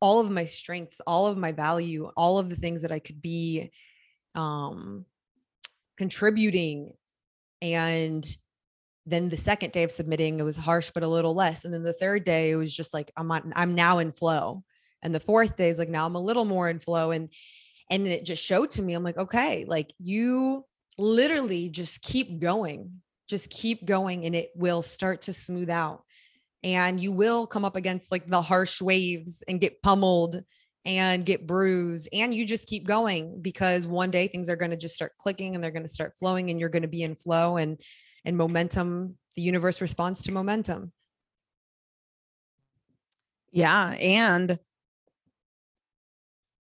all 0.00 0.20
of 0.20 0.30
my 0.30 0.44
strengths, 0.44 1.00
all 1.06 1.26
of 1.26 1.38
my 1.38 1.50
value, 1.50 2.10
all 2.14 2.38
of 2.38 2.50
the 2.50 2.56
things 2.56 2.82
that 2.82 2.92
I 2.92 2.98
could 2.98 3.22
be 3.22 3.72
um 4.34 5.06
contributing. 5.96 6.92
And 7.62 8.22
then 9.06 9.30
the 9.30 9.38
second 9.38 9.72
day 9.72 9.84
of 9.84 9.90
submitting, 9.90 10.40
it 10.40 10.42
was 10.42 10.58
harsh, 10.58 10.90
but 10.92 11.04
a 11.04 11.08
little 11.08 11.32
less. 11.32 11.64
And 11.64 11.72
then 11.72 11.82
the 11.82 11.94
third 11.94 12.24
day, 12.24 12.50
it 12.50 12.56
was 12.56 12.76
just 12.76 12.92
like 12.92 13.10
I'm 13.16 13.32
on, 13.32 13.54
I'm 13.56 13.74
now 13.74 13.96
in 13.96 14.12
flow 14.12 14.62
and 15.06 15.14
the 15.14 15.20
fourth 15.20 15.56
day 15.56 15.70
is 15.70 15.78
like 15.78 15.88
now 15.88 16.04
i'm 16.04 16.16
a 16.16 16.20
little 16.20 16.44
more 16.44 16.68
in 16.68 16.78
flow 16.78 17.10
and 17.10 17.30
and 17.90 18.06
it 18.06 18.24
just 18.24 18.44
showed 18.44 18.68
to 18.68 18.82
me 18.82 18.92
i'm 18.92 19.02
like 19.02 19.16
okay 19.16 19.64
like 19.66 19.92
you 19.98 20.64
literally 20.98 21.70
just 21.70 22.02
keep 22.02 22.40
going 22.40 23.00
just 23.28 23.50
keep 23.50 23.84
going 23.84 24.24
and 24.24 24.34
it 24.34 24.50
will 24.54 24.82
start 24.82 25.22
to 25.22 25.32
smooth 25.32 25.70
out. 25.70 26.02
And 26.62 27.00
you 27.00 27.12
will 27.12 27.46
come 27.46 27.64
up 27.64 27.76
against 27.76 28.10
like 28.10 28.28
the 28.28 28.42
harsh 28.42 28.80
waves 28.80 29.42
and 29.46 29.60
get 29.60 29.82
pummeled 29.82 30.42
and 30.84 31.26
get 31.26 31.46
bruised 31.46 32.08
and 32.12 32.32
you 32.32 32.46
just 32.46 32.66
keep 32.66 32.86
going 32.86 33.42
because 33.42 33.88
one 33.88 34.12
day 34.12 34.28
things 34.28 34.48
are 34.48 34.56
going 34.56 34.70
to 34.70 34.76
just 34.76 34.94
start 34.94 35.12
clicking 35.18 35.54
and 35.54 35.62
they're 35.62 35.72
going 35.72 35.82
to 35.82 35.92
start 35.92 36.16
flowing 36.16 36.48
and 36.48 36.60
you're 36.60 36.68
going 36.68 36.82
to 36.82 36.88
be 36.88 37.02
in 37.02 37.16
flow 37.16 37.56
and 37.56 37.80
and 38.24 38.36
momentum 38.36 39.16
the 39.34 39.42
universe 39.42 39.80
responds 39.80 40.22
to 40.22 40.32
momentum. 40.32 40.92
Yeah 43.50 43.94
and 43.94 44.58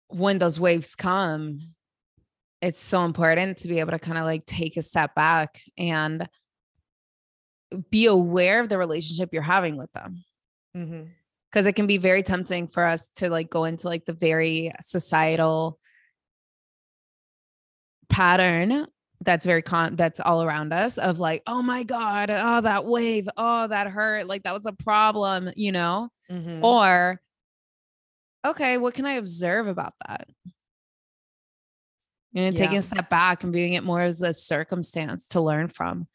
when 0.09 0.37
those 0.37 0.59
waves 0.59 0.95
come, 0.95 1.73
it's 2.61 2.79
so 2.79 3.05
important 3.05 3.59
to 3.59 3.67
be 3.67 3.79
able 3.79 3.91
to 3.91 3.99
kind 3.99 4.17
of 4.17 4.23
like 4.23 4.45
take 4.45 4.77
a 4.77 4.81
step 4.81 5.13
back 5.15 5.61
and 5.77 6.27
be 7.89 8.05
aware 8.05 8.61
of 8.61 8.69
the 8.69 8.77
relationship 8.77 9.29
you're 9.31 9.41
having 9.41 9.77
with 9.77 9.91
them. 9.91 10.23
Mm-hmm 10.75 11.03
because 11.51 11.65
it 11.65 11.73
can 11.73 11.87
be 11.87 11.97
very 11.97 12.23
tempting 12.23 12.67
for 12.67 12.83
us 12.83 13.09
to 13.15 13.29
like 13.29 13.49
go 13.49 13.63
into 13.65 13.87
like 13.87 14.05
the 14.05 14.13
very 14.13 14.71
societal 14.81 15.79
pattern 18.09 18.85
that's 19.21 19.45
very 19.45 19.61
con 19.61 19.95
that's 19.95 20.19
all 20.19 20.43
around 20.43 20.71
us 20.71 20.97
of 20.97 21.19
like 21.19 21.41
oh 21.47 21.61
my 21.61 21.83
god 21.83 22.29
oh 22.29 22.61
that 22.61 22.85
wave 22.85 23.27
oh 23.37 23.67
that 23.67 23.87
hurt 23.87 24.27
like 24.27 24.43
that 24.43 24.53
was 24.53 24.65
a 24.65 24.71
problem 24.71 25.49
you 25.55 25.71
know 25.71 26.09
mm-hmm. 26.29 26.63
or 26.63 27.19
okay, 28.47 28.77
what 28.77 28.93
can 28.93 29.05
I 29.05 29.13
observe 29.13 29.67
about 29.67 29.93
that? 30.07 30.27
You 32.33 32.43
know, 32.45 32.51
taking 32.51 32.77
a 32.77 32.81
step 32.81 33.09
back 33.09 33.43
and 33.43 33.53
viewing 33.53 33.73
it 33.73 33.83
more 33.83 34.01
as 34.01 34.21
a 34.21 34.33
circumstance 34.33 35.27
to 35.29 35.41
learn 35.41 35.69
from, 35.69 36.07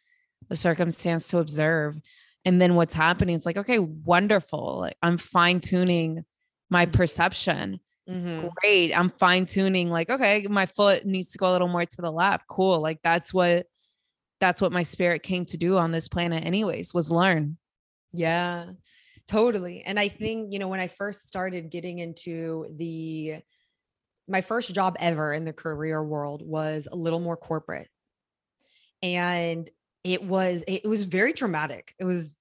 a 0.51 0.57
circumstance 0.57 1.29
to 1.29 1.39
observe. 1.39 2.01
And 2.45 2.61
then 2.61 2.75
what's 2.75 2.95
happening? 2.95 3.35
It's 3.35 3.47
like, 3.47 3.57
okay, 3.57 3.79
wonderful. 3.79 4.79
Like 4.81 4.97
I'm 5.03 5.19
fine 5.19 5.61
tuning 5.61 6.25
my 6.71 6.87
mm-hmm. 6.87 6.93
perception. 6.93 7.81
Mm-hmm. 8.09 8.49
Great. 8.61 8.93
I'm 8.93 9.11
fine 9.11 9.47
tuning, 9.47 9.89
like, 9.91 10.11
okay, 10.11 10.47
my 10.49 10.67
foot 10.67 11.07
needs 11.07 11.31
to 11.31 11.39
go 11.39 11.51
a 11.51 11.53
little 11.53 11.69
more 11.69 11.87
to 11.87 12.03
the 12.03 12.11
left. 12.11 12.47
Cool. 12.49 12.81
Like 12.81 12.99
that's 13.03 13.33
what 13.33 13.67
that's 14.41 14.61
what 14.61 14.73
my 14.73 14.83
spirit 14.83 15.23
came 15.23 15.45
to 15.47 15.57
do 15.57 15.77
on 15.77 15.93
this 15.93 16.09
planet, 16.09 16.45
anyways, 16.45 16.93
was 16.93 17.13
learn. 17.13 17.59
Yeah. 18.13 18.67
Totally. 19.29 19.83
And 19.85 19.99
I 19.99 20.09
think, 20.09 20.53
you 20.53 20.59
know, 20.59 20.69
when 20.69 20.81
I 20.81 20.89
first 20.89 21.27
started 21.27 21.71
getting 21.71 21.99
into 21.99 22.67
the 22.77 23.37
my 24.29 24.41
first 24.43 24.75
job 24.75 24.97
ever 25.01 25.33
in 25.35 25.45
the 25.45 25.53
career 25.53 26.03
world 26.05 26.43
was 26.47 26.89
a 26.93 26.97
little 26.97 27.21
more 27.21 27.37
corporate. 27.37 27.89
And 29.03 29.69
it 30.05 30.23
was 30.25 30.63
it 30.67 30.85
was 30.89 31.03
very 31.03 31.33
traumatic. 31.33 31.95
It 31.99 32.05
was 32.05 32.37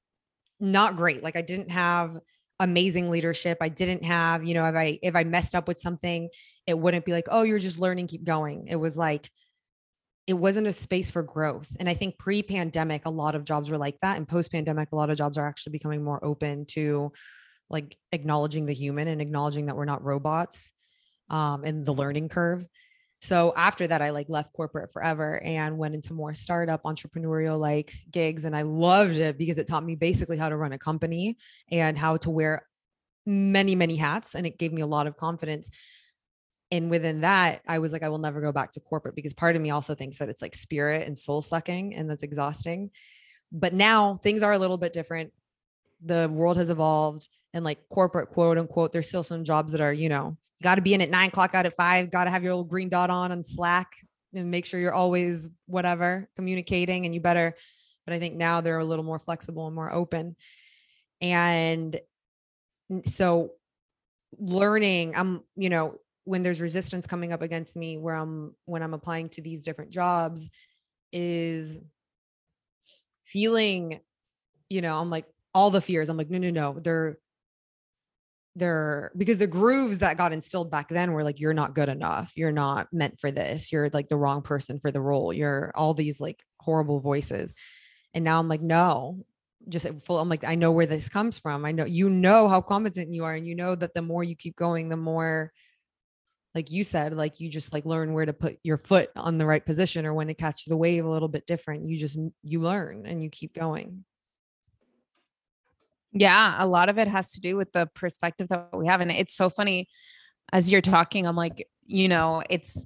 not 0.60 0.98
great. 0.98 1.24
Like 1.24 1.38
I 1.38 1.42
didn't 1.42 1.72
have 1.72 2.18
amazing 2.60 3.10
leadership. 3.10 3.60
I 3.62 3.70
didn't 3.70 4.04
have, 4.06 4.44
you 4.46 4.54
know, 4.56 4.68
if 4.68 4.76
I 4.76 5.00
if 5.04 5.16
I 5.16 5.24
messed 5.24 5.56
up 5.56 5.68
with 5.68 5.80
something, 5.80 6.30
it 6.68 6.80
wouldn't 6.80 7.06
be 7.06 7.14
like, 7.14 7.28
"Oh, 7.32 7.44
you're 7.44 7.60
just 7.60 7.80
learning, 7.80 8.08
keep 8.08 8.24
going." 8.26 8.68
It 8.70 8.78
was 8.78 8.98
like 8.98 9.32
it 10.28 10.34
wasn't 10.34 10.68
a 10.68 10.74
space 10.74 11.12
for 11.12 11.24
growth. 11.24 11.76
And 11.80 11.90
I 11.90 11.94
think 11.94 12.18
pre-pandemic 12.18 13.06
a 13.06 13.10
lot 13.10 13.36
of 13.36 13.44
jobs 13.44 13.70
were 13.70 13.78
like 13.78 14.00
that 14.02 14.18
and 14.18 14.28
post-pandemic 14.28 14.92
a 14.92 14.96
lot 14.96 15.10
of 15.10 15.18
jobs 15.18 15.38
are 15.38 15.48
actually 15.48 15.72
becoming 15.72 16.04
more 16.04 16.24
open 16.24 16.66
to 16.68 17.12
like 17.70 17.98
acknowledging 18.12 18.66
the 18.66 18.74
human 18.74 19.08
and 19.08 19.22
acknowledging 19.22 19.66
that 19.66 19.76
we're 19.76 19.86
not 19.86 20.04
robots 20.04 20.72
um 21.30 21.64
and 21.64 21.86
the 21.86 21.94
learning 21.94 22.30
curve. 22.30 22.66
So 23.22 23.54
after 23.56 23.86
that, 23.86 24.02
I 24.02 24.10
like 24.10 24.30
left 24.30 24.52
corporate 24.52 24.92
forever 24.92 25.40
and 25.44 25.78
went 25.78 25.94
into 25.94 26.14
more 26.14 26.34
startup 26.34 26.84
entrepreneurial 26.84 27.60
like 27.60 27.94
gigs. 28.10 28.46
And 28.46 28.56
I 28.56 28.64
loved 28.64 29.20
it 29.20 29.38
because 29.38 29.60
it 29.60 29.68
taught 29.68 29.86
me 29.86 29.96
basically 29.96 30.38
how 30.38 30.50
to 30.50 30.58
run 30.58 30.74
a 30.74 30.80
company 30.80 31.38
and 31.70 31.98
how 31.98 32.18
to 32.18 32.32
wear 32.32 32.68
many, 33.28 33.76
many 33.76 33.96
hats. 33.96 34.34
And 34.34 34.48
it 34.48 34.58
gave 34.58 34.74
me 34.74 34.82
a 34.82 34.88
lot 34.88 35.06
of 35.06 35.18
confidence. 35.18 35.70
And 36.72 36.90
within 36.90 37.22
that, 37.22 37.62
I 37.68 37.80
was 37.80 37.92
like, 37.92 38.02
I 38.02 38.10
will 38.10 38.18
never 38.18 38.40
go 38.40 38.54
back 38.54 38.72
to 38.72 38.80
corporate 38.80 39.16
because 39.16 39.34
part 39.34 39.56
of 39.56 39.62
me 39.62 39.72
also 39.72 39.94
thinks 39.94 40.18
that 40.20 40.30
it's 40.30 40.42
like 40.42 40.56
spirit 40.56 41.06
and 41.06 41.18
soul 41.18 41.42
sucking 41.42 41.96
and 41.96 42.10
that's 42.10 42.24
exhausting. 42.24 42.92
But 43.52 43.74
now 43.74 44.20
things 44.24 44.42
are 44.42 44.54
a 44.54 44.58
little 44.58 44.78
bit 44.78 44.94
different. 44.94 45.34
The 46.06 46.30
world 46.32 46.58
has 46.58 46.70
evolved 46.70 47.28
and 47.54 47.66
like 47.66 47.90
corporate 47.90 48.30
quote 48.30 48.58
unquote, 48.58 48.94
there's 48.94 49.10
still 49.10 49.24
some 49.24 49.44
jobs 49.44 49.74
that 49.74 49.82
are, 49.82 49.92
you 49.92 50.08
know, 50.08 50.38
got 50.64 50.76
to 50.76 50.82
be 50.82 50.94
in 50.94 51.02
at 51.02 51.10
nine 51.10 51.28
o'clock 51.28 51.54
out 51.54 51.66
at 51.66 51.76
five, 51.76 52.10
got 52.10 52.24
to 52.24 52.30
have 52.30 52.44
your 52.44 52.54
little 52.54 52.64
green 52.64 52.88
dot 52.88 53.10
on 53.10 53.34
on 53.34 53.44
Slack 53.44 53.92
and 54.34 54.50
make 54.50 54.66
sure 54.66 54.80
you're 54.80 54.94
always 54.94 55.50
whatever 55.66 56.30
communicating. 56.36 57.06
And 57.06 57.14
you 57.14 57.20
better, 57.20 57.54
but 58.06 58.14
I 58.14 58.20
think 58.20 58.36
now 58.36 58.62
they're 58.62 58.80
a 58.80 58.86
little 58.86 59.04
more 59.04 59.20
flexible 59.20 59.68
and 59.68 59.76
more 59.76 59.92
open. 59.92 60.38
And 61.20 62.00
so 63.06 63.52
learning, 64.40 65.14
I'm, 65.18 65.42
you 65.58 65.70
know, 65.70 65.98
when 66.26 66.42
there's 66.42 66.62
resistance 66.62 67.08
coming 67.08 67.34
up 67.34 67.42
against 67.42 67.76
me 67.76 67.98
where 67.98 68.16
I'm 68.16 68.56
when 68.66 68.84
I'm 68.84 68.94
applying 68.94 69.30
to 69.30 69.42
these 69.42 69.64
different 69.64 69.92
jobs 69.92 70.50
is 71.12 71.78
feeling, 73.26 74.00
you 74.70 74.82
know, 74.82 75.00
I'm 75.00 75.10
like 75.10 75.26
all 75.54 75.70
the 75.70 75.82
fears. 75.82 76.10
I'm 76.10 76.18
like, 76.18 76.30
no, 76.30 76.38
no, 76.38 76.50
no, 76.50 76.80
they're 76.80 77.18
they're 78.56 79.12
because 79.16 79.38
the 79.38 79.48
grooves 79.48 80.00
that 80.00 80.18
got 80.18 80.34
instilled 80.34 80.70
back 80.70 80.90
then 80.90 81.14
were 81.14 81.24
like 81.24 81.40
you're 81.40 81.54
not 81.54 81.74
good 81.74 81.90
enough. 81.90 82.34
You're 82.36 82.52
not 82.52 82.88
meant 82.92 83.20
for 83.20 83.32
this. 83.32 83.72
You're 83.72 83.90
like 83.90 84.10
the 84.10 84.18
wrong 84.18 84.42
person 84.42 84.80
for 84.80 84.92
the 84.92 85.02
role. 85.02 85.32
You're 85.32 85.72
all 85.74 85.94
these 85.94 86.20
like 86.20 86.44
horrible 86.60 87.00
voices. 87.00 87.54
And 88.14 88.24
now 88.26 88.40
i'm 88.40 88.50
like 88.50 88.62
no. 88.62 89.26
Just 89.70 89.86
uh, 89.86 89.94
full 89.94 90.20
i'm 90.20 90.28
like 90.28 90.44
i 90.44 90.56
know 90.56 90.72
where 90.72 90.86
this 90.86 91.08
comes 91.08 91.40
from. 91.40 91.66
I 91.66 91.72
know 91.72 91.86
you 91.86 92.10
know 92.10 92.50
how 92.50 92.62
competent 92.62 93.14
you 93.14 93.24
are 93.24 93.34
and 93.34 93.48
you 93.48 93.56
know 93.56 93.76
that 93.76 93.94
the 93.94 94.02
more 94.02 94.24
you 94.24 94.36
keep 94.36 94.56
going 94.56 94.90
the 94.90 94.98
more 94.98 95.54
like 96.54 96.72
you 96.72 96.84
said 96.84 97.16
like 97.16 97.40
you 97.40 97.50
just 97.50 97.74
like 97.74 97.86
learn 97.86 98.14
where 98.14 98.26
to 98.26 98.34
put 98.34 98.58
your 98.64 98.78
foot 98.78 99.10
on 99.16 99.38
the 99.38 99.46
right 99.46 99.66
position 99.66 100.06
or 100.06 100.14
when 100.14 100.28
to 100.28 100.34
catch 100.34 100.66
the 100.66 100.78
wave 100.78 101.06
a 101.06 101.10
little 101.10 101.28
bit 101.28 101.48
different 101.48 101.88
you 101.88 101.98
just 101.98 102.18
you 102.44 102.60
learn 102.60 103.06
and 103.06 103.24
you 103.24 103.30
keep 103.30 103.54
going 103.54 104.04
yeah, 106.14 106.56
a 106.58 106.68
lot 106.68 106.90
of 106.90 106.98
it 106.98 107.08
has 107.08 107.32
to 107.32 107.42
do 107.42 107.56
with 107.56 107.72
the 107.72 107.90
perspective 107.94 108.50
that 108.50 108.70
we 108.74 108.88
have. 108.88 109.02
And 109.02 109.12
it's 109.12 109.34
so 109.34 109.50
funny 109.50 109.88
as 110.52 110.72
you're 110.72 110.82
talking, 110.82 111.26
I'm 111.26 111.36
like, 111.36 111.68
you 111.86 112.10
know, 112.10 112.44
it's 112.50 112.86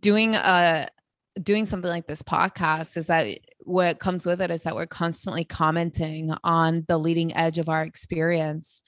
doing 0.00 0.34
a 0.34 0.88
doing 1.42 1.66
something 1.66 1.90
like 1.90 2.06
this 2.06 2.22
podcast 2.22 2.96
is 2.96 3.06
that 3.06 3.38
what 3.60 4.00
comes 4.00 4.26
with 4.26 4.40
it 4.40 4.50
is 4.50 4.62
that 4.62 4.74
we're 4.74 4.86
constantly 4.86 5.44
commenting 5.44 6.32
on 6.42 6.84
the 6.88 6.98
leading 6.98 7.34
edge 7.36 7.58
of 7.58 7.68
our 7.68 7.82
experience 7.82 8.80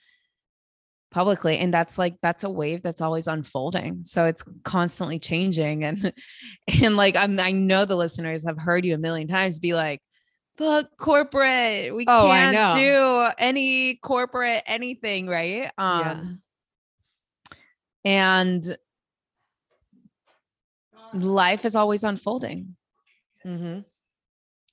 publicly 1.10 1.58
and 1.58 1.74
that's 1.74 1.98
like 1.98 2.14
that's 2.22 2.44
a 2.44 2.50
wave 2.50 2.82
that's 2.82 3.00
always 3.00 3.26
unfolding 3.26 4.04
so 4.04 4.26
it's 4.26 4.44
constantly 4.62 5.18
changing 5.18 5.82
and 5.82 6.12
and 6.82 6.96
like 6.96 7.16
I'm, 7.16 7.38
i 7.40 7.50
know 7.50 7.84
the 7.84 7.96
listeners 7.96 8.44
have 8.46 8.58
heard 8.58 8.84
you 8.84 8.94
a 8.94 8.98
million 8.98 9.26
times 9.26 9.58
be 9.58 9.74
like 9.74 10.00
fuck 10.60 10.88
corporate. 10.98 11.94
We 11.94 12.04
oh, 12.06 12.28
can't 12.28 12.76
do 12.76 13.28
any 13.38 13.96
corporate 13.96 14.62
anything, 14.66 15.26
right? 15.26 15.70
Um 15.78 16.40
yeah. 18.04 18.52
and 18.52 18.78
life 21.14 21.64
is 21.64 21.74
always 21.74 22.04
unfolding. 22.04 22.76
Mm-hmm. 23.44 23.80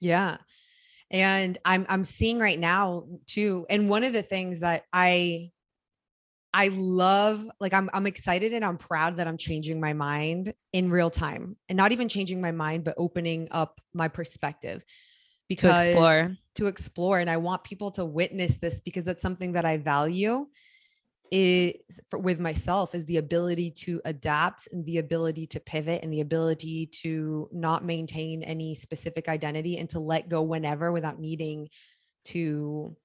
Yeah. 0.02 0.38
And 1.10 1.58
I'm 1.64 1.86
I'm 1.88 2.04
seeing 2.04 2.40
right 2.40 2.60
now 2.60 3.06
too. 3.26 3.66
And 3.70 3.90
one 3.90 4.04
of 4.04 4.12
the 4.12 4.24
things 4.24 4.60
that 4.60 4.84
I 4.92 5.52
I 6.54 6.70
love 6.70 7.48
like 7.60 7.74
I'm 7.74 7.90
I'm 7.94 8.08
excited 8.08 8.54
and 8.54 8.64
I'm 8.64 8.78
proud 8.78 9.18
that 9.18 9.28
I'm 9.28 9.38
changing 9.38 9.80
my 9.80 9.94
mind 9.94 10.54
in 10.74 10.90
real 10.90 11.10
time 11.10 11.56
and 11.70 11.78
not 11.78 11.92
even 11.92 12.10
changing 12.10 12.42
my 12.42 12.52
mind 12.52 12.84
but 12.84 12.96
opening 12.98 13.48
up 13.52 13.80
my 13.94 14.08
perspective. 14.08 14.84
Because 15.50 15.86
to 15.86 15.92
explore. 15.92 16.38
to 16.56 16.68
explore 16.68 17.20
and 17.20 17.30
i 17.30 17.38
want 17.38 17.64
people 17.64 17.90
to 17.92 18.04
witness 18.04 18.58
this 18.58 18.82
because 18.82 19.06
that's 19.06 19.22
something 19.22 19.54
that 19.54 19.64
i 19.64 19.78
value 19.78 20.46
is 21.32 21.74
for, 22.10 22.20
with 22.20 22.40
myself 22.40 22.96
is 22.96 23.06
the 23.06 23.18
ability 23.18 23.72
to 23.72 24.02
adapt 24.06 24.68
and 24.72 24.86
the 24.86 24.98
ability 24.98 25.48
to 25.48 25.60
pivot 25.60 26.04
and 26.04 26.12
the 26.12 26.22
ability 26.22 26.88
to 26.88 27.50
not 27.52 27.86
maintain 27.86 28.44
any 28.44 28.76
specific 28.76 29.28
identity 29.28 29.78
and 29.78 29.90
to 29.90 30.00
let 30.00 30.30
go 30.30 30.42
whenever 30.42 30.92
without 30.92 31.20
needing 31.20 31.70
to 32.26 32.96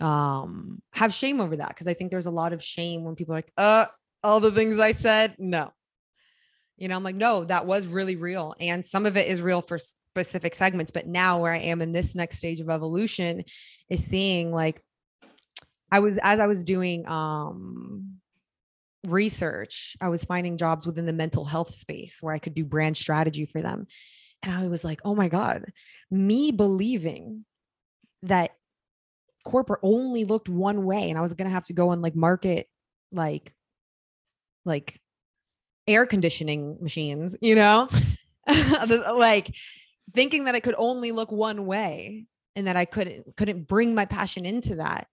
um 0.00 0.82
have 0.92 1.12
shame 1.12 1.40
over 1.40 1.56
that 1.56 1.68
because 1.68 1.88
i 1.88 1.94
think 1.94 2.10
there's 2.10 2.26
a 2.26 2.30
lot 2.30 2.52
of 2.52 2.62
shame 2.62 3.04
when 3.04 3.14
people 3.14 3.32
are 3.32 3.38
like 3.38 3.52
uh 3.56 3.86
all 4.22 4.40
the 4.40 4.52
things 4.52 4.78
i 4.78 4.92
said 4.92 5.34
no. 5.38 5.72
You 6.76 6.88
know 6.88 6.96
i'm 6.96 7.04
like 7.04 7.16
no 7.16 7.44
that 7.44 7.64
was 7.64 7.86
really 7.86 8.16
real 8.16 8.54
and 8.60 8.84
some 8.84 9.06
of 9.06 9.16
it 9.16 9.28
is 9.28 9.40
real 9.40 9.62
for 9.62 9.78
specific 9.78 10.54
segments 10.54 10.92
but 10.92 11.06
now 11.06 11.40
where 11.40 11.52
i 11.52 11.58
am 11.58 11.80
in 11.80 11.92
this 11.92 12.14
next 12.14 12.36
stage 12.36 12.60
of 12.60 12.68
evolution 12.68 13.44
is 13.88 14.04
seeing 14.04 14.52
like 14.52 14.82
i 15.90 16.00
was 16.00 16.18
as 16.22 16.38
i 16.38 16.46
was 16.46 16.64
doing 16.64 17.08
um 17.08 18.18
research 19.06 19.96
i 20.02 20.08
was 20.08 20.24
finding 20.24 20.58
jobs 20.58 20.86
within 20.86 21.06
the 21.06 21.12
mental 21.14 21.46
health 21.46 21.74
space 21.74 22.18
where 22.20 22.34
i 22.34 22.38
could 22.38 22.54
do 22.54 22.64
brand 22.64 22.96
strategy 22.96 23.46
for 23.46 23.62
them 23.62 23.86
and 24.42 24.54
i 24.54 24.66
was 24.66 24.84
like 24.84 25.00
oh 25.04 25.14
my 25.14 25.28
god 25.28 25.64
me 26.10 26.50
believing 26.52 27.46
that 28.22 28.50
corporate 29.46 29.80
only 29.82 30.24
looked 30.24 30.48
one 30.48 30.84
way 30.84 31.08
and 31.08 31.18
i 31.18 31.22
was 31.22 31.32
going 31.32 31.48
to 31.48 31.54
have 31.54 31.64
to 31.64 31.72
go 31.72 31.92
and 31.92 32.02
like 32.02 32.16
market 32.16 32.66
like 33.12 33.54
like 34.64 35.00
air 35.86 36.04
conditioning 36.04 36.76
machines 36.80 37.36
you 37.40 37.54
know? 37.54 37.88
Like 38.48 39.54
thinking 40.12 40.44
that 40.44 40.54
it 40.54 40.62
could 40.62 40.76
only 40.78 41.10
look 41.10 41.32
one 41.32 41.66
way 41.66 42.26
and 42.54 42.68
that 42.68 42.76
I 42.76 42.84
couldn't 42.84 43.36
couldn't 43.36 43.66
bring 43.66 43.94
my 43.94 44.04
passion 44.04 44.46
into 44.46 44.76
that 44.76 45.08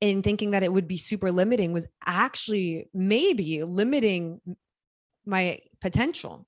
and 0.00 0.22
thinking 0.22 0.52
that 0.52 0.62
it 0.62 0.72
would 0.72 0.86
be 0.86 0.96
super 0.96 1.32
limiting 1.32 1.72
was 1.72 1.88
actually 2.06 2.88
maybe 2.94 3.64
limiting 3.64 4.40
my 5.26 5.58
potential 5.80 6.46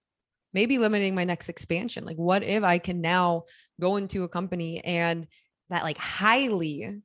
maybe 0.52 0.78
limiting 0.78 1.14
my 1.14 1.24
next 1.24 1.48
expansion. 1.48 2.04
Like 2.04 2.16
what 2.16 2.42
if 2.42 2.62
i 2.62 2.78
can 2.78 3.00
now 3.00 3.44
go 3.80 3.96
into 3.96 4.22
a 4.24 4.28
company 4.28 4.80
and 4.84 5.26
that 5.70 5.82
like 5.82 5.98
highly 5.98 7.00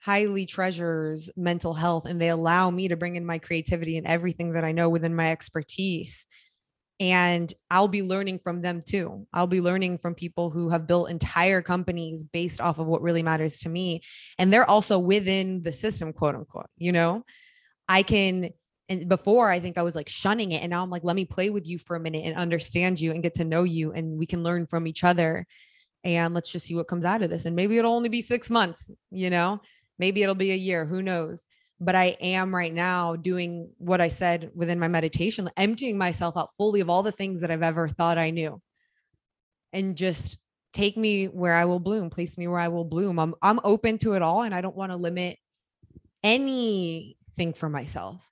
highly 0.00 0.44
treasures 0.44 1.30
mental 1.34 1.72
health 1.72 2.04
and 2.04 2.20
they 2.20 2.28
allow 2.28 2.70
me 2.70 2.88
to 2.88 2.96
bring 2.96 3.16
in 3.16 3.24
my 3.24 3.38
creativity 3.38 3.96
and 3.96 4.06
everything 4.06 4.52
that 4.52 4.64
i 4.64 4.72
know 4.72 4.88
within 4.88 5.14
my 5.16 5.30
expertise 5.30 6.26
and 7.00 7.52
I'll 7.70 7.88
be 7.88 8.02
learning 8.02 8.38
from 8.38 8.60
them 8.60 8.80
too. 8.80 9.26
I'll 9.32 9.48
be 9.48 9.60
learning 9.60 9.98
from 9.98 10.14
people 10.14 10.50
who 10.50 10.68
have 10.68 10.86
built 10.86 11.10
entire 11.10 11.60
companies 11.60 12.22
based 12.22 12.60
off 12.60 12.78
of 12.78 12.86
what 12.86 13.02
really 13.02 13.22
matters 13.22 13.58
to 13.60 13.68
me. 13.68 14.02
And 14.38 14.52
they're 14.52 14.68
also 14.68 14.98
within 14.98 15.62
the 15.62 15.72
system, 15.72 16.12
quote 16.12 16.36
unquote. 16.36 16.70
You 16.76 16.92
know, 16.92 17.24
I 17.88 18.04
can, 18.04 18.50
and 18.88 19.08
before 19.08 19.50
I 19.50 19.58
think 19.58 19.76
I 19.76 19.82
was 19.82 19.96
like 19.96 20.08
shunning 20.08 20.52
it. 20.52 20.62
And 20.62 20.70
now 20.70 20.82
I'm 20.82 20.90
like, 20.90 21.04
let 21.04 21.16
me 21.16 21.24
play 21.24 21.50
with 21.50 21.66
you 21.66 21.78
for 21.78 21.96
a 21.96 22.00
minute 22.00 22.24
and 22.24 22.36
understand 22.36 23.00
you 23.00 23.10
and 23.10 23.22
get 23.22 23.34
to 23.34 23.44
know 23.44 23.64
you. 23.64 23.92
And 23.92 24.16
we 24.16 24.26
can 24.26 24.44
learn 24.44 24.66
from 24.66 24.86
each 24.86 25.02
other. 25.02 25.46
And 26.04 26.34
let's 26.34 26.52
just 26.52 26.66
see 26.66 26.74
what 26.74 26.86
comes 26.86 27.04
out 27.04 27.22
of 27.22 27.30
this. 27.30 27.46
And 27.46 27.56
maybe 27.56 27.78
it'll 27.78 27.94
only 27.94 28.10
be 28.10 28.22
six 28.22 28.50
months, 28.50 28.90
you 29.10 29.30
know, 29.30 29.60
maybe 29.98 30.22
it'll 30.22 30.34
be 30.34 30.52
a 30.52 30.56
year. 30.56 30.84
Who 30.84 31.02
knows? 31.02 31.44
but 31.80 31.94
I 31.94 32.16
am 32.20 32.54
right 32.54 32.72
now 32.72 33.16
doing 33.16 33.70
what 33.78 34.00
I 34.00 34.08
said 34.08 34.50
within 34.54 34.78
my 34.78 34.88
meditation, 34.88 35.50
emptying 35.56 35.98
myself 35.98 36.36
out 36.36 36.50
fully 36.56 36.80
of 36.80 36.88
all 36.88 37.02
the 37.02 37.12
things 37.12 37.40
that 37.40 37.50
I've 37.50 37.62
ever 37.62 37.88
thought 37.88 38.18
I 38.18 38.30
knew. 38.30 38.60
And 39.72 39.96
just 39.96 40.38
take 40.72 40.96
me 40.96 41.26
where 41.26 41.54
I 41.54 41.64
will 41.64 41.80
bloom, 41.80 42.10
place 42.10 42.38
me 42.38 42.46
where 42.48 42.60
I 42.60 42.68
will 42.68 42.84
bloom. 42.84 43.18
I'm 43.18 43.34
I'm 43.42 43.60
open 43.64 43.98
to 43.98 44.12
it 44.14 44.22
all 44.22 44.42
and 44.42 44.54
I 44.54 44.60
don't 44.60 44.76
want 44.76 44.92
to 44.92 44.98
limit 44.98 45.38
anything 46.22 47.52
for 47.54 47.68
myself. 47.68 48.30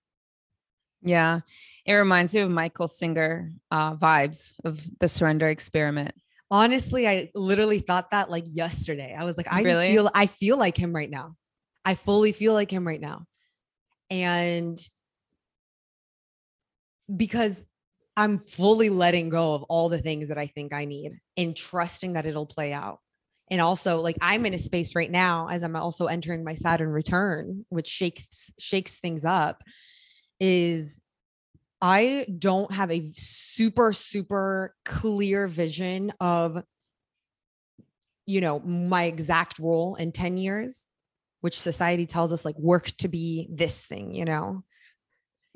Yeah. 1.02 1.40
It 1.84 1.94
reminds 1.94 2.32
me 2.32 2.40
of 2.40 2.50
Michael 2.50 2.86
Singer 2.86 3.50
uh, 3.72 3.96
vibes 3.96 4.52
of 4.64 4.80
the 5.00 5.08
surrender 5.08 5.48
experiment. 5.48 6.14
Honestly, 6.52 7.08
I 7.08 7.30
literally 7.34 7.78
thought 7.78 8.10
that 8.10 8.30
like 8.30 8.44
yesterday. 8.46 9.16
I 9.18 9.24
was 9.24 9.38
like, 9.38 9.48
I 9.50 9.62
Really? 9.62 9.88
feel 9.88 10.10
I 10.14 10.26
feel 10.26 10.58
like 10.58 10.76
him 10.76 10.94
right 10.94 11.08
now. 11.08 11.34
I 11.82 11.94
fully 11.94 12.32
feel 12.32 12.52
like 12.52 12.70
him 12.70 12.86
right 12.86 13.00
now. 13.00 13.24
And 14.10 14.78
because 17.16 17.64
I'm 18.18 18.38
fully 18.38 18.90
letting 18.90 19.30
go 19.30 19.54
of 19.54 19.62
all 19.64 19.88
the 19.88 19.98
things 19.98 20.28
that 20.28 20.36
I 20.36 20.46
think 20.46 20.74
I 20.74 20.84
need 20.84 21.12
and 21.38 21.56
trusting 21.56 22.12
that 22.12 22.26
it'll 22.26 22.44
play 22.44 22.74
out. 22.74 22.98
And 23.50 23.62
also 23.62 24.02
like 24.02 24.18
I'm 24.20 24.44
in 24.44 24.52
a 24.52 24.58
space 24.58 24.94
right 24.94 25.10
now 25.10 25.48
as 25.48 25.62
I'm 25.62 25.74
also 25.74 26.04
entering 26.04 26.44
my 26.44 26.52
Saturn 26.52 26.90
return, 26.90 27.64
which 27.70 27.88
shakes 27.88 28.52
shakes 28.58 29.00
things 29.00 29.24
up, 29.24 29.62
is 30.38 31.00
I 31.82 32.26
don't 32.38 32.72
have 32.72 32.92
a 32.92 33.10
super, 33.12 33.92
super 33.92 34.72
clear 34.84 35.48
vision 35.48 36.12
of, 36.20 36.62
you 38.24 38.40
know, 38.40 38.60
my 38.60 39.04
exact 39.04 39.58
role 39.58 39.96
in 39.96 40.12
10 40.12 40.36
years, 40.36 40.86
which 41.40 41.60
society 41.60 42.06
tells 42.06 42.30
us 42.32 42.44
like 42.44 42.56
work 42.56 42.86
to 42.98 43.08
be 43.08 43.48
this 43.50 43.80
thing, 43.80 44.14
you 44.14 44.24
know? 44.24 44.62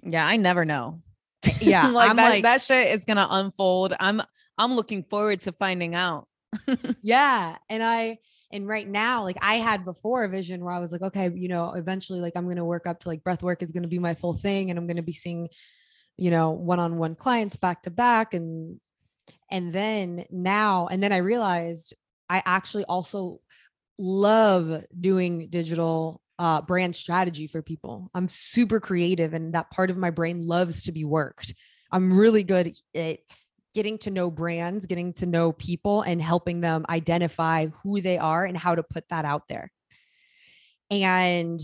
Yeah. 0.02 0.26
I 0.26 0.36
never 0.36 0.64
know. 0.64 1.00
Yeah. 1.60 1.86
like, 1.88 2.10
I'm 2.10 2.16
that, 2.16 2.30
like, 2.30 2.42
that 2.42 2.60
shit 2.60 2.88
is 2.88 3.04
going 3.04 3.18
to 3.18 3.26
unfold. 3.30 3.94
I'm, 4.00 4.20
I'm 4.58 4.74
looking 4.74 5.04
forward 5.04 5.42
to 5.42 5.52
finding 5.52 5.94
out. 5.94 6.26
yeah. 7.02 7.56
And 7.68 7.84
I, 7.84 8.18
and 8.50 8.66
right 8.66 8.88
now, 8.88 9.22
like 9.22 9.36
I 9.40 9.56
had 9.56 9.84
before 9.84 10.24
a 10.24 10.28
vision 10.28 10.64
where 10.64 10.74
I 10.74 10.80
was 10.80 10.90
like, 10.90 11.02
okay, 11.02 11.30
you 11.32 11.46
know, 11.46 11.72
eventually, 11.74 12.20
like 12.20 12.32
I'm 12.36 12.44
going 12.44 12.56
to 12.56 12.64
work 12.64 12.86
up 12.86 13.00
to 13.00 13.08
like 13.08 13.22
breath 13.22 13.44
work 13.44 13.62
is 13.62 13.70
going 13.70 13.82
to 13.84 13.88
be 13.88 14.00
my 14.00 14.14
full 14.14 14.32
thing. 14.32 14.70
And 14.70 14.78
I'm 14.78 14.86
going 14.86 14.96
to 14.96 15.02
be 15.02 15.12
seeing, 15.12 15.48
you 16.18 16.30
know, 16.30 16.50
one-on-one 16.50 17.14
clients 17.14 17.56
back 17.56 17.82
to 17.82 17.90
back. 17.90 18.34
And, 18.34 18.80
and 19.50 19.72
then 19.72 20.24
now, 20.30 20.86
and 20.86 21.02
then 21.02 21.12
I 21.12 21.18
realized 21.18 21.94
I 22.28 22.42
actually 22.44 22.84
also 22.84 23.40
love 23.98 24.84
doing 24.98 25.48
digital 25.48 26.20
uh, 26.38 26.60
brand 26.62 26.94
strategy 26.94 27.46
for 27.46 27.62
people. 27.62 28.10
I'm 28.14 28.28
super 28.28 28.80
creative 28.80 29.32
and 29.34 29.54
that 29.54 29.70
part 29.70 29.90
of 29.90 29.96
my 29.96 30.10
brain 30.10 30.42
loves 30.42 30.84
to 30.84 30.92
be 30.92 31.04
worked. 31.04 31.54
I'm 31.90 32.16
really 32.16 32.42
good 32.42 32.74
at 32.94 33.18
getting 33.72 33.98
to 33.98 34.10
know 34.10 34.30
brands, 34.30 34.86
getting 34.86 35.12
to 35.14 35.26
know 35.26 35.52
people 35.52 36.02
and 36.02 36.20
helping 36.20 36.60
them 36.60 36.84
identify 36.88 37.66
who 37.82 38.00
they 38.00 38.18
are 38.18 38.44
and 38.44 38.56
how 38.56 38.74
to 38.74 38.82
put 38.82 39.08
that 39.10 39.24
out 39.24 39.48
there. 39.48 39.70
And 40.90 41.60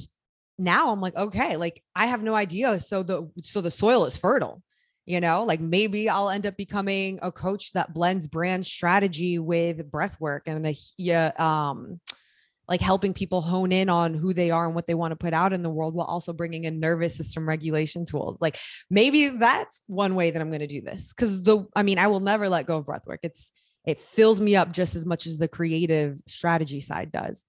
now 0.59 0.93
I'm 0.93 1.01
like, 1.01 1.17
okay, 1.17 1.57
like 1.57 1.83
I 1.95 2.07
have 2.07 2.23
no 2.23 2.35
idea. 2.35 2.81
So 2.81 3.03
the 3.03 3.31
so 3.43 3.61
the 3.61 3.71
soil 3.71 4.05
is 4.05 4.17
fertile. 4.17 4.63
You 5.05 5.21
know, 5.21 5.43
like 5.43 5.61
maybe 5.61 6.09
I'll 6.09 6.31
end 6.31 6.47
up 6.47 6.57
becoming 6.57 7.19
a 7.23 7.33
coach 7.33 7.73
that 7.73 7.93
blends 7.93 8.29
brand 8.29 8.65
strategy 8.65 9.39
with 9.39 9.91
breath 9.91 10.21
work 10.21 10.45
and 10.47 10.67
a, 10.67 10.77
yeah, 10.97 11.33
um 11.39 12.01
like 12.69 12.81
helping 12.81 13.13
people 13.13 13.41
hone 13.41 13.73
in 13.73 13.89
on 13.89 14.15
who 14.15 14.33
they 14.33 14.51
are 14.51 14.67
and 14.67 14.75
what 14.75 14.87
they 14.87 14.95
want 14.95 15.11
to 15.11 15.17
put 15.17 15.35
out 15.35 15.53
in 15.53 15.65
the 15.65 15.69
world 15.69 15.95
while 15.95 16.07
also 16.07 16.33
bringing 16.33 16.65
in 16.65 16.79
nervous 16.79 17.17
system 17.17 17.47
regulation 17.47 18.07
tools. 18.07 18.41
Like 18.41 18.57
maybe 18.89 19.29
that's 19.29 19.83
one 19.89 20.15
way 20.15 20.31
that 20.31 20.41
I'm 20.41 20.51
going 20.51 20.61
to 20.61 20.69
do 20.69 20.81
this 20.81 21.13
cuz 21.13 21.43
the 21.43 21.67
I 21.75 21.83
mean, 21.83 21.99
I 21.99 22.07
will 22.07 22.21
never 22.21 22.49
let 22.49 22.67
go 22.67 22.79
of 22.79 22.87
breath 22.87 23.07
work. 23.07 23.21
It's 23.25 23.53
it 23.85 24.01
fills 24.01 24.41
me 24.41 24.55
up 24.55 24.73
just 24.73 24.95
as 24.95 25.05
much 25.05 25.27
as 25.27 25.39
the 25.39 25.49
creative 25.49 26.21
strategy 26.27 26.81
side 26.81 27.11
does. 27.11 27.45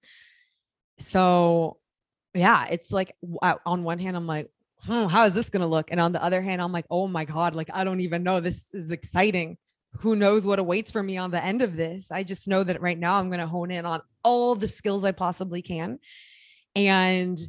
So, 1.00 1.78
yeah, 2.34 2.68
it's 2.70 2.92
like 2.92 3.16
on 3.66 3.84
one 3.84 4.00
hand 4.00 4.18
I'm 4.18 4.28
like, 4.28 4.50
hmm, 4.80 5.06
how 5.06 5.26
is 5.26 5.34
this 5.34 5.50
going 5.50 5.62
to 5.62 5.68
look? 5.68 5.92
And 5.92 6.00
on 6.00 6.12
the 6.12 6.24
other 6.24 6.42
hand 6.42 6.62
I'm 6.62 6.72
like, 6.72 6.86
oh 6.90 7.08
my 7.08 7.26
god, 7.26 7.56
like 7.56 7.70
I 7.74 7.84
don't 7.84 8.02
even 8.02 8.24
know 8.24 8.40
this 8.40 8.70
is 8.74 8.92
exciting 8.92 9.58
who 10.00 10.16
knows 10.16 10.46
what 10.46 10.60
awaits 10.60 10.92
for 10.92 11.04
me 11.04 11.18
on 11.18 11.32
the 11.32 11.44
end 11.44 11.62
of 11.62 11.76
this. 11.76 12.12
I 12.12 12.24
just 12.24 12.48
know 12.48 12.64
that 12.64 12.82
right 12.82 12.98
now 12.98 13.20
I'm 13.20 13.30
going 13.30 13.40
to 13.40 13.48
hone 13.48 13.72
in 13.72 13.86
on 13.86 14.02
all 14.24 14.56
the 14.56 14.68
skills 14.68 15.04
I 15.04 15.12
possibly 15.12 15.62
can 15.62 16.00
and 16.76 17.40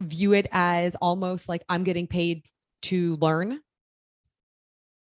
view 0.00 0.32
it 0.32 0.48
as 0.52 0.94
almost 0.96 1.48
like 1.48 1.62
I'm 1.68 1.84
getting 1.84 2.06
paid 2.06 2.44
to 2.82 3.16
learn 3.16 3.60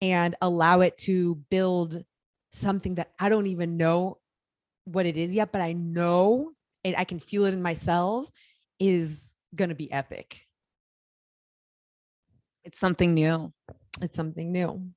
and 0.01 0.35
allow 0.41 0.81
it 0.81 0.97
to 0.99 1.35
build 1.49 2.03
something 2.51 2.95
that 2.95 3.11
I 3.19 3.29
don't 3.29 3.47
even 3.47 3.77
know 3.77 4.19
what 4.85 5.05
it 5.05 5.17
is 5.17 5.33
yet, 5.33 5.51
but 5.51 5.61
I 5.61 5.73
know 5.73 6.51
and 6.83 6.95
I 6.95 7.03
can 7.03 7.19
feel 7.19 7.45
it 7.45 7.53
in 7.53 7.61
my 7.61 7.73
cells 7.73 8.31
is 8.79 9.21
going 9.55 9.69
to 9.69 9.75
be 9.75 9.91
epic. 9.91 10.41
It's 12.63 12.79
something 12.79 13.13
new. 13.13 13.53
It's 14.01 14.15
something 14.15 14.51
new. 14.51 14.89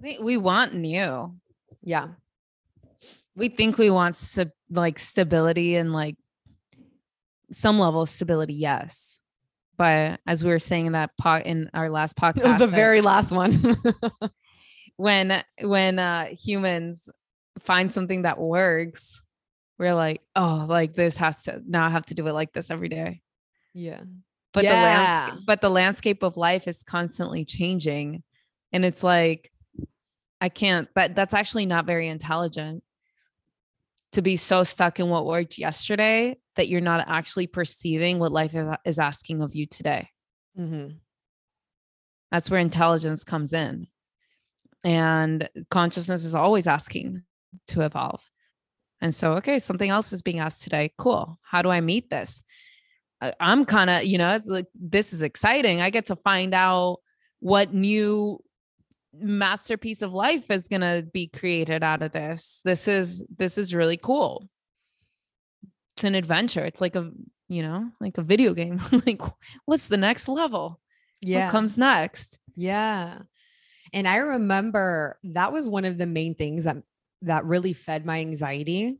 We, 0.00 0.18
we 0.18 0.36
want 0.36 0.74
new. 0.74 1.36
Yeah. 1.82 2.08
We 3.36 3.48
think 3.48 3.78
we 3.78 3.90
want 3.90 4.16
sub, 4.16 4.50
like 4.70 4.98
stability 4.98 5.76
and 5.76 5.92
like 5.92 6.16
some 7.52 7.78
level 7.78 8.02
of 8.02 8.08
stability. 8.08 8.54
Yes. 8.54 9.22
But 9.76 10.20
as 10.26 10.42
we 10.42 10.50
were 10.50 10.58
saying 10.58 10.86
in 10.86 10.92
that 10.92 11.16
pot 11.18 11.46
in 11.46 11.70
our 11.74 11.90
last 11.90 12.16
podcast, 12.18 12.58
the 12.58 12.66
that 12.66 12.74
very 12.74 13.00
last 13.00 13.30
one. 13.30 13.76
when, 14.96 15.42
when 15.60 15.98
uh 15.98 16.26
humans 16.26 17.08
find 17.58 17.92
something 17.92 18.22
that 18.22 18.38
works, 18.38 19.21
we're 19.78 19.94
like, 19.94 20.20
oh, 20.36 20.66
like 20.68 20.94
this 20.94 21.16
has 21.16 21.42
to 21.44 21.60
now 21.66 21.86
I 21.86 21.90
have 21.90 22.06
to 22.06 22.14
do 22.14 22.26
it 22.26 22.32
like 22.32 22.52
this 22.52 22.70
every 22.70 22.88
day. 22.88 23.20
yeah. 23.74 24.00
but 24.52 24.62
the 24.62 24.68
landscape 24.74 25.40
but 25.46 25.60
the 25.60 25.70
landscape 25.70 26.22
of 26.22 26.36
life 26.36 26.68
is 26.68 26.82
constantly 26.82 27.44
changing 27.46 28.22
and 28.72 28.84
it's 28.84 29.02
like 29.02 29.50
i 30.42 30.48
can't 30.50 30.88
but 30.94 31.14
that's 31.14 31.32
actually 31.32 31.64
not 31.64 31.86
very 31.86 32.06
intelligent 32.08 32.82
to 34.12 34.20
be 34.20 34.36
so 34.36 34.62
stuck 34.62 35.00
in 35.00 35.08
what 35.08 35.24
worked 35.24 35.56
yesterday 35.56 36.36
that 36.56 36.68
you're 36.68 36.82
not 36.82 37.02
actually 37.08 37.46
perceiving 37.46 38.18
what 38.18 38.30
life 38.30 38.54
is, 38.54 38.68
is 38.84 38.98
asking 38.98 39.40
of 39.42 39.54
you 39.54 39.64
today 39.66 40.08
Mm-hmm. 40.58 40.96
that's 42.30 42.50
where 42.50 42.60
intelligence 42.60 43.24
comes 43.24 43.54
in 43.54 43.86
and 44.84 45.48
consciousness 45.70 46.24
is 46.24 46.34
always 46.34 46.66
asking 46.66 47.22
to 47.68 47.80
evolve 47.82 48.22
and 49.02 49.14
so 49.14 49.32
okay 49.32 49.58
something 49.58 49.90
else 49.90 50.12
is 50.12 50.22
being 50.22 50.38
asked 50.38 50.62
today. 50.62 50.92
Cool. 50.96 51.38
How 51.42 51.60
do 51.60 51.68
i 51.68 51.82
meet 51.82 52.08
this? 52.08 52.42
I'm 53.38 53.64
kind 53.66 53.90
of 53.90 54.04
you 54.04 54.16
know 54.16 54.34
it's 54.34 54.46
like 54.46 54.66
this 54.74 55.12
is 55.12 55.22
exciting. 55.22 55.80
I 55.80 55.90
get 55.90 56.06
to 56.06 56.16
find 56.16 56.54
out 56.54 57.00
what 57.40 57.74
new 57.74 58.42
masterpiece 59.12 60.00
of 60.02 60.12
life 60.12 60.50
is 60.50 60.68
going 60.68 60.80
to 60.80 61.06
be 61.12 61.26
created 61.26 61.82
out 61.82 62.02
of 62.02 62.12
this. 62.12 62.60
This 62.64 62.88
is 62.88 63.26
this 63.36 63.58
is 63.58 63.74
really 63.74 63.96
cool. 63.96 64.48
It's 65.96 66.04
an 66.04 66.14
adventure. 66.14 66.64
It's 66.64 66.80
like 66.80 66.96
a 66.96 67.10
you 67.48 67.62
know 67.62 67.90
like 68.00 68.18
a 68.18 68.22
video 68.22 68.54
game. 68.54 68.80
Like 69.06 69.20
what's 69.66 69.88
the 69.88 69.96
next 69.96 70.28
level? 70.28 70.80
Yeah. 71.20 71.46
what 71.46 71.52
comes 71.52 71.76
next? 71.76 72.38
Yeah. 72.54 73.18
And 73.92 74.08
I 74.08 74.16
remember 74.16 75.18
that 75.24 75.52
was 75.52 75.68
one 75.68 75.84
of 75.84 75.98
the 75.98 76.06
main 76.06 76.34
things 76.34 76.64
that 76.64 76.78
that 77.22 77.44
really 77.44 77.72
fed 77.72 78.04
my 78.06 78.20
anxiety 78.20 78.98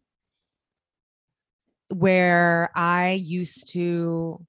where 1.89 2.71
I 2.75 3.13
used 3.13 3.73
to 3.73 4.47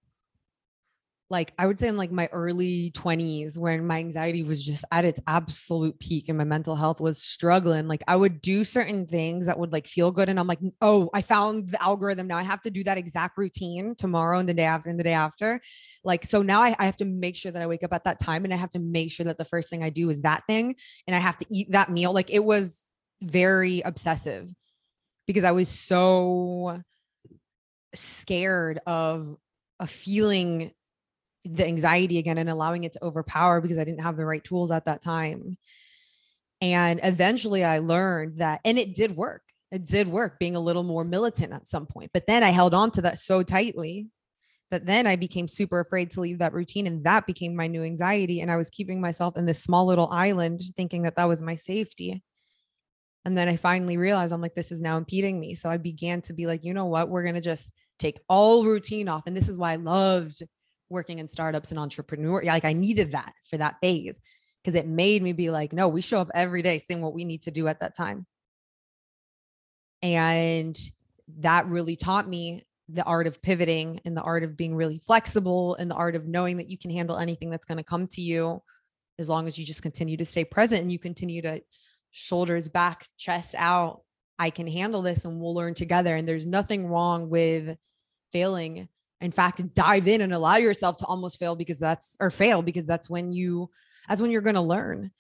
like 1.34 1.52
I 1.58 1.66
would 1.66 1.80
say 1.80 1.88
in 1.88 1.98
like 1.98 2.12
my 2.12 2.30
early 2.32 2.92
20s 2.92 3.58
when 3.58 3.88
my 3.88 3.98
anxiety 3.98 4.44
was 4.44 4.64
just 4.64 4.86
at 4.92 5.04
its 5.04 5.20
absolute 5.26 6.00
peak 6.00 6.30
and 6.30 6.38
my 6.38 6.44
mental 6.44 6.76
health 6.76 7.02
was 7.02 7.22
struggling 7.22 7.88
like 7.88 8.04
I 8.08 8.16
would 8.16 8.40
do 8.40 8.64
certain 8.64 9.08
things 9.08 9.48
that 9.48 9.58
would 9.58 9.74
like 9.74 9.88
feel 9.88 10.12
good 10.12 10.30
and 10.30 10.40
I'm 10.40 10.48
like 10.48 10.60
oh 10.82 11.10
I 11.14 11.24
found 11.24 11.70
the 11.70 11.82
algorithm. 11.82 12.28
Now 12.28 12.38
I 12.38 12.44
have 12.44 12.62
to 12.62 12.70
do 12.70 12.84
that 12.84 13.00
exact 13.00 13.38
routine 13.38 13.96
tomorrow 13.96 14.38
and 14.38 14.48
the 14.48 14.54
day 14.54 14.64
after 14.64 14.90
and 14.90 15.00
the 15.00 15.04
day 15.04 15.14
after. 15.14 15.60
Like 16.04 16.24
so 16.24 16.44
now 16.44 16.62
I, 16.62 16.76
I 16.78 16.86
have 16.86 16.98
to 16.98 17.06
make 17.06 17.36
sure 17.36 17.52
that 17.52 17.62
I 17.62 17.68
wake 17.68 17.84
up 17.84 17.94
at 17.94 18.04
that 18.04 18.20
time 18.20 18.44
and 18.44 18.54
I 18.54 18.58
have 18.58 18.72
to 18.72 18.80
make 18.80 19.12
sure 19.12 19.26
that 19.26 19.40
the 19.40 19.46
first 19.46 19.70
thing 19.70 19.84
I 19.84 19.90
do 19.90 20.10
is 20.12 20.22
that 20.22 20.44
thing 20.46 20.76
and 21.08 21.16
I 21.16 21.20
have 21.20 21.38
to 21.40 21.46
eat 21.50 21.72
that 21.72 21.90
meal. 21.90 22.14
Like 22.14 22.30
it 22.30 22.44
was 22.44 22.83
very 23.24 23.82
obsessive 23.82 24.54
because 25.28 25.44
I 25.44 25.52
was 25.52 25.70
so 25.70 26.82
scared 27.96 28.80
of 28.86 29.36
a 29.80 29.88
feeling 29.88 30.72
the 31.46 31.66
anxiety 31.66 32.18
again 32.18 32.38
and 32.38 32.50
allowing 32.50 32.84
it 32.84 32.94
to 32.94 33.04
overpower 33.04 33.62
because 33.62 33.78
I 33.78 33.84
didn't 33.84 34.04
have 34.04 34.16
the 34.16 34.26
right 34.26 34.44
tools 34.44 34.72
at 34.72 34.86
that 34.86 35.02
time. 35.02 35.58
And 36.62 37.02
eventually 37.04 37.64
I 37.64 37.80
learned 37.80 38.40
that, 38.40 38.62
and 38.64 38.80
it 38.80 38.96
did 38.96 39.16
work. 39.16 39.42
It 39.72 39.86
did 39.86 40.08
work 40.08 40.40
being 40.40 40.56
a 40.56 40.62
little 40.62 40.84
more 40.84 41.04
militant 41.04 41.52
at 41.52 41.68
some 41.68 41.86
point. 41.86 42.12
But 42.14 42.28
then 42.28 42.44
I 42.44 42.52
held 42.52 42.74
on 42.74 42.92
to 42.92 43.02
that 43.02 43.18
so 43.18 43.44
tightly 43.44 44.08
that 44.72 44.86
then 44.86 45.06
I 45.06 45.18
became 45.18 45.48
super 45.48 45.80
afraid 45.82 46.12
to 46.12 46.22
leave 46.22 46.40
that 46.40 46.54
routine. 46.54 46.88
And 46.88 47.04
that 47.04 47.28
became 47.28 47.56
my 47.56 47.68
new 47.68 47.84
anxiety. 47.84 48.40
And 48.40 48.50
I 48.50 48.56
was 48.56 48.70
keeping 48.70 49.02
myself 49.02 49.36
in 49.36 49.46
this 49.46 49.62
small 49.62 49.86
little 49.86 50.08
island 50.10 50.62
thinking 50.78 51.02
that 51.04 51.18
that 51.18 51.28
was 51.28 51.42
my 51.42 51.56
safety. 51.56 52.24
And 53.26 53.38
then 53.38 53.48
I 53.48 53.56
finally 53.56 53.98
realized 53.98 54.34
I'm 54.34 54.42
like, 54.42 54.56
this 54.56 54.72
is 54.72 54.82
now 54.82 54.98
impeding 54.98 55.40
me. 55.40 55.56
So 55.56 55.70
I 55.70 55.78
began 55.78 56.22
to 56.24 56.34
be 56.34 56.46
like, 56.46 56.64
you 56.64 56.74
know 56.74 56.86
what? 56.86 57.10
We're 57.10 57.24
going 57.24 57.36
to 57.36 57.42
just 57.42 57.72
take 58.00 58.20
all 58.28 58.66
routine 58.66 59.08
off. 59.08 59.24
And 59.28 59.36
this 59.36 59.48
is 59.48 59.58
why 59.58 59.72
I 59.72 59.78
loved 59.78 60.44
working 60.90 61.20
in 61.20 61.28
startups 61.28 61.72
and 61.72 61.80
entrepreneur. 61.80 62.44
Like 62.44 62.66
I 62.66 62.74
needed 62.74 63.14
that 63.14 63.34
for 63.50 63.58
that 63.58 63.78
phase 63.82 64.20
because 64.62 64.76
it 64.76 64.88
made 64.88 65.24
me 65.24 65.34
be 65.34 65.50
like, 65.50 65.74
no, 65.74 65.88
we 65.88 66.02
show 66.02 66.20
up 66.20 66.32
every 66.34 66.62
day 66.62 66.80
saying 66.80 67.02
what 67.02 67.14
we 67.14 67.24
need 67.24 67.44
to 67.44 67.52
do 67.52 67.68
at 67.68 67.80
that 67.80 67.96
time. 67.96 68.26
And 70.02 70.78
that 71.40 71.66
really 71.68 71.96
taught 71.96 72.28
me 72.28 72.66
the 72.90 73.04
art 73.04 73.28
of 73.28 73.42
pivoting 73.42 74.02
and 74.04 74.16
the 74.16 74.22
art 74.22 74.44
of 74.44 74.58
being 74.58 74.76
really 74.76 75.00
flexible 75.00 75.76
and 75.76 75.90
the 75.90 75.96
art 75.96 76.16
of 76.16 76.28
knowing 76.28 76.58
that 76.58 76.70
you 76.70 76.78
can 76.78 76.92
handle 76.92 77.18
anything 77.18 77.50
that's 77.50 77.66
going 77.66 77.78
to 77.78 77.84
come 77.84 78.08
to 78.08 78.22
you 78.22 78.62
as 79.20 79.30
long 79.30 79.48
as 79.48 79.58
you 79.58 79.66
just 79.66 79.82
continue 79.82 80.18
to 80.18 80.26
stay 80.26 80.44
present 80.44 80.82
and 80.82 80.92
you 80.92 81.00
continue 81.00 81.42
to 81.42 81.62
shoulders 82.14 82.70
back, 82.70 83.06
chest 83.18 83.56
out. 83.58 84.04
I 84.40 84.50
can 84.50 84.68
handle 84.68 85.02
this 85.02 85.26
and 85.26 85.42
we'll 85.42 85.54
learn 85.54 85.74
together. 85.74 86.16
And 86.16 86.28
there's 86.28 86.48
nothing 86.48 86.88
wrong 86.88 87.30
with 87.30 87.76
failing. 88.32 88.88
In 89.20 89.32
fact, 89.32 89.74
dive 89.74 90.08
in 90.08 90.22
and 90.22 90.34
allow 90.34 90.56
yourself 90.56 90.98
to 90.98 91.06
almost 91.06 91.40
fail 91.40 91.56
because 91.56 91.80
that's 91.80 92.16
or 92.20 92.30
fail 92.30 92.62
because 92.62 92.86
that's 92.86 93.10
when 93.10 93.32
you 93.32 93.70
that's 94.08 94.22
when 94.22 94.32
you're 94.32 94.42
going 94.42 94.56
to 94.56 94.62
learn. 94.62 95.12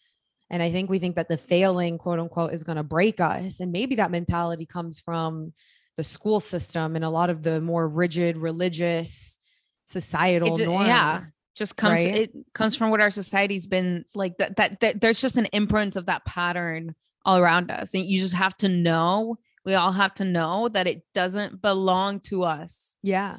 And 0.50 0.62
I 0.62 0.72
think 0.72 0.90
we 0.90 1.00
think 1.00 1.16
that 1.16 1.30
the 1.30 1.38
failing, 1.38 1.98
quote 1.98 2.20
unquote, 2.20 2.54
is 2.54 2.64
going 2.64 2.76
to 2.76 2.84
break 2.84 3.20
us. 3.20 3.60
And 3.60 3.72
maybe 3.72 3.96
that 3.96 4.12
mentality 4.12 4.66
comes 4.66 5.00
from 5.00 5.54
the 5.96 6.04
school 6.04 6.40
system 6.40 6.96
and 6.96 7.06
a 7.06 7.10
lot 7.10 7.30
of 7.30 7.44
the 7.44 7.62
more 7.62 7.88
rigid 7.88 8.38
religious 8.38 9.40
societal 9.86 10.54
it's, 10.54 10.62
norms. 10.62 10.88
Yeah. 10.88 11.20
Just 11.56 11.78
comes 11.78 12.06
right? 12.06 12.16
it 12.16 12.32
comes 12.54 12.76
from 12.76 12.90
what 12.90 13.00
our 13.00 13.12
society's 13.12 13.68
been 13.68 14.06
like 14.16 14.38
that, 14.38 14.56
that 14.56 14.80
that 14.80 15.02
there's 15.02 15.22
just 15.22 15.38
an 15.38 15.46
imprint 15.54 15.96
of 15.96 16.08
that 16.08 16.26
pattern 16.26 16.96
all 17.26 17.38
around 17.38 17.70
us. 17.72 17.94
And 17.94 18.06
you 18.06 18.20
just 18.20 18.34
have 18.34 18.58
to 18.58 18.70
know, 18.70 19.38
we 19.66 19.76
all 19.76 19.92
have 19.92 20.14
to 20.16 20.26
know 20.26 20.70
that 20.70 20.88
it 20.88 21.04
doesn't 21.14 21.62
belong 21.62 22.20
to 22.22 22.44
us. 22.44 22.98
Yeah. 23.04 23.38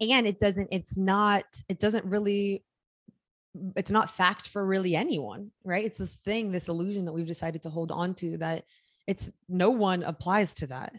And 0.00 0.26
it 0.26 0.38
doesn't, 0.38 0.68
it's 0.70 0.96
not, 0.96 1.44
it 1.68 1.80
doesn't 1.80 2.04
really 2.04 2.62
it's 3.76 3.90
not 3.90 4.10
fact 4.10 4.48
for 4.48 4.64
really 4.64 4.94
anyone, 4.94 5.50
right? 5.64 5.84
It's 5.84 5.98
this 5.98 6.16
thing, 6.16 6.52
this 6.52 6.68
illusion 6.68 7.06
that 7.06 7.12
we've 7.12 7.26
decided 7.26 7.62
to 7.62 7.70
hold 7.70 7.90
on 7.90 8.14
to 8.14 8.36
that 8.38 8.64
it's 9.06 9.30
no 9.48 9.70
one 9.70 10.02
applies 10.02 10.54
to 10.54 10.66
that. 10.68 10.94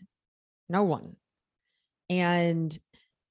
No 0.67 0.83
one. 0.83 1.15
And 2.09 2.77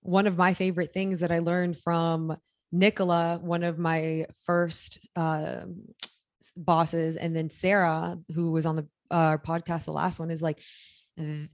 one 0.02 0.26
of 0.26 0.38
my 0.38 0.54
favorite 0.54 0.92
things 0.92 1.20
that 1.20 1.32
I 1.32 1.38
learned 1.38 1.76
from 1.76 2.36
Nicola, 2.72 3.38
one 3.40 3.62
of 3.62 3.78
my 3.78 4.26
first 4.44 5.08
uh, 5.16 5.62
bosses, 6.56 7.16
and 7.16 7.34
then 7.34 7.50
Sarah, 7.50 8.18
who 8.34 8.52
was 8.52 8.66
on 8.66 8.76
the 8.76 8.88
uh, 9.10 9.38
podcast, 9.38 9.84
the 9.84 9.92
last 9.92 10.20
one, 10.20 10.30
is 10.30 10.42
like 10.42 10.60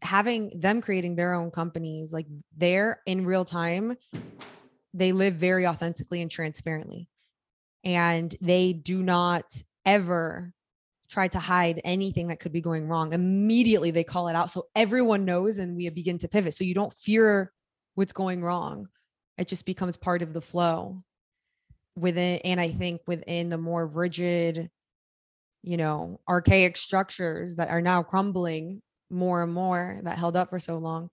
having 0.03 0.51
them 0.61 0.81
creating 0.83 1.17
their 1.17 1.35
own 1.35 1.51
companies, 1.51 2.13
like 2.13 2.27
they're 2.57 3.01
in 3.07 3.25
real 3.25 3.45
time, 3.45 3.97
they 4.93 5.13
live 5.13 5.35
very 5.35 5.67
authentically 5.67 6.21
and 6.21 6.31
transparently 6.31 7.09
and 7.85 8.35
they 8.41 8.73
do 8.73 9.03
not 9.03 9.45
ever 9.85 10.53
try 11.11 11.29
to 11.29 11.39
hide 11.39 11.81
anything 11.85 12.29
that 12.29 12.41
could 12.41 12.53
be 12.53 12.63
going 12.63 12.89
wrong. 12.89 13.13
Immediately 13.13 13.91
they 13.91 14.05
call 14.05 14.29
it 14.29 14.35
out. 14.35 14.51
So 14.51 14.67
everyone 14.75 15.27
knows 15.27 15.59
and 15.59 15.77
we 15.77 15.89
begin 15.91 16.19
to 16.19 16.29
pivot. 16.29 16.55
So 16.55 16.65
you 16.65 16.75
don't 16.75 16.93
fear 16.93 17.53
what's 17.95 18.13
going 18.13 18.43
wrong. 18.43 18.89
It 19.39 19.49
just 19.49 19.65
becomes 19.65 19.97
part 19.97 20.23
of 20.23 20.33
the 20.33 20.41
flow 20.41 21.03
within. 21.97 22.41
And 22.45 22.61
I 22.61 22.71
think 22.71 23.01
within 23.07 23.49
the 23.49 23.59
more 23.59 23.87
rigid, 23.87 24.71
you 25.63 25.77
know, 25.77 26.21
archaic 26.29 26.77
structures 26.77 27.57
that 27.57 27.71
are 27.71 27.81
now 27.81 28.03
crumbling 28.03 28.83
more 29.11 29.43
and 29.43 29.53
more 29.53 30.01
that 30.03 30.19
held 30.19 30.37
up 30.37 30.51
for 30.51 30.59
so 30.59 30.79
long, 30.79 31.11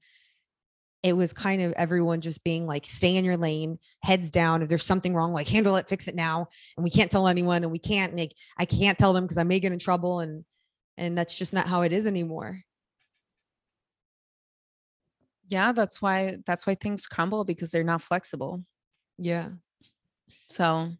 it 1.03 1.13
was 1.13 1.33
kind 1.33 1.63
of 1.63 1.73
everyone 1.73 2.21
just 2.21 2.43
being 2.43 2.67
like, 2.67 2.85
stay 2.85 3.15
in 3.15 3.25
your 3.25 3.37
lane, 3.37 3.79
heads 4.03 4.29
down. 4.29 4.61
If 4.61 4.69
there's 4.69 4.85
something 4.85 5.15
wrong, 5.15 5.33
like 5.33 5.47
handle 5.47 5.75
it, 5.77 5.89
fix 5.89 6.07
it 6.07 6.15
now. 6.15 6.47
And 6.77 6.83
we 6.83 6.91
can't 6.91 7.09
tell 7.09 7.27
anyone 7.27 7.63
and 7.63 7.71
we 7.71 7.79
can't 7.79 8.15
like, 8.15 8.33
I 8.57 8.65
can't 8.65 8.97
tell 8.97 9.13
them 9.13 9.23
because 9.23 9.39
I 9.39 9.43
may 9.43 9.59
get 9.59 9.71
in 9.71 9.79
trouble. 9.79 10.19
And, 10.19 10.45
and 10.97 11.17
that's 11.17 11.37
just 11.37 11.53
not 11.53 11.67
how 11.67 11.81
it 11.81 11.91
is 11.91 12.05
anymore. 12.05 12.61
Yeah. 15.51 15.71
That's 15.71 16.01
why, 16.01 16.37
that's 16.45 16.65
why 16.65 16.75
things 16.75 17.05
crumble 17.05 17.45
because 17.45 17.69
they're 17.69 17.83
not 17.83 18.01
flexible. 18.01 18.63
Yeah. 19.19 19.49
So 20.49 20.93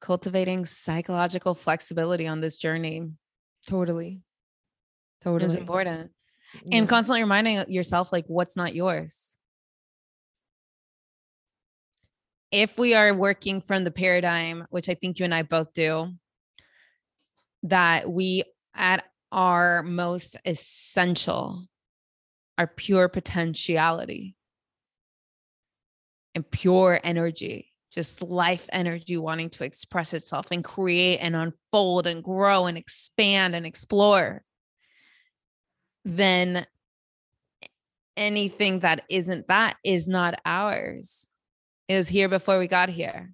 cultivating 0.00 0.66
psychological 0.66 1.56
flexibility 1.56 2.28
on 2.28 2.40
this 2.40 2.58
journey. 2.58 3.10
Totally. 3.66 4.22
Totally. 5.20 5.46
Is 5.46 5.56
important 5.56 6.12
yeah. 6.64 6.78
and 6.78 6.88
constantly 6.88 7.22
reminding 7.22 7.70
yourself 7.70 8.12
like 8.12 8.24
what's 8.28 8.56
not 8.56 8.74
yours 8.74 9.36
if 12.50 12.78
we 12.78 12.94
are 12.94 13.14
working 13.14 13.60
from 13.60 13.84
the 13.84 13.90
paradigm 13.90 14.66
which 14.70 14.88
i 14.88 14.94
think 14.94 15.18
you 15.18 15.24
and 15.24 15.34
i 15.34 15.42
both 15.42 15.72
do 15.72 16.12
that 17.62 18.08
we 18.10 18.42
at 18.74 19.04
our 19.32 19.82
most 19.82 20.36
essential 20.44 21.66
our 22.58 22.66
pure 22.66 23.08
potentiality 23.08 24.34
and 26.34 26.48
pure 26.50 27.00
energy 27.02 27.72
just 27.92 28.20
life 28.20 28.68
energy 28.72 29.16
wanting 29.16 29.48
to 29.48 29.64
express 29.64 30.12
itself 30.12 30.48
and 30.50 30.62
create 30.62 31.18
and 31.18 31.34
unfold 31.34 32.06
and 32.06 32.22
grow 32.22 32.66
and 32.66 32.76
expand 32.76 33.54
and 33.54 33.64
explore 33.64 34.44
then 36.06 36.64
anything 38.16 38.80
that 38.80 39.02
isn't 39.10 39.48
that 39.48 39.76
is 39.84 40.06
not 40.06 40.40
ours. 40.46 41.28
It 41.88 41.96
was 41.96 42.08
here 42.08 42.28
before 42.28 42.58
we 42.58 42.68
got 42.68 42.88
here. 42.88 43.32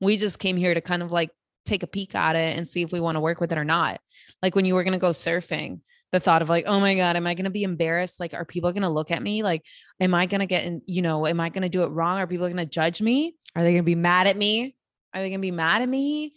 We 0.00 0.16
just 0.16 0.38
came 0.38 0.56
here 0.56 0.74
to 0.74 0.80
kind 0.80 1.02
of 1.02 1.12
like 1.12 1.30
take 1.64 1.84
a 1.84 1.86
peek 1.86 2.14
at 2.14 2.36
it 2.36 2.58
and 2.58 2.66
see 2.66 2.82
if 2.82 2.92
we 2.92 3.00
want 3.00 3.16
to 3.16 3.20
work 3.20 3.40
with 3.40 3.52
it 3.52 3.58
or 3.58 3.64
not. 3.64 4.00
Like 4.42 4.54
when 4.54 4.64
you 4.64 4.74
were 4.74 4.84
going 4.84 4.92
to 4.92 4.98
go 4.98 5.10
surfing, 5.10 5.80
the 6.12 6.20
thought 6.20 6.42
of 6.42 6.48
like, 6.48 6.64
oh 6.66 6.80
my 6.80 6.94
God, 6.94 7.16
am 7.16 7.26
I 7.26 7.34
going 7.34 7.44
to 7.44 7.50
be 7.50 7.64
embarrassed? 7.64 8.18
Like, 8.18 8.32
are 8.34 8.44
people 8.44 8.72
going 8.72 8.82
to 8.82 8.88
look 8.88 9.10
at 9.10 9.22
me? 9.22 9.42
Like, 9.42 9.62
am 10.00 10.14
I 10.14 10.26
going 10.26 10.40
to 10.40 10.46
get 10.46 10.64
in, 10.64 10.80
you 10.86 11.02
know, 11.02 11.26
am 11.26 11.40
I 11.40 11.50
going 11.50 11.62
to 11.62 11.68
do 11.68 11.82
it 11.82 11.88
wrong? 11.88 12.18
Are 12.18 12.26
people 12.26 12.46
going 12.46 12.56
to 12.56 12.66
judge 12.66 13.02
me? 13.02 13.34
Are 13.54 13.62
they 13.62 13.72
going 13.72 13.82
to 13.82 13.86
be 13.86 13.94
mad 13.94 14.26
at 14.26 14.36
me? 14.36 14.74
Are 15.12 15.20
they 15.20 15.28
going 15.28 15.40
to 15.40 15.46
be 15.46 15.50
mad 15.50 15.82
at 15.82 15.88
me? 15.88 16.34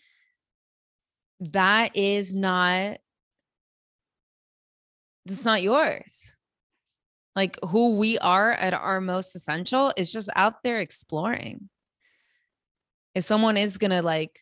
That 1.39 1.95
is 1.95 2.35
not 2.35 2.97
it's 5.25 5.45
not 5.45 5.61
yours. 5.61 6.37
Like 7.35 7.57
who 7.63 7.95
we 7.95 8.17
are 8.19 8.51
at 8.51 8.73
our 8.73 8.99
most 8.99 9.35
essential 9.35 9.93
is 9.95 10.11
just 10.11 10.29
out 10.35 10.63
there 10.63 10.79
exploring. 10.79 11.69
If 13.15 13.23
someone 13.23 13.57
is 13.57 13.77
going 13.77 13.91
to 13.91 14.01
like 14.01 14.39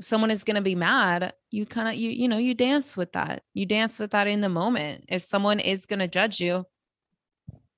someone 0.00 0.30
is 0.30 0.44
going 0.44 0.56
to 0.56 0.62
be 0.62 0.74
mad, 0.74 1.32
you 1.50 1.66
kind 1.66 1.88
of 1.88 1.94
you 1.94 2.10
you 2.10 2.28
know, 2.28 2.38
you 2.38 2.54
dance 2.54 2.96
with 2.96 3.12
that. 3.12 3.42
You 3.54 3.66
dance 3.66 3.98
with 3.98 4.10
that 4.12 4.26
in 4.26 4.40
the 4.40 4.48
moment. 4.48 5.04
If 5.08 5.22
someone 5.22 5.60
is 5.60 5.86
going 5.86 6.00
to 6.00 6.08
judge 6.08 6.40
you, 6.40 6.64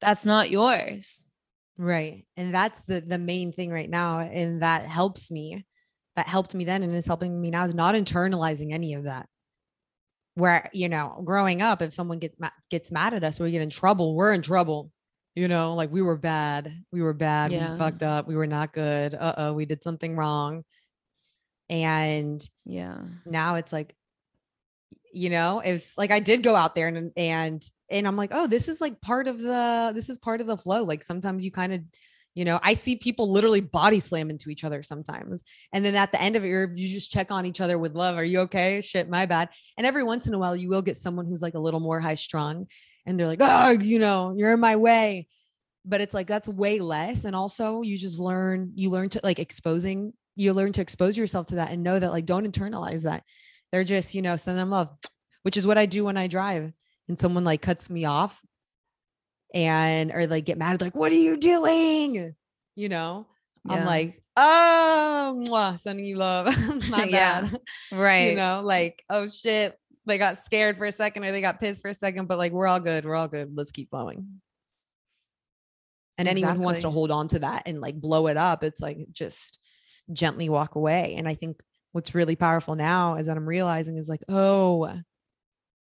that's 0.01 0.25
not 0.25 0.51
yours. 0.51 1.31
Right. 1.79 2.25
And 2.37 2.55
that's 2.55 2.81
the 2.87 3.01
the 3.01 3.19
main 3.19 3.53
thing 3.53 3.71
right 3.71 3.91
now 3.91 4.21
and 4.21 4.63
that 4.63 4.87
helps 4.87 5.31
me. 5.31 5.65
That 6.17 6.27
helped 6.27 6.55
me 6.55 6.65
then 6.65 6.83
and 6.83 6.95
is 6.95 7.07
helping 7.07 7.39
me 7.39 7.51
now 7.51 7.65
is 7.65 7.75
not 7.75 7.95
internalizing 7.95 8.73
any 8.73 8.95
of 8.95 9.05
that 9.05 9.29
where 10.37 10.69
you 10.73 10.89
know 10.89 11.21
growing 11.25 11.63
up 11.63 11.83
if 11.83 11.93
someone 11.93 12.19
gets 12.19 12.39
ma- 12.39 12.51
gets 12.71 12.93
mad 12.93 13.15
at 13.15 13.25
us 13.25 13.41
we 13.41 13.51
get 13.51 13.63
in 13.63 13.71
trouble 13.71 14.15
we're 14.15 14.35
in 14.35 14.43
trouble 14.43 14.91
you 15.35 15.49
know 15.49 15.75
like 15.75 15.91
we 15.91 16.03
were 16.03 16.17
bad 16.17 16.73
we 16.93 17.03
were 17.03 17.15
bad 17.15 17.51
yeah. 17.51 17.73
we 17.73 17.79
fucked 17.79 18.03
up 18.03 18.29
we 18.29 18.37
were 18.37 18.47
not 18.47 18.73
good 18.73 19.15
uh-oh 19.15 19.53
we 19.55 19.65
did 19.65 19.83
something 19.83 20.15
wrong 20.15 20.63
and 21.69 22.49
yeah 22.65 22.99
now 23.25 23.57
it's 23.57 23.73
like 23.73 23.95
you 25.13 25.31
know 25.31 25.61
it's 25.65 25.97
like 25.97 26.11
i 26.11 26.21
did 26.21 26.43
go 26.43 26.55
out 26.55 26.75
there 26.75 26.89
and 26.89 27.13
and 27.17 27.63
and 27.91 28.07
i'm 28.07 28.17
like 28.17 28.31
oh 28.33 28.47
this 28.47 28.69
is 28.69 28.81
like 28.81 29.01
part 29.01 29.27
of 29.27 29.41
the 29.41 29.93
this 29.95 30.09
is 30.09 30.19
part 30.19 30.41
of 30.41 30.47
the 30.47 30.57
flow 30.57 30.85
like 30.85 31.03
sometimes 31.03 31.45
you 31.45 31.51
kind 31.51 31.73
of 31.73 31.81
you 32.37 32.45
know, 32.45 32.61
I 32.63 32.75
see 32.75 32.97
people 32.97 33.33
literally 33.33 33.63
body 33.63 33.99
slam 33.99 34.29
into 34.29 34.51
each 34.51 34.63
other 34.63 34.83
sometimes. 34.83 35.43
And 35.73 35.83
then 35.83 35.95
at 35.95 36.13
the 36.13 36.21
end 36.21 36.37
of 36.37 36.45
it, 36.45 36.49
you 36.49 36.69
you 36.75 36.87
just 36.87 37.11
check 37.11 37.31
on 37.31 37.47
each 37.47 37.63
other 37.63 37.79
with 37.79 37.97
love. 37.97 38.19
Are 38.19 38.25
you 38.25 38.41
okay? 38.41 38.83
Shit, 38.83 39.09
my 39.09 39.25
bad. 39.25 39.49
And 39.79 39.87
every 39.87 40.03
once 40.03 40.27
in 40.27 40.35
a 40.35 40.39
while, 40.39 40.55
you 40.55 40.69
will 40.69 40.83
get 40.83 40.99
someone 40.99 41.25
who's 41.25 41.41
like 41.41 41.55
a 41.55 41.59
little 41.59 41.81
more 41.81 41.99
high 41.99 42.15
strung 42.15 42.67
and 43.07 43.19
they're 43.19 43.27
like, 43.27 43.41
oh, 43.41 43.71
you 43.71 43.99
know, 43.99 44.35
you're 44.37 44.53
in 44.53 44.61
my 44.61 44.77
way. 44.77 45.29
But 45.87 46.03
it's 46.03 46.13
like, 46.13 46.27
that's 46.27 46.47
way 46.47 46.79
less. 46.79 47.25
And 47.25 47.35
also, 47.35 47.81
you 47.81 47.97
just 47.97 48.19
learn, 48.19 48.73
you 48.75 48.91
learn 48.91 49.09
to 49.11 49.21
like 49.25 49.39
exposing, 49.39 50.13
you 50.37 50.53
learn 50.53 50.73
to 50.73 50.83
expose 50.83 51.17
yourself 51.17 51.47
to 51.47 51.57
that 51.57 51.71
and 51.71 51.83
know 51.83 51.99
that 51.99 52.13
like, 52.13 52.27
don't 52.27 52.47
internalize 52.47 53.03
that. 53.03 53.25
They're 53.73 53.85
just, 53.85 54.15
you 54.15 54.23
know, 54.23 54.37
send 54.37 54.59
them 54.59 54.71
love, 54.71 54.91
which 55.43 55.57
is 55.57 55.67
what 55.67 55.79
I 55.79 55.87
do 55.87 56.05
when 56.05 56.17
I 56.17 56.29
drive 56.29 56.73
and 57.09 57.19
someone 57.19 57.45
like 57.45 57.63
cuts 57.63 57.91
me 57.91 58.05
off 58.05 58.41
and 59.55 60.13
or 60.13 60.27
like 60.27 60.45
get 60.45 60.59
mad 60.59 60.81
like 60.81 60.95
what 60.95 61.13
are 61.13 61.17
you 61.17 61.37
doing? 61.37 62.35
You 62.75 62.89
know? 62.89 63.27
Yeah. 63.65 63.75
i'm 63.75 63.87
like 63.87 64.23
oh 64.37 65.45
mwah, 65.49 65.79
sending 65.81 66.05
you 66.05 66.17
love. 66.17 66.47
My 66.91 67.05
yeah. 67.09 67.49
right 67.93 68.31
you 68.31 68.37
know 68.37 68.63
like 68.65 69.03
oh 69.11 69.29
shit. 69.29 69.79
They 70.05 70.19
got 70.19 70.39
scared 70.39 70.79
for 70.79 70.85
a 70.85 70.93
second 70.93 71.25
or 71.25 71.33
they 71.33 71.41
got 71.41 71.59
pissed 71.59 71.83
for 71.83 71.89
a 71.89 71.95
second 71.95 72.27
but 72.27 72.39
like 72.39 72.53
we're 72.53 72.69
all 72.69 72.79
good 72.79 73.05
we're 73.05 73.17
all 73.17 73.29
good 73.29 73.57
let's 73.57 73.73
keep 73.73 73.91
flowing. 73.91 74.41
And 76.19 76.29
anyone 76.29 76.57
who 76.57 76.63
wants 76.63 76.83
to 76.83 76.91
hold 76.91 77.11
on 77.11 77.29
to 77.29 77.41
that 77.41 77.65
and 77.67 77.81
like 77.81 78.01
blow 78.01 78.29
it 78.29 78.37
up, 78.37 78.65
it's 78.65 78.81
like 78.81 78.99
just 79.13 79.59
gently 80.13 80.49
walk 80.49 80.75
away. 80.75 81.15
And 81.17 81.29
I 81.29 81.35
think 81.35 81.63
what's 81.93 82.15
really 82.15 82.37
powerful 82.37 82.75
now 82.75 83.17
is 83.17 83.27
that 83.27 83.37
I'm 83.37 83.49
realizing 83.49 83.97
is 83.97 84.09
like, 84.09 84.23
oh, 84.29 84.93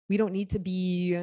we 0.10 0.18
don't 0.18 0.34
need 0.34 0.52
to 0.52 0.60
be 0.60 1.22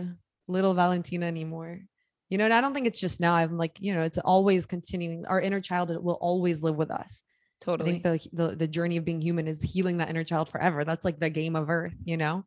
little 0.48 0.74
Valentina 0.74 1.26
anymore. 1.26 1.80
You 2.28 2.38
know, 2.38 2.44
and 2.44 2.54
I 2.54 2.60
don't 2.60 2.74
think 2.74 2.86
it's 2.86 3.00
just 3.00 3.20
now. 3.20 3.34
I'm 3.34 3.56
like, 3.56 3.78
you 3.80 3.94
know, 3.94 4.02
it's 4.02 4.18
always 4.18 4.66
continuing. 4.66 5.26
Our 5.26 5.40
inner 5.40 5.60
child 5.60 5.90
will 6.02 6.18
always 6.20 6.62
live 6.62 6.76
with 6.76 6.90
us. 6.90 7.22
Totally. 7.60 7.88
I 7.88 7.92
think 7.92 8.02
the, 8.02 8.28
the 8.32 8.56
the 8.56 8.68
journey 8.68 8.96
of 8.96 9.04
being 9.04 9.20
human 9.20 9.46
is 9.46 9.62
healing 9.62 9.98
that 9.98 10.10
inner 10.10 10.24
child 10.24 10.48
forever. 10.48 10.84
That's 10.84 11.04
like 11.04 11.18
the 11.20 11.30
game 11.30 11.56
of 11.56 11.70
earth, 11.70 11.94
you 12.04 12.16
know? 12.16 12.44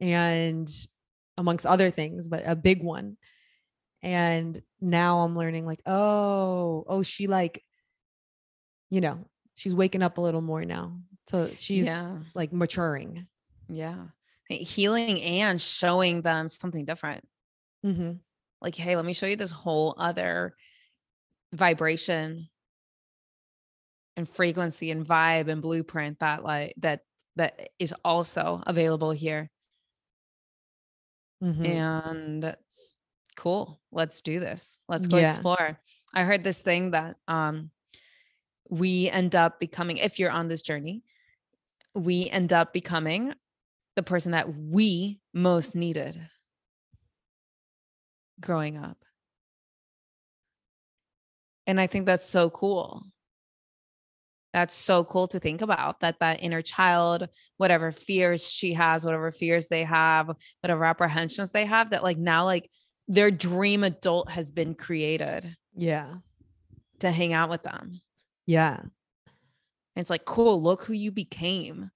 And 0.00 0.68
amongst 1.36 1.66
other 1.66 1.90
things, 1.90 2.28
but 2.28 2.42
a 2.46 2.56
big 2.56 2.82
one. 2.82 3.16
And 4.02 4.62
now 4.80 5.20
I'm 5.20 5.36
learning 5.36 5.66
like, 5.66 5.80
oh, 5.86 6.84
oh, 6.86 7.02
she 7.02 7.26
like, 7.26 7.62
you 8.90 9.00
know, 9.00 9.26
she's 9.54 9.74
waking 9.74 10.02
up 10.02 10.18
a 10.18 10.20
little 10.20 10.40
more 10.40 10.64
now. 10.64 10.98
So 11.28 11.50
she's 11.56 11.86
yeah. 11.86 12.18
like 12.34 12.52
maturing. 12.52 13.26
Yeah. 13.68 14.06
Healing 14.48 15.20
and 15.22 15.60
showing 15.60 16.20
them 16.20 16.48
something 16.48 16.84
different. 16.84 17.26
Mm-hmm. 17.84 18.12
Like, 18.60 18.74
hey, 18.74 18.96
let 18.96 19.04
me 19.04 19.12
show 19.12 19.26
you 19.26 19.36
this 19.36 19.52
whole 19.52 19.94
other 19.98 20.54
vibration 21.52 22.48
and 24.16 24.28
frequency 24.28 24.90
and 24.90 25.06
vibe 25.06 25.48
and 25.48 25.62
blueprint 25.62 26.20
that 26.20 26.44
like 26.44 26.74
that 26.78 27.00
that 27.36 27.68
is 27.78 27.94
also 28.04 28.62
available 28.66 29.10
here. 29.10 29.50
Mm-hmm. 31.42 31.66
And 31.66 32.56
cool. 33.36 33.80
Let's 33.90 34.22
do 34.22 34.40
this. 34.40 34.80
Let's 34.88 35.06
go 35.06 35.18
Yeah. 35.18 35.30
explore. 35.30 35.78
I 36.12 36.24
heard 36.24 36.44
this 36.44 36.60
thing 36.60 36.92
that 36.92 37.16
um 37.26 37.70
we 38.74 39.08
end 39.08 39.36
up 39.36 39.60
becoming 39.60 39.98
if 39.98 40.18
you're 40.18 40.30
on 40.30 40.48
this 40.48 40.62
journey, 40.62 41.04
we 41.94 42.28
end 42.28 42.52
up 42.52 42.72
becoming 42.72 43.32
the 43.94 44.02
person 44.02 44.32
that 44.32 44.52
we 44.56 45.20
most 45.32 45.76
needed 45.76 46.20
growing 48.40 48.76
up. 48.76 48.98
And 51.66 51.80
I 51.80 51.86
think 51.86 52.04
that's 52.04 52.28
so 52.28 52.50
cool. 52.50 53.04
That's 54.52 54.74
so 54.74 55.04
cool 55.04 55.28
to 55.28 55.40
think 55.40 55.62
about 55.62 56.00
that 56.00 56.18
that 56.20 56.42
inner 56.42 56.62
child, 56.62 57.28
whatever 57.56 57.92
fears 57.92 58.50
she 58.50 58.74
has, 58.74 59.04
whatever 59.04 59.30
fears 59.30 59.68
they 59.68 59.84
have, 59.84 60.30
whatever 60.62 60.84
apprehensions 60.84 61.52
they 61.52 61.64
have, 61.64 61.90
that 61.90 62.02
like 62.02 62.18
now 62.18 62.44
like 62.44 62.70
their 63.06 63.30
dream 63.30 63.84
adult 63.84 64.30
has 64.30 64.50
been 64.52 64.74
created 64.74 65.56
Yeah. 65.76 66.14
to 67.00 67.10
hang 67.10 67.32
out 67.32 67.50
with 67.50 67.62
them. 67.62 68.00
Yeah. 68.46 68.80
And 68.80 68.90
it's 70.02 70.10
like, 70.10 70.24
cool, 70.24 70.62
look 70.62 70.84
who 70.84 70.92
you 70.92 71.10
became. 71.10 71.90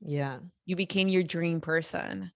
Yeah. 0.00 0.38
You 0.66 0.76
became 0.76 1.08
your 1.08 1.22
dream 1.22 1.60
person, 1.60 2.32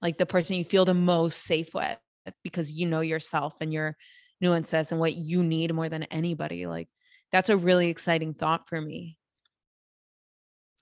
like 0.00 0.18
the 0.18 0.26
person 0.26 0.56
you 0.56 0.64
feel 0.64 0.84
the 0.84 0.94
most 0.94 1.44
safe 1.44 1.74
with 1.74 1.98
because 2.42 2.72
you 2.72 2.86
know 2.86 3.00
yourself 3.00 3.54
and 3.60 3.72
your 3.72 3.96
nuances 4.40 4.90
and 4.90 5.00
what 5.00 5.14
you 5.14 5.42
need 5.42 5.74
more 5.74 5.88
than 5.88 6.04
anybody. 6.04 6.66
Like, 6.66 6.88
that's 7.32 7.48
a 7.50 7.56
really 7.56 7.88
exciting 7.88 8.34
thought 8.34 8.68
for 8.68 8.80
me. 8.80 9.18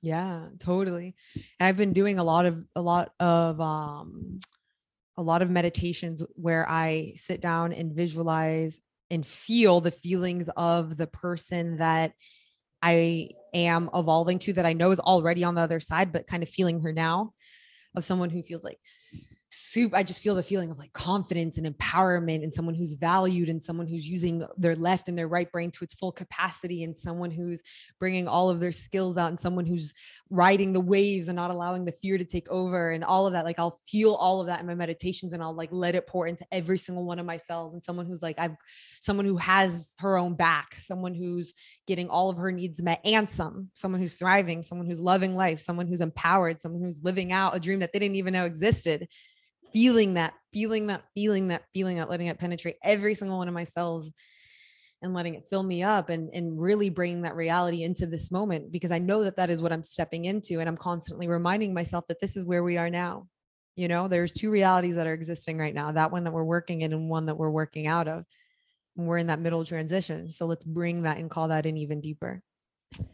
Yeah, 0.03 0.49
totally. 0.59 1.15
And 1.59 1.67
I've 1.67 1.79
been 1.79 1.95
doing 1.95 2.19
a 2.19 2.25
lot 2.25 2.45
of 2.45 2.63
a 2.77 2.83
lot 2.83 3.13
of 3.19 3.59
um 3.59 4.39
a 5.17 5.23
lot 5.23 5.41
of 5.41 5.51
meditations 5.51 6.23
where 6.35 6.69
I 6.69 7.15
sit 7.17 7.41
down 7.41 7.73
and 7.73 7.95
visualize 7.95 8.81
and 9.15 9.27
feel 9.27 9.81
the 9.81 9.91
feelings 9.91 10.51
of 10.57 10.97
the 10.97 11.07
person 11.07 11.79
that 11.79 12.13
I 12.83 13.31
am 13.55 13.89
evolving 13.95 14.39
to 14.41 14.53
that 14.55 14.67
I 14.67 14.75
know 14.75 14.91
is 14.91 15.01
already 15.01 15.45
on 15.45 15.55
the 15.55 15.63
other 15.63 15.81
side, 15.81 16.13
but 16.13 16.27
kind 16.27 16.43
of 16.43 16.49
feeling 16.49 16.83
her 16.83 16.93
now 16.93 17.33
of 17.97 18.05
someone 18.05 18.29
who 18.29 18.43
feels 18.43 18.65
like 18.65 18.79
soup. 19.55 19.95
I 19.95 20.03
just 20.03 20.23
feel 20.23 20.35
the 20.35 20.43
feeling 20.43 20.71
of 20.71 20.79
like 20.79 20.93
confidence 20.93 21.59
and 21.59 21.67
empowerment 21.67 22.43
and 22.43 22.53
someone 22.53 22.75
who's 22.75 22.95
valued 22.95 23.49
and 23.49 23.63
someone 23.63 23.87
who's 23.87 24.07
using 24.07 24.45
their 24.57 24.75
left 24.75 25.09
and 25.09 25.17
their 25.17 25.29
right 25.29 25.51
brain 25.51 25.71
to 25.71 25.85
its 25.85 25.95
full 25.95 26.13
capacity 26.13 26.83
and 26.83 26.99
someone 26.99 27.31
who's 27.31 27.63
bringing 28.01 28.27
all 28.27 28.51
of 28.51 28.61
their 28.61 28.73
skills 28.73 29.17
out 29.17 29.29
and 29.29 29.39
someone 29.39 29.65
who's 29.65 29.95
riding 30.29 30.73
the 30.73 30.81
waves 30.81 31.29
and 31.29 31.37
not 31.37 31.51
allowing 31.51 31.85
the 31.85 31.93
fear 31.93 32.19
to 32.19 32.25
take 32.25 32.49
over 32.51 32.91
and 32.91 33.05
all 33.05 33.27
of 33.27 33.33
that. 33.33 33.45
Like 33.45 33.59
I'll 33.59 33.79
feel 33.89 34.15
all 34.15 34.41
of 34.41 34.49
that 34.49 34.61
in 34.61 34.67
my 34.67 34.75
meditations 34.75 35.33
and 35.33 35.43
I'll 35.43 35.55
like 35.55 35.71
let 35.73 35.95
it 35.95 36.07
pour 36.07 36.27
into 36.27 36.45
every 36.51 36.79
single 36.79 37.05
one 37.05 37.19
of 37.19 37.27
my 37.27 37.37
cells 37.37 37.75
and 37.75 37.85
someone 37.85 38.07
who's 38.07 38.23
like, 38.23 38.39
I've 38.39 38.57
someone 39.05 39.27
who 39.27 39.37
has 39.37 39.93
her 39.99 40.17
own 40.17 40.35
back, 40.35 40.75
someone 40.77 41.15
who's 41.15 41.53
getting 41.87 42.09
all 42.09 42.31
of 42.31 42.39
her 42.39 42.51
needs 42.51 42.81
met 42.81 43.01
and 43.05 43.29
some, 43.29 43.69
someone 43.75 44.01
who's 44.01 44.15
thriving, 44.15 44.63
someone 44.63 44.87
who's 44.87 45.01
loving 45.01 45.37
life, 45.37 45.61
someone 45.61 45.87
who's 45.87 46.01
empowered, 46.01 46.59
someone 46.59 46.83
who's 46.83 47.01
living 47.03 47.31
out 47.31 47.55
a 47.55 47.61
dream 47.61 47.81
that 47.81 47.93
they 47.93 47.99
didn't 47.99 48.17
even 48.17 48.33
know 48.33 48.47
existed. 48.47 49.07
Feeling 49.75 50.15
that, 50.15 50.33
feeling 50.55 50.87
that, 50.87 51.03
feeling 51.15 51.49
that, 51.49 51.65
feeling 51.75 51.99
that, 51.99 52.09
letting 52.09 52.29
it 52.29 52.39
penetrate 52.39 52.77
every 52.83 53.13
single 53.15 53.37
one 53.37 53.49
of 53.49 53.53
my 53.53 53.65
cells 53.65 54.11
and 55.03 55.13
letting 55.13 55.35
it 55.35 55.47
fill 55.51 55.63
me 55.63 55.83
up 55.83 56.09
and, 56.09 56.31
and 56.33 56.59
really 56.59 56.89
bringing 56.89 57.23
that 57.23 57.37
reality 57.37 57.83
into 57.83 58.07
this 58.07 58.31
moment 58.31 58.73
because 58.73 58.91
I 58.91 59.01
know 59.01 59.25
that 59.25 59.37
that 59.37 59.51
is 59.51 59.61
what 59.61 59.73
I'm 59.73 59.83
stepping 59.83 60.25
into. 60.25 60.61
And 60.61 60.69
I'm 60.69 60.79
constantly 60.79 61.29
reminding 61.29 61.75
myself 61.75 62.07
that 62.07 62.21
this 62.23 62.39
is 62.39 62.47
where 62.47 62.65
we 62.65 62.79
are 62.79 62.89
now. 62.89 63.27
You 63.77 63.89
know, 63.89 64.09
there's 64.09 64.33
two 64.33 64.51
realities 64.51 64.95
that 64.97 65.07
are 65.07 65.13
existing 65.13 65.59
right 65.59 65.75
now 65.75 65.93
that 65.93 66.11
one 66.11 66.25
that 66.25 66.33
we're 66.33 66.45
working 66.45 66.81
in 66.81 66.95
and 66.95 67.11
one 67.11 67.27
that 67.27 67.37
we're 67.37 67.51
working 67.51 67.87
out 67.87 68.09
of. 68.09 68.25
We're 68.97 69.19
in 69.19 69.27
that 69.29 69.41
middle 69.41 69.65
transition. 69.65 70.31
So 70.31 70.47
let's 70.47 70.65
bring 70.65 71.03
that 71.03 71.19
and 71.19 71.29
call 71.31 71.49
that 71.49 71.67
in 71.67 71.77
even 71.77 72.01
deeper. 72.01 72.43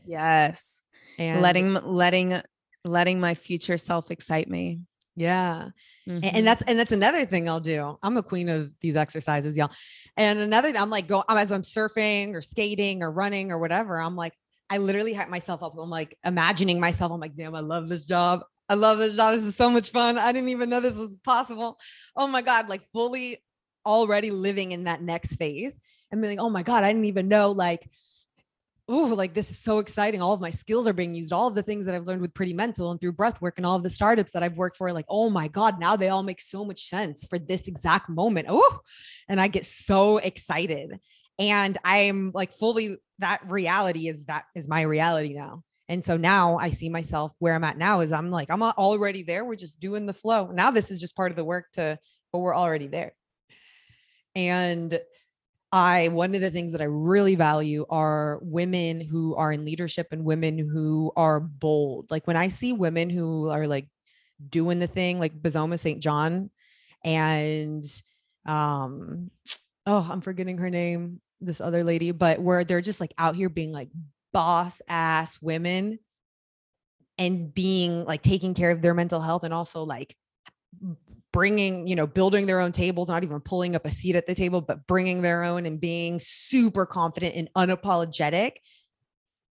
Yes. 0.07 0.85
And 1.19 1.43
letting, 1.43 1.75
letting, 1.75 2.41
letting 2.85 3.21
my 3.21 3.35
future 3.35 3.77
self 3.77 4.11
excite 4.11 4.49
me. 4.49 4.81
yeah. 5.17 5.69
And, 6.07 6.23
Mhm. 6.23 6.31
and 6.35 6.47
that's 6.47 6.63
and 6.67 6.79
that's 6.79 6.93
another 6.93 7.25
thing 7.27 7.49
I'll 7.49 7.61
do. 7.61 7.99
I'm 8.03 8.17
a 8.17 8.23
queen 8.23 8.49
of 8.49 8.73
these 8.81 8.97
exercises, 8.97 9.57
y'all. 9.57 9.71
And 10.17 10.39
another, 10.39 10.73
I'm 10.77 10.89
like, 10.91 11.07
go 11.07 11.23
as 11.29 11.53
I'm 11.53 11.63
surfing 11.63 12.35
or 12.35 12.41
skating 12.43 13.03
or 13.03 13.13
running 13.13 13.53
or 13.53 13.59
whatever. 13.59 14.01
I'm 14.01 14.17
like, 14.17 14.33
I 14.71 14.79
literally 14.79 15.13
hype 15.13 15.29
myself 15.29 15.63
up. 15.63 15.75
I'm 15.79 15.91
like 15.91 16.17
imagining 16.25 16.81
myself. 16.81 17.13
I'm 17.13 17.21
like, 17.21 17.37
damn, 17.37 17.55
I 17.55 17.61
love 17.61 17.89
this 17.89 18.05
job. 18.07 18.43
I 18.69 18.75
love 18.75 18.99
this 18.99 19.15
job. 19.15 19.35
This 19.35 19.45
is 19.45 19.57
so 19.57 19.69
much 19.69 19.91
fun. 19.91 20.17
I 20.17 20.33
didn't 20.33 20.49
even 20.51 20.71
know 20.71 20.81
this 20.81 20.97
was 20.97 21.17
possible. 21.25 21.79
Oh 22.17 22.27
my 22.27 22.41
God, 22.43 22.69
like 22.69 22.83
fully 22.93 23.39
already 23.85 24.31
living 24.31 24.73
in 24.73 24.85
that 24.85 25.03
next 25.03 25.37
phase 25.37 25.79
and 26.11 26.21
being 26.21 26.37
like, 26.37 26.45
oh 26.45 26.51
my 26.51 26.63
God, 26.63 26.85
I 26.85 26.89
didn't 26.93 27.07
even 27.07 27.29
know 27.29 27.53
like 27.53 27.89
ooh, 28.91 29.15
like 29.15 29.35
this 29.35 29.51
is 29.51 29.59
so 29.59 29.79
exciting. 29.79 30.21
All 30.21 30.33
of 30.33 30.41
my 30.41 30.51
skills 30.51 30.87
are 30.87 30.93
being 30.93 31.15
used. 31.15 31.33
All 31.33 31.47
of 31.47 31.55
the 31.55 31.63
things 31.63 31.87
that 31.87 31.95
I've 31.95 32.07
learned 32.07 32.23
with 32.23 32.35
Pretty 32.35 32.53
Mental 32.53 32.91
and 32.91 33.01
through 33.01 33.13
breath 33.13 33.41
work 33.41 33.55
and 33.57 33.65
all 33.65 33.77
of 33.77 33.83
the 33.83 33.91
startups 33.91 34.33
that 34.33 34.43
I've 34.43 34.57
worked 34.57 34.77
for, 34.77 34.93
like, 34.93 35.07
oh 35.09 35.31
my 35.31 35.49
God, 35.49 35.79
now 35.79 35.97
they 35.97 36.09
all 36.09 36.23
make 36.23 36.41
so 36.41 36.65
much 36.65 36.89
sense 36.89 37.25
for 37.25 37.39
this 37.39 37.69
exact 37.69 38.09
moment. 38.09 38.49
Oh, 38.51 38.81
and 39.29 39.41
I 39.41 39.49
get 39.49 39.65
so 39.65 40.19
excited. 40.19 40.99
And 41.39 41.79
I'm 41.85 42.33
like 42.35 42.53
fully 42.53 42.99
that 43.21 43.49
reality 43.49 44.09
is 44.09 44.25
that 44.25 44.45
is 44.55 44.69
my 44.69 44.83
reality 44.83 45.35
now. 45.35 45.63
And 45.89 46.05
so 46.05 46.17
now 46.17 46.57
I 46.57 46.71
see 46.71 46.89
myself 46.89 47.33
where 47.39 47.55
I'm 47.55 47.65
at 47.65 47.79
now 47.79 48.01
is 48.01 48.13
I'm 48.13 48.31
like, 48.31 48.49
I'm 48.51 48.63
already 48.63 49.23
there. 49.23 49.45
We're 49.45 49.57
just 49.57 49.81
doing 49.81 50.07
the 50.07 50.13
flow. 50.13 50.51
Now 50.53 50.71
this 50.71 50.91
is 50.91 51.01
just 51.01 51.17
part 51.17 51.33
of 51.33 51.37
the 51.37 51.45
work 51.45 51.67
to, 51.75 51.99
but 52.33 52.39
we're 52.39 52.55
already 52.55 52.87
there. 52.87 53.13
And 54.35 54.99
I 55.73 56.09
one 56.09 56.35
of 56.35 56.41
the 56.41 56.51
things 56.51 56.73
that 56.73 56.81
I 56.81 56.87
really 56.87 57.37
value 57.37 57.87
are 57.89 58.41
women 58.43 59.01
who 59.01 59.37
are 59.37 59.53
in 59.53 59.65
leadership 59.65 60.09
and 60.11 60.25
women 60.25 60.59
who 60.59 61.13
are 61.17 61.41
bold. 61.41 62.11
Like 62.11 62.27
when 62.27 62.37
I 62.37 62.49
see 62.49 62.73
women 62.73 63.09
who 63.11 63.49
are 63.51 63.67
like 63.67 63.87
doing 64.49 64.79
the 64.79 64.87
thing, 64.87 65.21
like 65.21 65.41
Bozoma 65.41 65.79
Saint 65.79 66.03
John 66.03 66.51
and 67.05 67.85
um 68.47 69.31
oh, 69.87 70.09
I'm 70.11 70.21
forgetting 70.21 70.59
her 70.59 70.71
name, 70.71 71.21
this 71.41 71.61
other 71.61 71.85
lady, 71.85 72.11
but 72.11 72.41
where 72.41 72.65
they're 72.65 72.81
just 72.81 73.01
like 73.01 73.15
out 73.17 73.37
here 73.37 73.49
being 73.49 73.73
like 73.73 73.91
boss 74.33 74.83
ass 74.89 75.41
women 75.41 75.99
and 77.17 77.53
being 77.55 78.05
like 78.05 78.23
taking 78.23 78.55
care 78.55 78.71
of 78.71 78.83
their 78.83 78.95
mental 78.95 79.21
health 79.21 79.45
and 79.45 79.55
also 79.55 79.85
like 79.85 80.17
bringing, 81.33 81.87
you 81.87 81.97
know, 81.97 82.07
building 82.07 82.47
their 82.47 82.61
own 82.61 82.73
tables, 82.73 83.09
not 83.09 83.23
even 83.23 83.41
pulling 83.41 83.77
up 83.77 83.85
a 83.85 83.91
seat 83.91 84.17
at 84.17 84.27
the 84.27 84.35
table, 84.35 84.61
but 84.61 84.87
bringing 84.87 85.23
their 85.23 85.45
own 85.45 85.67
and 85.67 85.81
being 85.81 86.19
super 86.21 86.87
confident 86.87 87.35
and 87.37 87.49
unapologetic. 87.55 88.53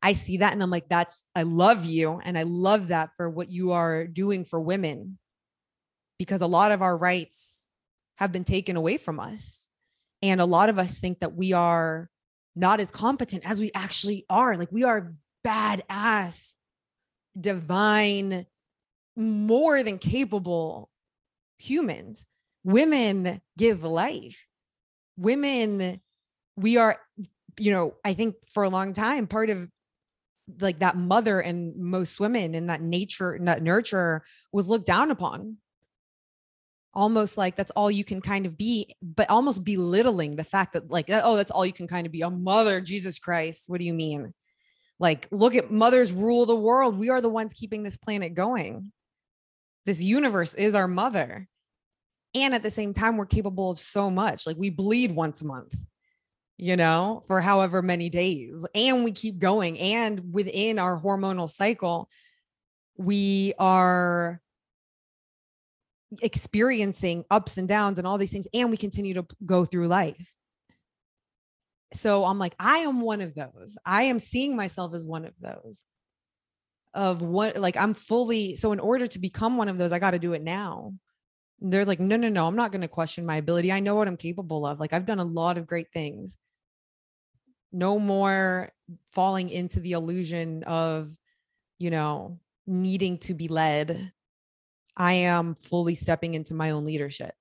I 0.02 0.12
see 0.12 0.38
that 0.38 0.52
and 0.52 0.62
I'm 0.62 0.70
like, 0.70 0.88
that's, 0.88 1.24
I 1.34 1.42
love 1.42 1.84
you. 1.84 2.20
And 2.22 2.38
I 2.38 2.42
love 2.42 2.88
that 2.88 3.10
for 3.16 3.28
what 3.28 3.50
you 3.50 3.72
are 3.72 4.06
doing 4.06 4.44
for 4.44 4.60
women 4.60 5.18
because 6.18 6.42
a 6.42 6.46
lot 6.46 6.72
of 6.72 6.82
our 6.82 6.96
rights 6.96 7.68
have 8.16 8.30
been 8.30 8.44
taken 8.44 8.76
away 8.76 8.98
from 8.98 9.18
us. 9.18 9.68
And 10.22 10.40
a 10.40 10.46
lot 10.46 10.68
of 10.68 10.78
us 10.78 10.98
think 10.98 11.20
that 11.20 11.34
we 11.34 11.52
are 11.52 12.08
not 12.54 12.80
as 12.80 12.90
competent 12.90 13.48
as 13.48 13.58
we 13.58 13.70
actually 13.74 14.24
are. 14.30 14.56
Like 14.56 14.70
we 14.70 14.84
are 14.84 15.14
badass, 15.44 16.54
divine, 17.38 18.46
more 19.16 19.82
than 19.82 19.98
capable 19.98 20.90
humans. 21.64 22.26
Women 22.64 23.40
give 23.56 23.82
life. 23.82 24.46
Women 25.16 26.00
we 26.56 26.76
are, 26.76 26.98
you 27.58 27.70
know, 27.70 27.94
I 28.04 28.14
think 28.14 28.36
for 28.52 28.62
a 28.62 28.68
long 28.68 28.92
time, 28.92 29.26
part 29.26 29.50
of 29.50 29.68
like 30.60 30.80
that 30.80 30.96
mother 30.96 31.40
and 31.40 31.76
most 31.76 32.20
women 32.20 32.54
and 32.54 32.68
that 32.68 32.82
nature 32.82 33.38
that 33.42 33.62
nurture 33.62 34.22
was 34.52 34.68
looked 34.68 34.86
down 34.86 35.10
upon. 35.10 35.56
Almost 36.92 37.36
like 37.36 37.56
that's 37.56 37.72
all 37.72 37.90
you 37.90 38.04
can 38.04 38.20
kind 38.20 38.46
of 38.46 38.56
be 38.56 38.94
but 39.02 39.28
almost 39.30 39.64
belittling 39.64 40.36
the 40.36 40.44
fact 40.44 40.74
that 40.74 40.90
like 40.90 41.06
oh 41.08 41.36
that's 41.36 41.50
all 41.50 41.66
you 41.66 41.72
can 41.72 41.88
kind 41.88 42.06
of 42.06 42.12
be 42.12 42.22
a 42.22 42.30
mother 42.30 42.80
jesus 42.80 43.18
christ 43.18 43.64
what 43.66 43.80
do 43.80 43.86
you 43.86 43.94
mean? 43.94 44.32
Like 45.00 45.26
look 45.32 45.56
at 45.56 45.72
mothers 45.72 46.12
rule 46.12 46.46
the 46.46 46.54
world. 46.54 46.98
We 46.98 47.08
are 47.08 47.20
the 47.20 47.28
ones 47.28 47.52
keeping 47.52 47.82
this 47.82 47.96
planet 47.96 48.34
going. 48.34 48.92
This 49.86 50.00
universe 50.00 50.54
is 50.54 50.74
our 50.74 50.86
mother 50.86 51.48
and 52.34 52.54
at 52.54 52.62
the 52.62 52.70
same 52.70 52.92
time 52.92 53.16
we're 53.16 53.26
capable 53.26 53.70
of 53.70 53.78
so 53.78 54.10
much. 54.10 54.46
Like 54.46 54.56
we 54.56 54.70
bleed 54.70 55.12
once 55.12 55.40
a 55.40 55.46
month 55.46 55.74
you 56.56 56.76
know 56.76 57.24
for 57.26 57.40
however 57.40 57.82
many 57.82 58.08
days 58.08 58.64
and 58.74 59.04
we 59.04 59.12
keep 59.12 59.38
going. 59.38 59.78
And 59.78 60.32
within 60.32 60.78
our 60.78 60.98
hormonal 61.00 61.50
cycle 61.50 62.08
we 62.96 63.54
are 63.58 64.40
experiencing 66.22 67.24
ups 67.28 67.58
and 67.58 67.66
downs 67.66 67.98
and 67.98 68.06
all 68.06 68.18
these 68.18 68.30
things 68.30 68.46
and 68.54 68.70
we 68.70 68.76
continue 68.76 69.14
to 69.14 69.26
go 69.44 69.64
through 69.64 69.88
life. 69.88 70.32
So 71.94 72.24
i'm 72.24 72.38
like 72.38 72.54
i 72.58 72.78
am 72.78 73.00
one 73.00 73.20
of 73.20 73.34
those. 73.34 73.76
I 73.84 74.04
am 74.04 74.18
seeing 74.18 74.56
myself 74.56 74.94
as 74.94 75.06
one 75.06 75.24
of 75.24 75.34
those. 75.40 75.82
Of 76.92 77.22
what 77.22 77.56
like 77.56 77.76
i'm 77.76 77.92
fully 77.92 78.54
so 78.54 78.70
in 78.70 78.78
order 78.78 79.08
to 79.08 79.18
become 79.18 79.56
one 79.56 79.68
of 79.68 79.78
those 79.78 79.90
i 79.90 79.98
got 79.98 80.12
to 80.12 80.20
do 80.20 80.32
it 80.32 80.42
now 80.44 80.92
there's 81.70 81.88
like 81.88 82.00
no 82.00 82.16
no 82.16 82.28
no 82.28 82.46
i'm 82.46 82.56
not 82.56 82.72
going 82.72 82.82
to 82.82 82.88
question 82.88 83.24
my 83.24 83.36
ability 83.36 83.72
i 83.72 83.80
know 83.80 83.94
what 83.94 84.08
i'm 84.08 84.16
capable 84.16 84.66
of 84.66 84.80
like 84.80 84.92
i've 84.92 85.06
done 85.06 85.18
a 85.18 85.24
lot 85.24 85.56
of 85.56 85.66
great 85.66 85.90
things 85.92 86.36
no 87.72 87.98
more 87.98 88.70
falling 89.12 89.50
into 89.50 89.80
the 89.80 89.92
illusion 89.92 90.62
of 90.64 91.10
you 91.78 91.90
know 91.90 92.38
needing 92.66 93.18
to 93.18 93.34
be 93.34 93.48
led 93.48 94.12
I 94.96 95.14
am 95.14 95.54
fully 95.54 95.94
stepping 95.94 96.34
into 96.34 96.54
my 96.54 96.70
own 96.70 96.84
leadership. 96.84 97.34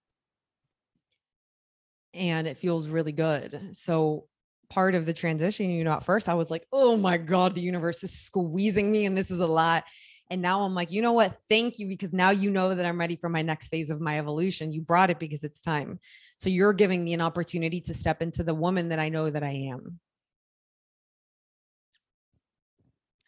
And 2.14 2.48
it 2.48 2.58
feels 2.58 2.90
really 2.90 3.12
good. 3.12 3.70
So, 3.74 4.28
part 4.70 4.96
of 4.96 5.06
the 5.06 5.14
transition, 5.14 5.70
you 5.70 5.84
know, 5.84 5.92
at 5.92 6.04
first 6.04 6.28
I 6.28 6.34
was 6.34 6.50
like, 6.50 6.66
oh 6.72 6.98
my 6.98 7.18
God, 7.18 7.54
the 7.54 7.62
universe 7.62 8.04
is 8.04 8.18
squeezing 8.20 8.92
me 8.92 9.06
and 9.06 9.16
this 9.16 9.30
is 9.30 9.40
a 9.40 9.48
lot. 9.48 9.84
And 10.30 10.42
now 10.42 10.64
I'm 10.64 10.74
like, 10.74 10.92
you 10.92 11.02
know 11.02 11.12
what? 11.12 11.38
Thank 11.50 11.80
you, 11.80 11.88
because 11.88 12.14
now 12.14 12.32
you 12.32 12.50
know 12.50 12.74
that 12.74 12.86
I'm 12.86 13.00
ready 13.00 13.16
for 13.16 13.30
my 13.30 13.42
next 13.42 13.68
phase 13.68 13.90
of 13.90 14.02
my 14.02 14.18
evolution. 14.18 14.74
You 14.74 14.82
brought 14.82 15.10
it 15.10 15.20
because 15.20 15.44
it's 15.44 15.62
time. 15.62 16.00
So, 16.38 16.50
you're 16.50 16.74
giving 16.74 17.04
me 17.04 17.14
an 17.14 17.22
opportunity 17.22 17.82
to 17.82 17.94
step 17.94 18.22
into 18.22 18.44
the 18.44 18.54
woman 18.54 18.90
that 18.90 19.00
I 19.00 19.10
know 19.10 19.30
that 19.30 19.44
I 19.44 19.70
am. 19.72 20.00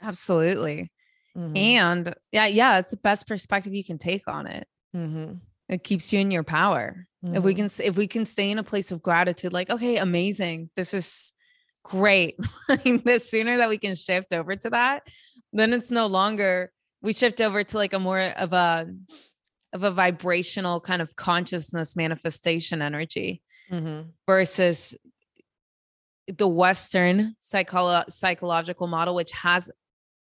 Absolutely. 0.01 0.91
Mm-hmm. 1.37 1.57
And 1.57 2.15
yeah, 2.31 2.45
yeah, 2.45 2.79
it's 2.79 2.91
the 2.91 2.97
best 2.97 3.27
perspective 3.27 3.73
you 3.73 3.83
can 3.83 3.97
take 3.97 4.27
on 4.27 4.47
it. 4.47 4.67
Mm-hmm. 4.95 5.33
It 5.67 5.83
keeps 5.83 6.13
you 6.13 6.19
in 6.19 6.31
your 6.31 6.43
power. 6.43 7.07
Mm-hmm. 7.23 7.35
If 7.35 7.43
we 7.43 7.55
mm-hmm. 7.55 7.67
can, 7.67 7.85
if 7.85 7.97
we 7.97 8.07
can 8.07 8.25
stay 8.25 8.51
in 8.51 8.59
a 8.59 8.63
place 8.63 8.91
of 8.91 9.01
gratitude, 9.01 9.51
like, 9.51 9.69
okay, 9.69 9.97
amazing, 9.97 10.69
this 10.75 10.93
is 10.93 11.33
great. 11.83 12.37
the 12.67 13.19
sooner 13.23 13.57
that 13.57 13.69
we 13.69 13.77
can 13.77 13.95
shift 13.95 14.33
over 14.33 14.55
to 14.55 14.69
that, 14.69 15.03
then 15.51 15.73
it's 15.73 15.91
no 15.91 16.07
longer 16.07 16.71
we 17.05 17.13
shift 17.13 17.39
over 17.39 17.63
to 17.63 17.77
like 17.77 17.93
a 17.93 17.99
more 17.99 18.19
of 18.19 18.51
a 18.51 18.87
of 19.73 19.83
a 19.83 19.91
vibrational 19.91 20.81
kind 20.81 21.01
of 21.01 21.15
consciousness 21.15 21.95
manifestation 21.95 22.81
energy 22.81 23.41
mm-hmm. 23.69 24.09
versus 24.25 24.95
the 26.27 26.47
Western 26.47 27.35
psycholo- 27.39 28.09
psychological 28.09 28.87
model, 28.87 29.13
which 29.13 29.31
has 29.31 29.69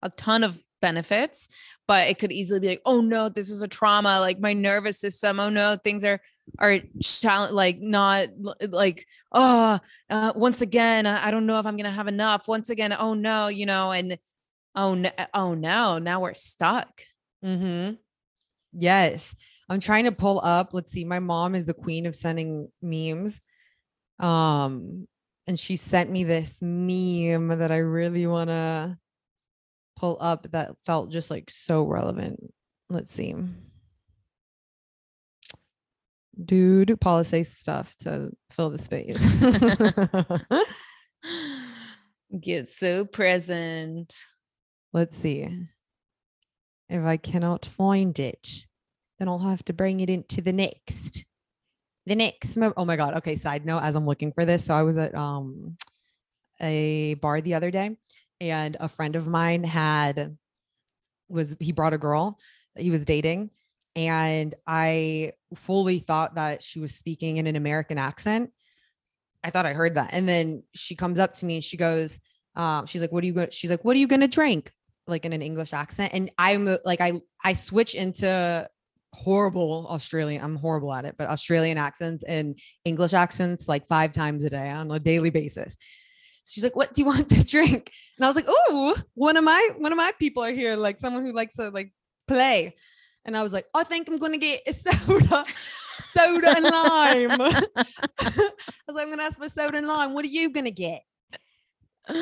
a 0.03 0.11
ton 0.11 0.45
of 0.45 0.59
benefits, 0.83 1.49
but 1.89 2.09
it 2.09 2.19
could 2.19 2.33
easily 2.33 2.61
be 2.61 2.69
like, 2.69 2.83
oh 2.85 3.01
no, 3.01 3.31
this 3.31 3.49
is 3.49 3.63
a 3.63 3.69
trauma, 3.69 4.21
like 4.21 4.39
my 4.39 4.53
nervous 4.53 4.99
system. 4.99 5.41
Oh 5.41 5.49
no, 5.49 5.77
things 5.83 6.05
are 6.05 6.21
are 6.59 6.79
challenge 7.03 7.53
like 7.53 7.81
not 7.81 8.29
like 8.69 9.05
oh 9.33 9.81
uh, 10.11 10.33
once 10.37 10.61
again 10.61 11.05
I 11.05 11.33
don't 11.33 11.47
know 11.47 11.59
if 11.59 11.67
I'm 11.67 11.77
gonna 11.77 11.91
have 11.91 12.09
enough. 12.09 12.47
Once 12.47 12.69
again, 12.69 12.93
oh 12.93 13.15
no, 13.15 13.49
you 13.49 13.65
know, 13.65 13.93
and 13.93 14.19
oh 14.77 14.95
no, 14.95 15.11
oh 15.35 15.55
no, 15.55 15.99
now 15.99 16.21
we're 16.21 16.35
stuck. 16.35 17.03
Mm-hmm. 17.45 17.95
Yes, 18.79 19.35
I'm 19.69 19.81
trying 19.81 20.05
to 20.05 20.13
pull 20.13 20.41
up. 20.45 20.71
Let's 20.73 20.93
see. 20.93 21.05
My 21.05 21.19
mom 21.19 21.55
is 21.55 21.67
the 21.67 21.75
queen 21.75 22.07
of 22.07 22.15
sending 22.15 22.69
memes. 22.83 23.41
Um, 24.21 25.09
and 25.47 25.59
she 25.59 25.77
sent 25.77 26.11
me 26.11 26.25
this 26.25 26.61
meme 26.61 27.49
that 27.59 27.73
I 27.73 27.79
really 27.79 28.27
want 28.27 28.51
to 28.51 28.99
pull 29.97 30.19
up 30.21 30.51
that 30.53 30.77
felt 30.85 31.11
just 31.11 31.31
like 31.31 31.51
so 31.51 31.85
relevant. 31.85 32.53
Let's 32.91 33.13
see. 33.13 33.35
Dude, 36.45 37.01
Paula 37.01 37.25
say 37.25 37.43
stuff 37.45 37.97
to 38.01 38.31
fill 38.51 38.71
the 38.71 38.79
space. 38.79 39.17
Get 42.41 42.71
so 42.71 43.07
present. 43.07 44.15
Let's 44.97 45.19
see. 45.19 45.47
If 46.89 47.05
I 47.05 47.19
cannot 47.19 47.67
find 47.67 48.19
it, 48.19 48.67
then 49.19 49.29
I'll 49.29 49.39
have 49.41 49.63
to 49.67 49.75
bring 49.75 50.01
it 50.01 50.09
into 50.09 50.41
the 50.41 50.55
next. 50.55 51.27
The 52.07 52.17
next. 52.17 52.57
oh 52.57 52.85
my 52.87 52.97
god. 52.97 53.13
Okay. 53.17 53.37
Side 53.37 53.67
note: 53.67 53.83
as 53.83 53.95
I'm 53.95 54.07
looking 54.07 54.33
for 54.33 54.47
this, 54.47 54.65
so 54.65 54.73
I 54.73 54.85
was 54.85 54.97
at 54.97 55.15
um 55.15 55.77
a 56.63 57.13
bar 57.21 57.43
the 57.43 57.53
other 57.53 57.71
day, 57.71 57.99
and 58.41 58.79
a 58.81 58.89
friend 58.89 59.17
of 59.17 59.29
mine 59.29 59.65
had 59.65 60.39
was 61.29 61.59
he 61.61 61.73
brought 61.73 61.93
a 61.93 61.99
girl 61.99 62.39
he 62.79 62.91
was 62.91 63.05
dating 63.05 63.51
and 63.97 64.55
i 64.65 65.33
fully 65.57 65.99
thought 65.99 66.37
that 66.37 66.63
she 66.63 66.79
was 66.79 66.95
speaking 66.95 67.39
in 67.39 67.49
an 67.49 67.57
american 67.57 67.99
accent 67.99 68.53
i 69.43 69.51
thought 69.51 69.67
i 69.67 69.73
heard 69.73 69.97
that 69.97 70.11
and 70.13 70.29
then 70.29 70.63
she 70.73 70.95
comes 70.95 71.19
up 71.19 71.35
to 71.35 71.45
me 71.45 71.57
and 71.57 71.65
she 71.65 71.77
goes 71.77 72.21
um, 72.55 72.87
she's 72.87 73.03
like 73.03 73.11
what 73.11 73.25
are 73.25 73.27
you 73.27 73.33
going 73.33 73.51
she's 73.51 73.71
like 73.71 73.85
what 73.85 73.97
are 73.97 73.99
you 73.99 74.07
going 74.07 74.21
to 74.21 74.29
drink 74.29 74.73
like 75.07 75.25
in 75.25 75.33
an 75.33 75.43
english 75.43 75.73
accent 75.73 76.13
and 76.13 76.31
i'm 76.39 76.67
uh, 76.69 76.77
like 76.85 77.01
i 77.01 77.21
i 77.45 77.53
switch 77.53 77.95
into 77.95 78.69
horrible 79.13 79.87
Australian. 79.89 80.45
I'm 80.45 80.57
horrible 80.57 80.93
at 80.93 81.07
it, 81.07 81.15
but 81.17 81.31
Australian 81.31 81.79
accents 81.79 82.23
and 82.25 82.59
English 82.85 83.15
accents 83.15 83.67
like 83.67 83.89
five 83.89 84.13
times 84.13 84.45
a 84.45 84.51
day 84.51 84.69
on 84.69 84.91
a 84.91 84.99
daily 84.99 85.31
basis 85.31 85.75
she's 86.47 86.65
like, 86.65 86.77
"What 86.77 86.95
do 86.95 87.03
you 87.03 87.07
want 87.13 87.29
to 87.31 87.45
drink?" 87.45 87.93
And 88.17 88.25
I 88.25 88.29
was 88.29 88.37
like, 88.37 88.47
"Oh, 88.49 88.97
one 89.15 89.37
of 89.37 89.45
my 89.45 89.71
one 89.77 89.93
of 89.93 89.97
my 89.97 90.13
people 90.19 90.43
are 90.45 90.53
here, 90.53 90.77
like 90.77 91.01
someone 91.01 91.25
who 91.25 91.33
likes 91.33 91.57
to 91.57 91.71
like 91.71 91.93
play." 92.27 92.75
And 93.25 93.37
I 93.37 93.43
was 93.43 93.53
like, 93.53 93.67
"I 93.75 93.85
think 93.85 94.09
I'm 94.09 94.19
gonna 94.19 94.39
get 94.39 94.63
a 94.67 94.73
soda, 94.73 95.45
soda 96.13 96.57
and 96.57 96.65
lime." 96.65 97.41
I 97.41 98.51
was 98.87 98.95
like, 98.95 99.05
"I'm 99.05 99.11
gonna 99.11 99.25
ask 99.25 99.39
for 99.39 99.49
soda 99.49 99.79
and 99.79 99.89
lime. 99.89 100.15
What 100.15 100.25
are 100.25 100.29
you 100.29 100.51
gonna 100.51 100.71
get?" 100.71 101.03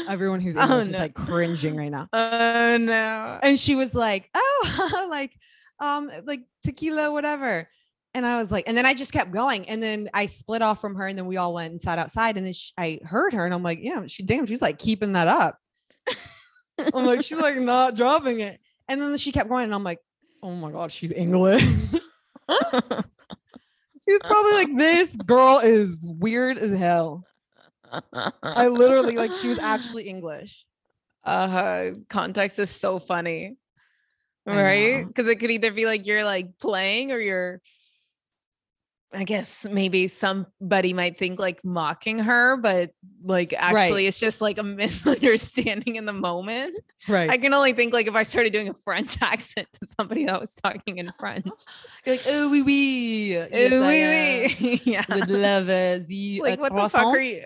Everyone 0.09 0.41
who's 0.41 0.57
English 0.57 0.71
oh, 0.71 0.83
no. 0.83 0.97
is 0.97 1.01
like 1.01 1.15
cringing 1.15 1.77
right 1.77 1.91
now. 1.91 2.09
Oh 2.13 2.77
no! 2.79 3.39
And 3.43 3.59
she 3.59 3.75
was 3.75 3.95
like, 3.95 4.31
"Oh, 4.35 5.07
like, 5.11 5.37
um, 5.81 6.11
like 6.25 6.43
tequila, 6.63 7.13
whatever." 7.13 7.69
and 8.15 8.25
I 8.25 8.39
was 8.39 8.51
like, 8.51 8.65
and 8.69 8.77
then 8.77 8.87
I 8.87 8.95
just 8.95 9.13
kept 9.13 9.33
going. 9.33 9.69
And 9.69 9.83
then 9.83 10.09
I 10.15 10.27
split 10.27 10.63
off 10.63 10.81
from 10.81 10.95
her 10.95 11.07
and 11.07 11.19
then 11.19 11.27
we 11.27 11.37
all 11.37 11.53
went 11.53 11.73
and 11.73 11.83
sat 11.83 11.99
outside. 11.99 12.37
And 12.37 12.47
then 12.47 12.53
she, 12.53 12.73
I 12.79 13.01
heard 13.05 13.33
her 13.33 13.45
and 13.45 13.53
I'm 13.53 13.65
like, 13.65 13.81
yeah, 13.83 14.07
she 14.07 14.23
damn, 14.23 14.47
she's 14.47 14.63
like 14.63 14.79
keeping 14.79 15.15
that 15.15 15.27
up. 15.27 15.59
I'm 16.95 17.05
like, 17.05 17.23
she's 17.23 17.39
like 17.39 17.57
not 17.57 17.97
dropping 17.97 18.39
it. 18.41 18.61
And 18.89 19.01
then 19.01 19.17
she 19.17 19.33
kept 19.33 19.49
going 19.49 19.65
and 19.65 19.75
I'm 19.75 19.83
like, 19.83 19.99
oh 20.43 20.53
my 20.53 20.71
God, 20.71 20.93
she's 20.93 21.11
English. 21.11 21.63
she 21.63 21.69
was 24.13 24.21
probably 24.23 24.53
like, 24.53 24.77
this 24.77 25.17
girl 25.17 25.59
is 25.59 26.07
weird 26.09 26.57
as 26.57 26.71
hell. 26.71 27.25
I 28.43 28.69
literally 28.69 29.17
like 29.17 29.35
she 29.35 29.49
was 29.49 29.59
actually 29.63 30.05
English. 30.05 30.65
Uh 31.25 31.91
context 32.09 32.59
is 32.59 32.71
so 32.71 32.99
funny. 32.99 33.57
Right? 34.47 35.07
Because 35.07 35.27
it 35.29 35.37
could 35.37 35.51
either 35.51 35.73
be 35.73 35.87
like 35.87 36.07
you're 36.07 36.25
like 36.25 36.59
playing 36.59 37.13
or 37.13 37.19
you're 37.19 37.63
I 39.15 39.25
guess 39.25 39.67
maybe 39.71 40.09
somebody 40.09 40.93
might 40.93 41.19
think 41.19 41.39
like 41.39 41.65
mocking 41.65 42.19
her, 42.19 42.57
but 42.57 42.91
like 43.23 43.53
actually 43.57 44.03
right. 44.03 44.07
it's 44.07 44.19
just 44.19 44.41
like 44.41 44.59
a 44.59 44.63
misunderstanding 44.63 45.97
in 45.97 46.05
the 46.05 46.13
moment. 46.13 46.77
Right. 47.09 47.31
I 47.31 47.39
can 47.39 47.55
only 47.55 47.73
think 47.73 47.93
like 47.93 48.07
if 48.07 48.15
I 48.15 48.23
started 48.23 48.53
doing 48.53 48.69
a 48.69 48.75
French 48.75 49.17
accent 49.23 49.69
to 49.81 49.87
somebody 49.99 50.27
that 50.27 50.41
was 50.41 50.55
talking 50.55 50.99
in 50.99 51.13
French. 51.19 51.47
You're 52.05 52.17
like, 52.17 52.25
oh 52.27 52.51
oui 52.51 52.63
oui. 52.63 53.39
Oh 53.39 53.47
oui 53.51 54.57
oui. 54.61 54.81
yeah. 54.85 55.05
Would 55.09 55.31
love 55.31 55.67
the 55.67 56.41
like 56.43 56.61
what 56.61 56.75
the 56.75 56.89
fuck 56.89 57.07
are 57.07 57.21
you? 57.21 57.45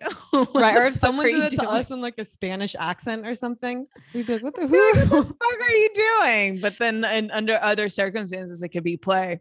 right. 0.54 0.76
Or 0.76 0.86
if 0.86 0.96
someone 0.96 1.26
did 1.26 1.42
that 1.42 1.52
to 1.52 1.68
us 1.68 1.90
in 1.90 2.00
like 2.00 2.18
a 2.18 2.24
Spanish 2.24 2.74
accent 2.78 3.26
or 3.26 3.34
something, 3.34 3.86
we'd 4.14 4.26
be 4.26 4.34
like, 4.34 4.42
what 4.42 4.54
the, 4.54 4.66
who? 4.66 4.76
what 4.76 5.28
the 5.28 5.34
fuck 5.34 5.68
are 5.68 5.76
you 5.76 5.90
doing? 5.94 6.60
But 6.60 6.78
then 6.78 7.04
and 7.04 7.30
under 7.32 7.58
other 7.62 7.88
circumstances 7.88 8.62
it 8.62 8.70
could 8.70 8.84
be 8.84 8.96
play. 8.96 9.40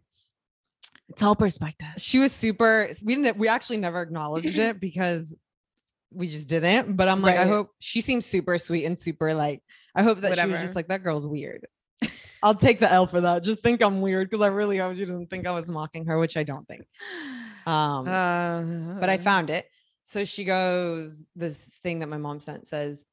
It's 1.08 1.22
all 1.22 1.34
perspective. 1.36 1.88
She 1.96 2.18
was 2.18 2.32
super. 2.32 2.90
We 3.04 3.14
didn't. 3.16 3.36
We 3.38 3.48
actually 3.48 3.78
never 3.78 4.02
acknowledged 4.02 4.58
it 4.58 4.80
because 4.80 5.34
we 6.12 6.26
just 6.26 6.48
didn't. 6.48 6.96
But 6.96 7.08
I'm 7.08 7.22
like, 7.22 7.36
I 7.38 7.44
hope 7.48 7.70
she 7.80 8.00
seems 8.00 8.26
super 8.26 8.58
sweet 8.58 8.84
and 8.84 8.98
super 8.98 9.34
like, 9.34 9.62
I 9.94 10.02
hope 10.02 10.18
that 10.20 10.28
she 10.36 10.40
was 10.50 10.58
just 10.62 10.76
like, 10.76 10.88
that 10.88 11.02
girl's 11.02 11.26
weird. 11.26 11.66
I'll 12.42 12.54
take 12.54 12.78
the 12.78 12.90
L 12.90 13.06
for 13.06 13.20
that. 13.22 13.42
Just 13.42 13.60
think 13.60 13.82
I'm 13.82 14.00
weird 14.00 14.30
because 14.30 14.42
I 14.42 14.46
really 14.48 14.78
hope 14.78 14.94
she 14.94 15.00
doesn't 15.04 15.28
think 15.28 15.46
I 15.46 15.50
was 15.50 15.68
mocking 15.70 16.06
her, 16.06 16.18
which 16.18 16.36
I 16.36 16.44
don't 16.44 16.66
think. 16.68 16.86
Um, 17.66 18.06
Uh, 18.08 19.00
but 19.00 19.08
I 19.10 19.16
found 19.18 19.50
it. 19.50 19.66
So 20.04 20.24
she 20.24 20.44
goes, 20.44 21.26
this 21.36 21.58
thing 21.82 21.98
that 21.98 22.08
my 22.08 22.16
mom 22.16 22.38
sent 22.40 22.66
says, 22.66 23.04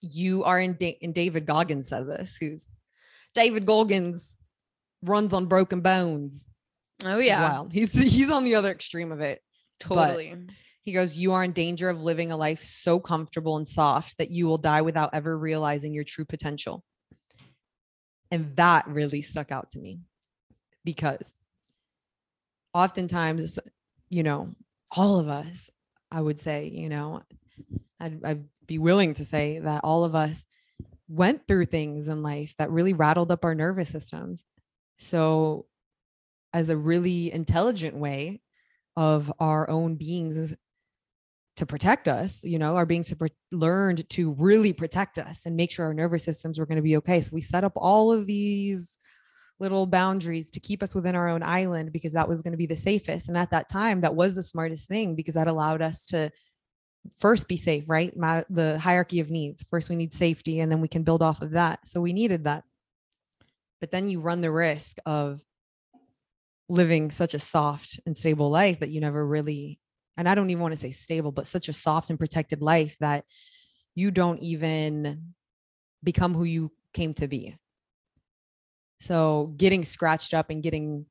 you 0.00 0.44
are 0.44 0.60
in, 0.60 0.74
da- 0.74 0.96
and 1.02 1.12
David 1.12 1.44
Goggins 1.44 1.88
said 1.88 2.06
this, 2.06 2.36
who's 2.40 2.66
David 3.34 3.66
Goggins 3.66 4.38
runs 5.02 5.32
on 5.32 5.46
broken 5.46 5.80
bones. 5.80 6.44
Oh 7.04 7.18
yeah, 7.18 7.42
wild. 7.42 7.72
He's 7.72 7.92
he's 8.14 8.30
on 8.30 8.44
the 8.44 8.54
other 8.54 8.70
extreme 8.70 9.12
of 9.12 9.20
it. 9.20 9.40
totally. 9.78 10.34
He 10.86 10.92
goes, 10.92 11.14
You 11.16 11.32
are 11.32 11.42
in 11.42 11.52
danger 11.52 11.88
of 11.88 12.00
living 12.00 12.30
a 12.30 12.36
life 12.36 12.62
so 12.62 13.00
comfortable 13.00 13.56
and 13.56 13.66
soft 13.66 14.18
that 14.18 14.30
you 14.30 14.46
will 14.46 14.56
die 14.56 14.82
without 14.82 15.10
ever 15.12 15.36
realizing 15.36 15.92
your 15.92 16.04
true 16.04 16.24
potential. 16.24 16.84
And 18.30 18.54
that 18.56 18.86
really 18.86 19.20
stuck 19.20 19.50
out 19.50 19.72
to 19.72 19.80
me 19.80 20.00
because 20.84 21.34
oftentimes, 22.72 23.58
you 24.08 24.22
know, 24.22 24.54
all 24.96 25.18
of 25.18 25.28
us, 25.28 25.70
I 26.12 26.20
would 26.20 26.38
say, 26.38 26.68
you 26.68 26.88
know, 26.88 27.22
I'd, 27.98 28.24
I'd 28.24 28.44
be 28.66 28.78
willing 28.78 29.14
to 29.14 29.24
say 29.24 29.58
that 29.58 29.80
all 29.82 30.04
of 30.04 30.14
us 30.14 30.46
went 31.08 31.46
through 31.48 31.66
things 31.66 32.06
in 32.06 32.22
life 32.22 32.54
that 32.58 32.70
really 32.70 32.92
rattled 32.92 33.32
up 33.32 33.44
our 33.44 33.54
nervous 33.54 33.88
systems. 33.88 34.44
So, 34.98 35.66
as 36.56 36.70
a 36.70 36.76
really 36.76 37.30
intelligent 37.30 37.94
way 37.94 38.40
of 38.96 39.30
our 39.38 39.68
own 39.68 39.96
beings 39.96 40.54
to 41.56 41.66
protect 41.66 42.08
us, 42.08 42.42
you 42.42 42.58
know, 42.58 42.76
our 42.76 42.86
beings 42.86 43.08
to 43.08 43.16
pro- 43.16 43.28
learned 43.52 44.08
to 44.08 44.32
really 44.32 44.72
protect 44.72 45.18
us 45.18 45.44
and 45.44 45.54
make 45.54 45.70
sure 45.70 45.84
our 45.84 45.92
nervous 45.92 46.24
systems 46.24 46.58
were 46.58 46.64
going 46.64 46.76
to 46.76 46.82
be 46.82 46.96
okay. 46.96 47.20
So 47.20 47.28
we 47.34 47.42
set 47.42 47.62
up 47.62 47.74
all 47.76 48.10
of 48.10 48.26
these 48.26 48.96
little 49.60 49.86
boundaries 49.86 50.48
to 50.52 50.60
keep 50.60 50.82
us 50.82 50.94
within 50.94 51.14
our 51.14 51.28
own 51.28 51.42
island 51.42 51.92
because 51.92 52.14
that 52.14 52.26
was 52.26 52.40
going 52.40 52.52
to 52.52 52.58
be 52.58 52.64
the 52.64 52.74
safest. 52.74 53.28
And 53.28 53.36
at 53.36 53.50
that 53.50 53.68
time, 53.68 54.00
that 54.00 54.14
was 54.14 54.34
the 54.34 54.42
smartest 54.42 54.88
thing 54.88 55.14
because 55.14 55.34
that 55.34 55.48
allowed 55.48 55.82
us 55.82 56.06
to 56.06 56.30
first 57.18 57.48
be 57.48 57.58
safe, 57.58 57.84
right? 57.86 58.16
My, 58.16 58.44
the 58.48 58.78
hierarchy 58.78 59.20
of 59.20 59.30
needs. 59.30 59.62
First, 59.70 59.90
we 59.90 59.96
need 59.96 60.14
safety, 60.14 60.60
and 60.60 60.72
then 60.72 60.80
we 60.80 60.88
can 60.88 61.02
build 61.02 61.22
off 61.22 61.42
of 61.42 61.50
that. 61.50 61.80
So 61.86 62.00
we 62.00 62.14
needed 62.14 62.44
that. 62.44 62.64
But 63.78 63.90
then 63.90 64.08
you 64.08 64.20
run 64.20 64.40
the 64.40 64.50
risk 64.50 64.96
of 65.04 65.42
living 66.68 67.10
such 67.10 67.34
a 67.34 67.38
soft 67.38 68.00
and 68.06 68.16
stable 68.16 68.50
life 68.50 68.80
that 68.80 68.90
you 68.90 69.00
never 69.00 69.24
really 69.24 69.78
and 70.16 70.28
I 70.28 70.34
don't 70.34 70.48
even 70.48 70.62
want 70.62 70.72
to 70.72 70.80
say 70.80 70.92
stable, 70.92 71.30
but 71.30 71.46
such 71.46 71.68
a 71.68 71.74
soft 71.74 72.08
and 72.08 72.18
protected 72.18 72.62
life 72.62 72.96
that 73.00 73.24
you 73.94 74.10
don't 74.10 74.40
even 74.40 75.34
become 76.02 76.34
who 76.34 76.44
you 76.44 76.72
came 76.94 77.12
to 77.14 77.28
be. 77.28 77.54
So 79.00 79.52
getting 79.58 79.84
scratched 79.84 80.32
up 80.32 80.48
and 80.48 80.62
getting 80.62 81.04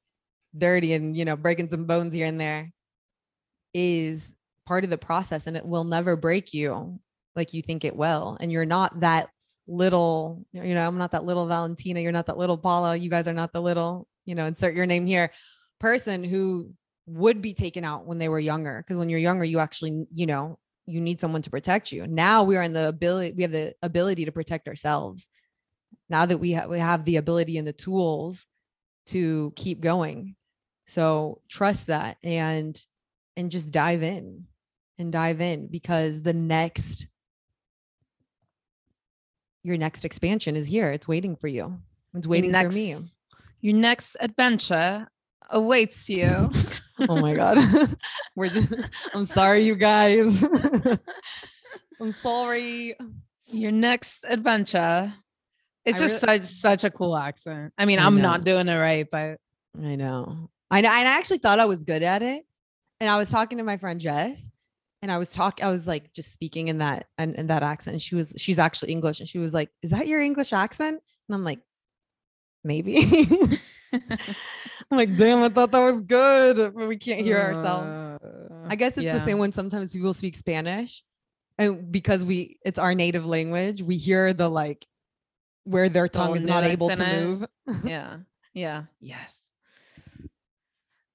dirty 0.58 0.93
and 0.93 1.16
you 1.16 1.26
know 1.26 1.36
breaking 1.36 1.70
some 1.70 1.86
bones 1.86 2.14
here 2.14 2.26
and 2.26 2.39
there 2.39 2.72
is 3.74 4.34
part 4.66 4.84
of 4.84 4.89
the 4.89 4.97
process 4.97 5.47
and 5.47 5.58
it 5.58 5.66
will 5.66 5.84
never 5.84 6.16
break 6.16 6.53
you 6.53 6.99
like 7.36 7.53
you 7.53 7.62
think 7.62 7.84
it 7.84 7.95
will 7.95 8.38
and 8.39 8.51
you're 8.51 8.66
not 8.66 8.97
that 9.01 9.30
little 9.68 10.45
you 10.53 10.74
know 10.74 10.88
i'm 10.88 10.97
not 10.97 11.12
that 11.12 11.26
little 11.26 11.45
valentina 11.45 11.99
you're 11.99 12.12
not 12.12 12.26
that 12.28 12.38
little 12.38 12.58
paula 12.58 12.95
you 12.95 13.10
guys 13.10 13.28
are 13.28 13.34
not 13.34 13.51
the 13.51 13.62
little 13.62 14.08
you 14.26 14.36
know 14.36 14.45
insert 14.45 14.76
your 14.76 14.86
name 14.86 15.05
here 15.05 15.32
person 15.80 16.23
who 16.23 16.71
would 17.07 17.41
be 17.41 17.53
taken 17.53 17.84
out 17.84 18.05
when 18.05 18.17
they 18.17 18.30
were 18.30 18.39
younger 18.39 18.84
because 18.86 18.97
when 18.97 19.09
you're 19.09 19.19
younger 19.19 19.45
you 19.45 19.59
actually 19.59 20.05
you 20.11 20.26
know 20.26 20.57
you 20.88 21.01
need 21.01 21.19
someone 21.19 21.41
to 21.41 21.49
protect 21.49 21.91
you. 21.91 22.05
Now 22.07 22.43
we 22.43 22.57
are 22.57 22.63
in 22.63 22.73
the 22.73 22.88
ability 22.88 23.34
we 23.36 23.43
have 23.43 23.51
the 23.51 23.73
ability 23.82 24.26
to 24.26 24.32
protect 24.32 24.67
ourselves. 24.67 25.28
Now 26.09 26.26
that 26.26 26.38
we 26.38 26.51
have 26.51 26.69
we 26.69 26.80
have 26.80 27.05
the 27.05 27.17
ability 27.17 27.57
and 27.57 27.67
the 27.67 27.73
tools 27.73 28.45
to 29.07 29.53
keep 29.55 29.82
going. 29.82 30.36
So 30.88 31.41
trust 31.49 31.88
that 31.88 32.17
and 32.23 32.80
and 33.36 33.51
just 33.51 33.71
dive 33.71 34.03
in 34.03 34.45
and 34.97 35.11
dive 35.11 35.41
in 35.41 35.67
because 35.67 36.21
the 36.21 36.34
next 36.34 37.07
your 39.63 39.78
next 39.78 40.05
expansion 40.05 40.55
is 40.55 40.67
here. 40.67 40.91
It's 40.91 41.07
waiting 41.07 41.36
for 41.36 41.47
you. 41.47 41.80
It's 42.13 42.28
waiting 42.28 42.51
next, 42.51 42.73
for 42.73 42.80
me 42.80 42.95
Your 43.66 43.74
next 43.74 44.16
adventure 44.20 45.07
awaits 45.49 46.07
you. 46.07 46.51
oh 47.09 47.20
my 47.20 47.34
god 47.34 47.57
we're 48.36 48.49
just, 48.49 48.72
i'm 49.16 49.26
sorry 49.26 49.66
you 49.66 49.76
guys 49.76 50.41
i'm 51.99 52.13
sorry 52.22 52.95
Your 53.47 53.72
next 53.72 54.24
adventure. 54.30 55.11
It's 55.84 55.99
I 55.99 56.01
just 56.01 56.20
such 56.20 56.41
such 56.43 56.84
a 56.84 56.91
cool 56.91 57.18
accent. 57.18 57.74
I 57.76 57.86
mean, 57.86 57.97
I 57.97 58.05
I'm 58.05 58.18
know. 58.18 58.22
not 58.22 58.43
doing 58.43 58.68
it 58.68 58.78
right, 58.78 59.07
but 59.09 59.39
i 59.84 59.95
know 59.95 60.47
i 60.70 60.82
know 60.82 60.89
and 60.89 61.07
i 61.07 61.18
actually 61.18 61.39
thought 61.39 61.59
i 61.59 61.66
was 61.66 61.84
good 61.84 62.03
at 62.03 62.22
it 62.22 62.43
and 62.99 63.09
i 63.09 63.18
was 63.18 63.32
talking 63.32 63.57
to 63.57 63.63
my 63.63 63.78
friend 63.78 63.99
jess 63.99 64.47
and 65.01 65.11
i 65.11 65.18
was 65.18 65.30
talking 65.32 65.66
i 65.66 65.72
was 65.72 65.88
like 65.88 66.13
just 66.13 66.32
speaking 66.32 66.68
in 66.68 66.78
that 66.78 67.07
and 67.18 67.36
in 67.36 67.47
that 67.47 67.63
accent 67.63 67.93
and 67.95 68.01
she 68.01 68.13
was 68.13 68.32
she's 68.38 68.59
actually 68.59 68.91
english 68.91 69.20
and 69.20 69.28
she 69.28 69.39
was 69.39 69.55
like 69.55 69.70
is 69.82 69.89
that 69.89 70.07
your 70.07 70.22
english 70.22 70.53
accent 70.53 71.01
and 71.28 71.36
i'm 71.36 71.43
like 71.43 71.59
maybe 72.66 72.97
i'm 73.93 73.99
like 74.91 75.16
damn 75.16 75.41
i 75.43 75.49
thought 75.49 75.72
that 75.72 75.80
was 75.80 76.01
good 76.01 76.74
but 76.76 76.88
we 76.88 76.97
can't 76.97 77.22
hear 77.22 77.39
ourselves 77.39 77.93
Uh, 77.93 78.18
I 78.68 78.76
guess 78.76 78.97
it's 78.97 79.03
the 79.20 79.26
same 79.26 79.38
when 79.38 79.51
sometimes 79.51 79.93
people 79.93 80.13
speak 80.16 80.36
Spanish 80.36 81.03
and 81.57 81.91
because 81.91 82.26
we 82.26 82.57
it's 82.66 82.80
our 82.80 82.95
native 82.95 83.26
language, 83.26 83.82
we 83.82 83.95
hear 83.97 84.34
the 84.34 84.49
like 84.49 84.86
where 85.63 85.88
their 85.88 86.07
tongue 86.07 86.32
Little 86.34 86.43
is 86.43 86.49
not 86.49 86.63
able 86.63 86.89
to 86.89 86.93
in 86.93 87.24
move. 87.24 87.47
yeah. 87.86 88.18
Yeah. 88.53 88.84
Yes. 88.99 89.38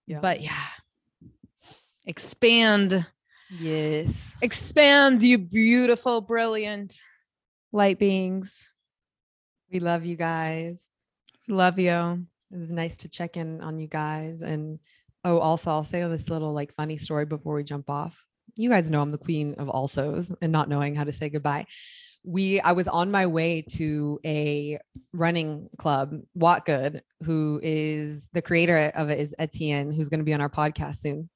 Yeah. 0.07 0.20
But 0.20 0.40
yeah. 0.40 0.66
Expand. 2.07 3.05
Yes. 3.59 4.12
Expand, 4.40 5.22
you 5.22 5.38
beautiful, 5.38 6.20
brilliant 6.20 7.01
light 7.72 7.98
beings. 7.98 8.68
We 9.72 9.80
love 9.80 10.05
you 10.05 10.16
guys. 10.16 10.80
Love 11.51 11.80
you. 11.80 12.26
It 12.53 12.59
was 12.59 12.70
nice 12.70 12.96
to 12.98 13.09
check 13.09 13.36
in 13.36 13.61
on 13.61 13.78
you 13.78 13.88
guys. 13.88 14.42
And 14.42 14.78
oh, 15.24 15.38
also 15.38 15.70
I'll 15.70 15.84
say 15.84 16.07
this 16.07 16.28
little 16.28 16.53
like 16.53 16.74
funny 16.74 16.96
story 16.96 17.26
before 17.26 17.55
we 17.55 17.64
jump 17.64 17.90
off. 17.90 18.24
You 18.57 18.70
guys 18.70 18.88
know 18.88 19.03
I'm 19.03 19.11
the 19.11 19.18
queen 19.18 19.55
of 19.59 19.68
alsos 19.68 20.34
and 20.40 20.53
not 20.53 20.68
knowing 20.68 20.94
how 20.94 21.05
to 21.05 21.12
say 21.12 21.28
goodbye. 21.28 21.66
We 22.24 22.61
I 22.61 22.72
was 22.72 22.86
on 22.86 23.11
my 23.11 23.26
way 23.26 23.62
to 23.70 24.20
a 24.24 24.78
running 25.12 25.68
club, 25.78 26.14
What 26.34 26.66
Good, 26.66 27.03
who 27.24 27.59
is 27.62 28.28
the 28.32 28.42
creator 28.42 28.92
of 28.94 29.11
it 29.11 29.18
is 29.18 29.34
Etienne, 29.38 29.90
who's 29.90 30.09
going 30.09 30.20
to 30.20 30.24
be 30.24 30.34
on 30.34 30.40
our 30.40 30.51
podcast 30.51 30.96
soon. 30.96 31.30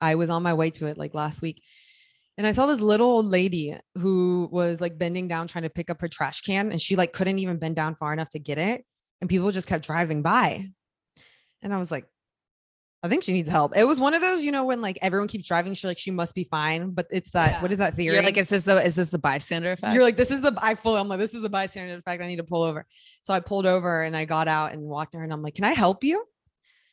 I 0.00 0.14
was 0.14 0.30
on 0.30 0.42
my 0.42 0.54
way 0.54 0.70
to 0.70 0.86
it 0.86 0.96
like 0.96 1.14
last 1.14 1.42
week. 1.42 1.62
And 2.38 2.46
I 2.46 2.52
saw 2.52 2.66
this 2.66 2.80
little 2.80 3.08
old 3.08 3.26
lady 3.26 3.76
who 3.96 4.48
was 4.50 4.80
like 4.80 4.96
bending 4.96 5.28
down 5.28 5.48
trying 5.48 5.64
to 5.64 5.70
pick 5.70 5.90
up 5.90 6.00
her 6.00 6.08
trash 6.08 6.40
can 6.42 6.70
and 6.70 6.80
she 6.80 6.96
like 6.96 7.12
couldn't 7.12 7.38
even 7.38 7.58
bend 7.58 7.76
down 7.76 7.96
far 7.96 8.12
enough 8.12 8.30
to 8.30 8.38
get 8.38 8.56
it 8.56 8.84
and 9.20 9.28
people 9.30 9.50
just 9.50 9.68
kept 9.68 9.84
driving 9.84 10.22
by. 10.22 10.66
And 11.62 11.74
I 11.74 11.78
was 11.78 11.90
like, 11.90 12.06
I 13.02 13.08
think 13.08 13.24
she 13.24 13.32
needs 13.32 13.48
help. 13.48 13.74
It 13.74 13.84
was 13.84 13.98
one 13.98 14.12
of 14.12 14.20
those, 14.20 14.44
you 14.44 14.52
know, 14.52 14.64
when 14.66 14.82
like 14.82 14.98
everyone 15.00 15.26
keeps 15.28 15.48
driving, 15.48 15.72
she 15.72 15.86
like 15.86 15.96
she 15.98 16.10
must 16.10 16.34
be 16.34 16.44
fine. 16.44 16.90
But 16.90 17.06
it's 17.10 17.30
that 17.30 17.62
what 17.62 17.70
Yeah. 17.70 17.72
is 17.72 17.78
that 17.78 17.96
theory? 17.96 18.14
You're 18.16 18.22
like, 18.24 18.36
is 18.36 18.50
this 18.50 18.64
the 18.64 18.84
is 18.84 18.94
this 18.94 19.08
the 19.08 19.18
bystander 19.18 19.72
effect? 19.72 19.94
You're 19.94 20.02
like, 20.02 20.16
this 20.16 20.30
is 20.30 20.42
the 20.42 20.52
I 20.60 20.74
fully 20.74 21.00
I'm 21.00 21.08
like, 21.08 21.18
this 21.18 21.32
is 21.34 21.42
a 21.42 21.48
bystander 21.48 21.94
effect. 21.96 22.22
I 22.22 22.26
need 22.26 22.36
to 22.36 22.44
pull 22.44 22.62
over. 22.62 22.86
So 23.22 23.32
I 23.32 23.40
pulled 23.40 23.64
over 23.64 24.02
and 24.02 24.14
I 24.14 24.26
got 24.26 24.48
out 24.48 24.72
and 24.72 24.82
walked 24.82 25.12
to 25.12 25.18
her 25.18 25.24
and 25.24 25.32
I'm 25.32 25.42
like, 25.42 25.54
Can 25.54 25.64
I 25.64 25.72
help 25.72 26.04
you? 26.04 26.22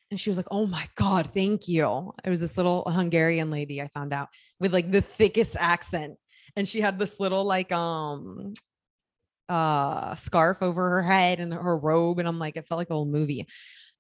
And 0.09 0.17
she 0.17 0.29
was 0.29 0.37
like, 0.37 0.47
Oh 0.49 0.65
my 0.65 0.87
God, 0.95 1.31
thank 1.33 1.67
you. 1.67 2.13
It 2.23 2.29
was 2.29 2.39
this 2.39 2.55
little 2.55 2.83
Hungarian 2.89 3.51
lady 3.51 3.81
I 3.81 3.89
found 3.89 4.13
out 4.13 4.29
with 4.61 4.71
like 4.73 4.89
the 4.89 5.01
thickest 5.01 5.57
accent. 5.59 6.15
And 6.55 6.65
she 6.65 6.79
had 6.79 6.97
this 6.97 7.19
little 7.19 7.43
like 7.43 7.73
um 7.73 8.53
uh 9.49 10.15
scarf 10.15 10.61
over 10.61 10.89
her 10.89 11.01
head 11.01 11.39
and 11.39 11.53
her 11.53 11.77
robe. 11.77 12.19
And 12.19 12.27
I'm 12.27 12.39
like, 12.39 12.57
it 12.57 12.67
felt 12.67 12.77
like 12.77 12.89
a 12.89 12.93
little 12.93 13.05
movie, 13.05 13.47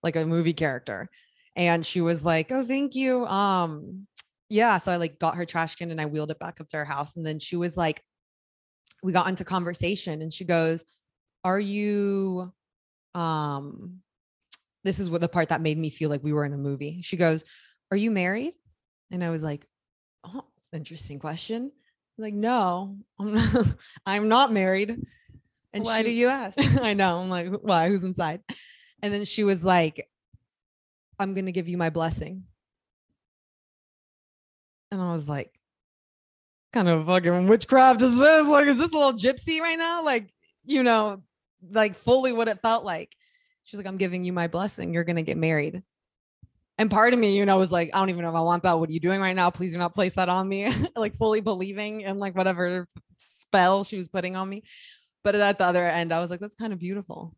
like 0.03 0.15
a 0.15 0.25
movie 0.25 0.53
character. 0.53 1.09
And 1.55 1.85
she 1.85 2.01
was 2.01 2.23
like, 2.23 2.51
Oh, 2.51 2.63
thank 2.63 2.95
you. 2.95 3.25
Um, 3.25 4.07
yeah. 4.49 4.77
So 4.77 4.91
I 4.91 4.97
like 4.97 5.19
got 5.19 5.35
her 5.35 5.45
trash 5.45 5.75
can 5.75 5.91
and 5.91 5.99
I 5.99 6.05
wheeled 6.05 6.31
it 6.31 6.39
back 6.39 6.61
up 6.61 6.69
to 6.69 6.77
her 6.77 6.85
house. 6.85 7.15
And 7.15 7.25
then 7.25 7.39
she 7.39 7.55
was 7.55 7.75
like, 7.75 8.01
we 9.03 9.11
got 9.11 9.27
into 9.27 9.43
conversation 9.43 10.21
and 10.21 10.31
she 10.31 10.45
goes, 10.45 10.85
Are 11.43 11.59
you 11.59 12.53
um 13.15 14.01
this 14.83 14.99
is 14.99 15.09
what 15.09 15.21
the 15.21 15.27
part 15.27 15.49
that 15.49 15.61
made 15.61 15.77
me 15.77 15.89
feel 15.89 16.09
like 16.09 16.23
we 16.23 16.31
were 16.31 16.45
in 16.45 16.53
a 16.53 16.57
movie. 16.57 17.01
She 17.01 17.17
goes, 17.17 17.43
Are 17.91 17.97
you 17.97 18.11
married? 18.11 18.53
And 19.11 19.23
I 19.23 19.29
was 19.29 19.43
like, 19.43 19.65
Oh, 20.23 20.45
interesting 20.71 21.19
question. 21.19 21.71
Like, 22.17 22.33
no, 22.33 22.97
I'm 23.19 23.33
not, 23.33 23.67
I'm 24.05 24.27
not 24.27 24.51
married. 24.51 24.97
And 25.73 25.83
Why 25.83 26.03
do 26.03 26.11
you 26.11 26.27
ask? 26.27 26.57
I 26.81 26.93
know. 26.93 27.17
I'm 27.17 27.29
like, 27.29 27.49
why? 27.61 27.89
Who's 27.89 28.03
inside? 28.03 28.41
And 29.01 29.13
then 29.13 29.25
she 29.25 29.43
was 29.43 29.63
like, 29.63 30.07
I'm 31.19 31.33
gonna 31.33 31.51
give 31.51 31.67
you 31.67 31.77
my 31.77 31.89
blessing. 31.89 32.43
And 34.91 35.01
I 35.01 35.11
was 35.13 35.27
like, 35.27 35.51
kind 36.73 36.87
of 36.87 37.05
fucking 37.05 37.47
witchcraft 37.47 38.01
is 38.01 38.17
this? 38.17 38.47
Like, 38.47 38.67
is 38.67 38.77
this 38.77 38.91
a 38.91 38.97
little 38.97 39.13
gypsy 39.13 39.59
right 39.59 39.77
now? 39.77 40.03
Like, 40.03 40.33
you 40.63 40.83
know, 40.83 41.21
like 41.71 41.95
fully 41.95 42.33
what 42.33 42.47
it 42.47 42.61
felt 42.61 42.85
like. 42.85 43.15
She's 43.63 43.77
like, 43.77 43.87
I'm 43.87 43.97
giving 43.97 44.23
you 44.23 44.31
my 44.31 44.47
blessing. 44.47 44.93
You're 44.93 45.03
gonna 45.03 45.23
get 45.23 45.37
married. 45.37 45.83
And 46.79 46.91
part 46.91 47.13
of 47.13 47.19
me, 47.19 47.35
you 47.35 47.45
know, 47.45 47.57
was 47.57 47.71
like, 47.71 47.89
I 47.93 47.99
don't 47.99 48.09
even 48.09 48.21
know 48.21 48.29
if 48.29 48.35
I 48.35 48.41
want 48.41 48.63
that. 48.63 48.79
What 48.79 48.89
are 48.89 48.93
you 48.93 48.99
doing 48.99 49.19
right 49.19 49.35
now? 49.35 49.49
Please 49.49 49.73
do 49.73 49.79
not 49.79 49.95
place 49.95 50.13
that 50.13 50.29
on 50.29 50.47
me. 50.47 50.71
like 50.95 51.15
fully 51.15 51.41
believing 51.41 52.01
in 52.01 52.19
like 52.19 52.35
whatever 52.35 52.87
spell 53.15 53.83
she 53.83 53.97
was 53.97 54.07
putting 54.07 54.35
on 54.35 54.47
me. 54.47 54.63
But 55.23 55.35
at 55.35 55.57
the 55.57 55.65
other 55.65 55.87
end, 55.87 56.13
I 56.13 56.19
was 56.19 56.29
like, 56.29 56.39
that's 56.39 56.55
kind 56.55 56.73
of 56.73 56.79
beautiful. 56.79 57.35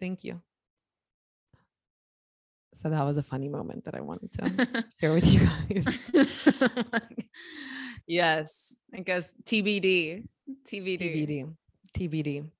Thank 0.00 0.24
you. 0.24 0.40
So 2.74 2.90
that 2.90 3.04
was 3.04 3.16
a 3.16 3.22
funny 3.22 3.48
moment 3.48 3.84
that 3.84 3.94
I 3.94 4.00
wanted 4.00 4.32
to 4.34 4.84
share 5.00 5.14
with 5.14 5.26
you 5.26 5.48
guys. 5.72 5.98
yes, 8.06 8.76
I 8.94 9.00
guess 9.00 9.32
TBD, 9.44 10.24
TBD, 10.68 11.00
TBD, 11.00 11.54
TBD. 11.96 12.50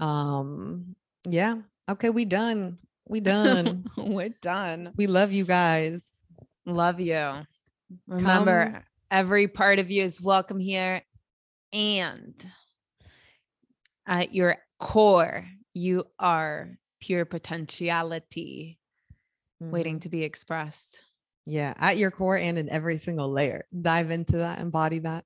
Um, 0.00 0.96
yeah. 1.28 1.56
Okay, 1.90 2.08
we 2.08 2.24
done. 2.24 2.78
We 3.06 3.20
done. 3.20 3.84
We're 3.98 4.34
done. 4.40 4.92
we 4.96 5.06
love 5.06 5.32
you 5.32 5.44
guys. 5.44 6.10
Love 6.64 6.98
you. 7.00 7.42
Remember, 8.06 8.70
Come. 8.72 8.82
every 9.10 9.46
part 9.46 9.78
of 9.78 9.90
you 9.90 10.02
is 10.02 10.22
welcome 10.22 10.58
here. 10.58 11.02
And 11.74 12.34
at 14.06 14.34
your 14.34 14.56
core, 14.78 15.46
you 15.72 16.04
are 16.18 16.78
pure 17.00 17.24
potentiality 17.24 18.78
mm-hmm. 19.62 19.72
waiting 19.72 20.00
to 20.00 20.08
be 20.08 20.22
expressed. 20.22 21.00
Yeah, 21.46 21.74
at 21.76 21.98
your 21.98 22.10
core 22.10 22.36
and 22.36 22.58
in 22.58 22.70
every 22.70 22.96
single 22.96 23.28
layer. 23.28 23.66
Dive 23.78 24.10
into 24.10 24.38
that, 24.38 24.60
embody 24.60 25.00
that. 25.00 25.24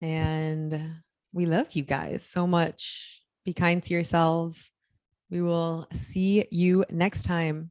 And 0.00 0.96
we 1.32 1.46
love 1.46 1.68
you 1.72 1.82
guys 1.82 2.26
so 2.26 2.46
much. 2.46 3.22
Be 3.44 3.52
kind 3.52 3.82
to 3.82 3.94
yourselves. 3.94 4.70
We 5.30 5.42
will 5.42 5.86
see 5.92 6.46
you 6.50 6.84
next 6.90 7.24
time. 7.24 7.70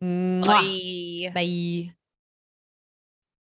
Bye. 0.00 1.30
Bye. 1.34 1.92